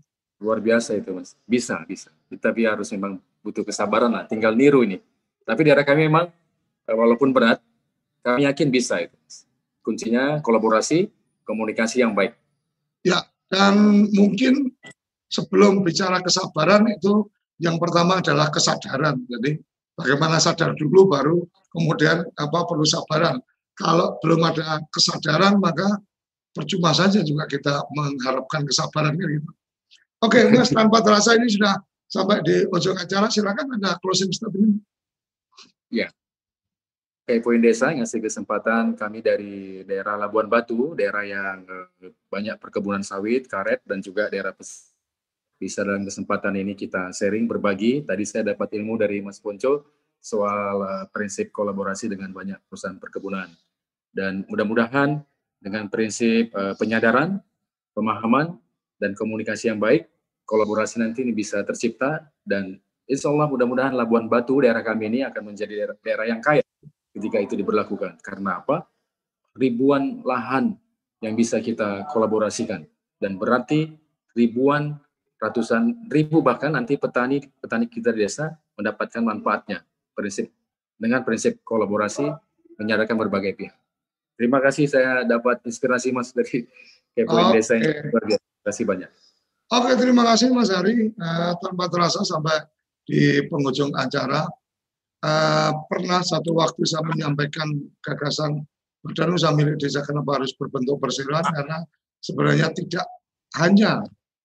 Luar 0.43 0.59
biasa 0.59 0.99
itu 0.99 1.15
mas, 1.15 1.39
bisa 1.47 1.81
bisa. 1.87 2.11
Tapi 2.29 2.67
harus 2.67 2.91
memang 2.91 3.23
butuh 3.41 3.63
kesabaran 3.63 4.11
lah, 4.11 4.25
tinggal 4.27 4.53
niru 4.53 4.83
ini. 4.83 4.99
Tapi 5.47 5.61
di 5.65 5.71
arah 5.71 5.87
kami 5.87 6.11
memang 6.11 6.29
eh, 6.91 6.97
walaupun 6.97 7.31
berat, 7.31 7.63
kami 8.27 8.45
yakin 8.45 8.69
bisa 8.69 8.99
itu. 9.01 9.15
Kuncinya 9.83 10.43
kolaborasi, 10.43 11.11
komunikasi 11.47 12.03
yang 12.03 12.15
baik. 12.15 12.35
Ya, 13.03 13.23
dan 13.51 14.07
mungkin 14.15 14.71
sebelum 15.27 15.83
bicara 15.83 16.23
kesabaran 16.23 16.87
itu 16.91 17.27
yang 17.63 17.79
pertama 17.79 18.19
adalah 18.19 18.51
kesadaran. 18.51 19.23
Jadi 19.31 19.55
bagaimana 19.95 20.43
sadar 20.43 20.75
dulu 20.75 21.07
baru 21.07 21.39
kemudian 21.71 22.27
apa 22.35 22.59
perlu 22.67 22.83
sabaran. 22.83 23.39
Kalau 23.79 24.19
belum 24.21 24.43
ada 24.43 24.83
kesadaran 24.91 25.63
maka 25.63 26.03
percuma 26.53 26.93
saja 26.93 27.23
juga 27.23 27.49
kita 27.49 27.87
mengharapkan 27.95 28.67
kesabaran 28.67 29.15
gitu. 29.17 29.51
Oke, 30.23 30.51
Mas 30.51 30.71
tanpa 30.71 31.03
terasa 31.03 31.35
ini 31.35 31.51
sudah 31.51 31.79
sampai 32.07 32.45
di 32.45 32.67
ujung 32.69 32.95
acara. 32.95 33.27
Silakan 33.27 33.81
ada 33.81 33.99
closing 33.99 34.31
statement. 34.31 34.79
Ya. 35.89 36.13
Oke, 37.23 37.39
poin 37.43 37.63
desa 37.63 37.91
ngasih 37.91 38.23
kesempatan 38.23 38.99
kami 38.99 39.23
dari 39.25 39.83
daerah 39.87 40.19
Labuan 40.21 40.47
Batu, 40.51 40.93
daerah 40.95 41.23
yang 41.23 41.65
eh, 41.65 42.13
banyak 42.31 42.59
perkebunan 42.59 43.03
sawit, 43.03 43.49
karet, 43.49 43.83
dan 43.87 44.03
juga 44.03 44.29
daerah 44.29 44.53
pes 44.53 44.92
bisa 45.63 45.87
dalam 45.87 46.03
kesempatan 46.03 46.59
ini 46.59 46.75
kita 46.75 47.15
sharing, 47.15 47.47
berbagi. 47.47 48.03
Tadi 48.03 48.27
saya 48.27 48.51
dapat 48.51 48.75
ilmu 48.75 48.99
dari 48.99 49.23
Mas 49.23 49.39
Ponco 49.39 49.87
soal 50.19 50.77
uh, 50.83 51.05
prinsip 51.15 51.55
kolaborasi 51.55 52.11
dengan 52.11 52.35
banyak 52.35 52.59
perusahaan 52.67 52.99
perkebunan. 52.99 53.47
Dan 54.11 54.43
mudah-mudahan 54.51 55.23
dengan 55.63 55.87
prinsip 55.87 56.51
uh, 56.59 56.75
penyadaran, 56.75 57.39
pemahaman, 57.95 58.59
dan 58.99 59.15
komunikasi 59.15 59.71
yang 59.71 59.79
baik, 59.79 60.11
kolaborasi 60.43 60.99
nanti 60.99 61.23
ini 61.23 61.31
bisa 61.31 61.63
tercipta 61.63 62.27
dan 62.43 62.83
insya 63.07 63.31
Allah 63.31 63.47
mudah-mudahan 63.47 63.95
Labuan 63.95 64.27
Batu 64.27 64.67
daerah 64.67 64.83
kami 64.83 65.15
ini 65.15 65.21
akan 65.23 65.55
menjadi 65.55 65.95
daerah 66.03 66.27
yang 66.27 66.43
kaya 66.43 66.67
ketika 67.15 67.39
itu 67.39 67.55
diberlakukan. 67.55 68.19
Karena 68.19 68.59
apa? 68.59 68.87
Ribuan 69.55 70.27
lahan 70.27 70.75
yang 71.23 71.39
bisa 71.39 71.63
kita 71.63 72.11
kolaborasikan 72.11 72.83
dan 73.23 73.39
berarti 73.39 73.95
ribuan 74.35 74.99
ratusan 75.43 76.07
ribu 76.07 76.39
bahkan 76.39 76.71
nanti 76.71 76.95
petani 76.95 77.43
petani 77.59 77.91
kita 77.91 78.15
di 78.15 78.23
desa 78.23 78.55
mendapatkan 78.79 79.27
manfaatnya 79.27 79.83
prinsip 80.15 80.55
dengan 80.95 81.27
prinsip 81.27 81.59
kolaborasi 81.67 82.31
menyadarkan 82.79 83.19
berbagai 83.19 83.59
pihak. 83.59 83.75
Terima 84.39 84.63
kasih 84.63 84.87
saya 84.87 85.27
dapat 85.27 85.59
inspirasi 85.67 86.15
Mas 86.15 86.31
dari 86.31 86.63
Kepoin 87.13 87.53
okay. 87.53 87.61
Desa 87.61 87.75
ini. 87.77 87.91
Terima 87.91 88.63
kasih 88.65 88.85
banyak. 88.87 89.11
Oke, 89.73 89.91
terima 89.99 90.23
kasih 90.25 90.49
Mas 90.55 90.73
Hari. 90.73 91.13
Uh, 91.13 91.53
tanpa 91.61 91.91
terasa 91.93 92.25
sampai 92.25 92.65
di 93.05 93.45
penghujung 93.51 93.93
acara. 93.99 94.49
Uh, 95.23 95.71
pernah 95.87 96.19
satu 96.25 96.57
waktu 96.59 96.83
saya 96.83 97.07
menyampaikan 97.07 97.71
gagasan 98.03 98.67
badan 99.07 99.39
usaha 99.39 99.55
milik 99.55 99.79
desa 99.79 100.03
kenapa 100.03 100.43
harus 100.43 100.51
berbentuk 100.59 100.99
perseroan 100.99 101.47
karena 101.47 101.79
sebenarnya 102.19 102.75
tidak 102.75 103.07
hanya 103.63 104.03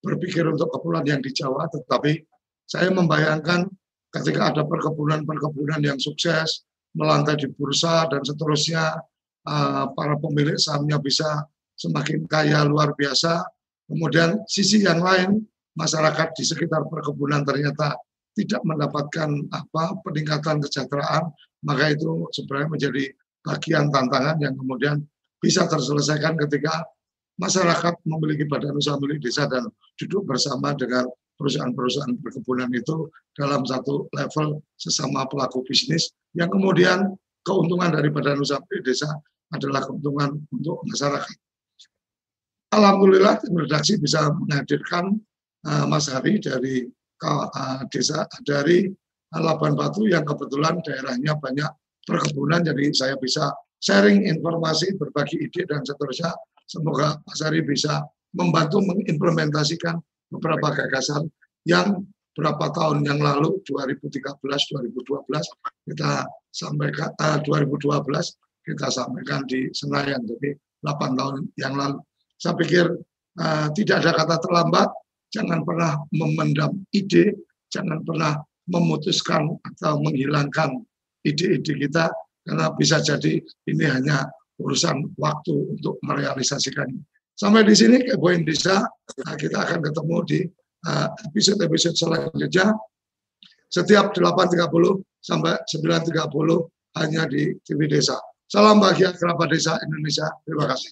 berpikir 0.07 0.47
untuk 0.47 0.71
kepulauan 0.71 1.03
yang 1.03 1.19
di 1.19 1.35
Jawa, 1.35 1.67
tetapi 1.67 2.23
saya 2.63 2.87
membayangkan 2.95 3.67
ketika 4.15 4.55
ada 4.55 4.63
perkebunan-perkebunan 4.63 5.83
yang 5.83 5.99
sukses, 5.99 6.63
melantai 6.95 7.35
di 7.35 7.51
bursa 7.51 8.07
dan 8.07 8.23
seterusnya, 8.23 8.95
eh, 9.43 9.85
para 9.91 10.15
pemilik 10.15 10.55
sahamnya 10.55 10.97
bisa 11.03 11.43
semakin 11.75 12.23
kaya 12.25 12.63
luar 12.63 12.95
biasa. 12.95 13.43
Kemudian 13.87 14.43
sisi 14.47 14.83
yang 14.83 15.03
lain, 15.03 15.43
masyarakat 15.77 16.33
di 16.33 16.43
sekitar 16.43 16.87
perkebunan 16.89 17.45
ternyata 17.45 17.99
tidak 18.33 18.61
mendapatkan 18.65 19.29
apa 19.53 19.83
peningkatan 20.01 20.61
kesejahteraan, 20.61 21.29
maka 21.65 21.93
itu 21.93 22.29
sebenarnya 22.33 22.69
menjadi 22.69 23.03
bagian 23.45 23.89
tantangan 23.93 24.37
yang 24.41 24.53
kemudian 24.57 25.01
bisa 25.41 25.65
terselesaikan 25.69 26.37
ketika 26.45 26.85
masyarakat 27.37 27.95
memiliki 28.05 28.49
badan 28.49 28.73
usaha 28.75 28.97
milik 28.97 29.21
desa 29.21 29.45
dan 29.45 29.69
duduk 29.97 30.25
bersama 30.25 30.73
dengan 30.73 31.05
perusahaan-perusahaan 31.37 32.17
perkebunan 32.21 32.69
itu 32.73 33.07
dalam 33.37 33.61
satu 33.63 34.09
level 34.13 34.61
sesama 34.75 35.29
pelaku 35.29 35.61
bisnis. 35.69 36.09
Yang 36.33 36.57
kemudian 36.57 37.13
keuntungan 37.45 37.93
dari 37.93 38.09
badan 38.09 38.41
usaha 38.41 38.57
milik 38.67 38.83
desa 38.89 39.09
adalah 39.53 39.85
keuntungan 39.85 40.41
untuk 40.49 40.81
masyarakat. 40.89 41.37
Alhamdulillah 42.75 43.39
tim 43.39 43.55
redaksi 43.55 43.95
bisa 43.95 44.27
menghadirkan 44.33 45.15
uh, 45.63 45.85
Mas 45.87 46.11
Hari 46.11 46.41
dari 46.43 46.83
uh, 47.23 47.81
desa 47.87 48.27
dari 48.43 48.91
Labuan 49.31 49.75
Batu 49.75 50.03
yang 50.09 50.27
kebetulan 50.27 50.79
daerahnya 50.83 51.37
banyak 51.39 51.71
perkebunan. 52.03 52.63
Jadi 52.63 52.91
saya 52.91 53.15
bisa 53.19 53.51
sharing 53.79 54.25
informasi, 54.27 54.95
berbagi 54.99 55.37
ide 55.47 55.63
dan 55.67 55.83
seterusnya 55.83 56.31
Semoga 56.67 57.17
Mas 57.23 57.39
Ari 57.41 57.63
bisa 57.63 58.03
membantu 58.35 58.83
mengimplementasikan 58.83 59.97
beberapa 60.27 60.75
gagasan 60.75 61.31
yang 61.63 62.03
berapa 62.35 62.69
tahun 62.69 63.01
yang 63.07 63.17
lalu 63.17 63.57
2013 63.65 64.21
2012 64.37 65.25
kita 65.89 66.11
sampaikan 66.53 67.09
uh, 67.17 67.39
2012 67.41 67.97
kita 68.67 68.87
sampaikan 68.91 69.47
di 69.47 69.71
Senayan 69.73 70.21
jadi 70.27 70.53
8 70.85 71.17
tahun 71.17 71.49
yang 71.57 71.73
lalu. 71.73 71.97
Saya 72.37 72.53
pikir 72.59 72.85
uh, 73.41 73.67
tidak 73.73 74.05
ada 74.05 74.11
kata 74.13 74.35
terlambat 74.43 74.89
jangan 75.33 75.65
pernah 75.65 75.97
memendam 76.13 76.83
ide 76.93 77.33
jangan 77.71 78.03
pernah 78.03 78.37
memutuskan 78.67 79.55
atau 79.63 80.03
menghilangkan 80.03 80.83
ide-ide 81.23 81.73
kita 81.87 82.11
karena 82.43 82.71
bisa 82.75 82.99
jadi 83.03 83.39
ini 83.67 83.85
hanya 83.87 84.27
urusan 84.61 85.13
waktu 85.17 85.55
untuk 85.77 85.97
merealisasikannya. 86.01 87.01
Sampai 87.37 87.61
di 87.65 87.77
sini 87.77 88.01
Kepo 88.01 88.33
Indonesia, 88.33 88.81
nah 89.21 89.35
kita 89.37 89.61
akan 89.61 89.79
ketemu 89.85 90.17
di 90.25 90.39
uh, 90.89 91.07
episode-episode 91.29 91.93
selanjutnya 91.93 92.73
setiap 93.69 94.15
8.30 94.17 94.57
sampai 95.21 95.53
9.30 95.69 96.97
hanya 96.97 97.29
di 97.29 97.53
TV 97.61 97.85
Desa. 97.85 98.17
Salam 98.47 98.79
bahagia 98.79 99.11
kerabat 99.11 99.51
desa 99.51 99.75
Indonesia. 99.83 100.31
Terima 100.47 100.71
kasih. 100.71 100.91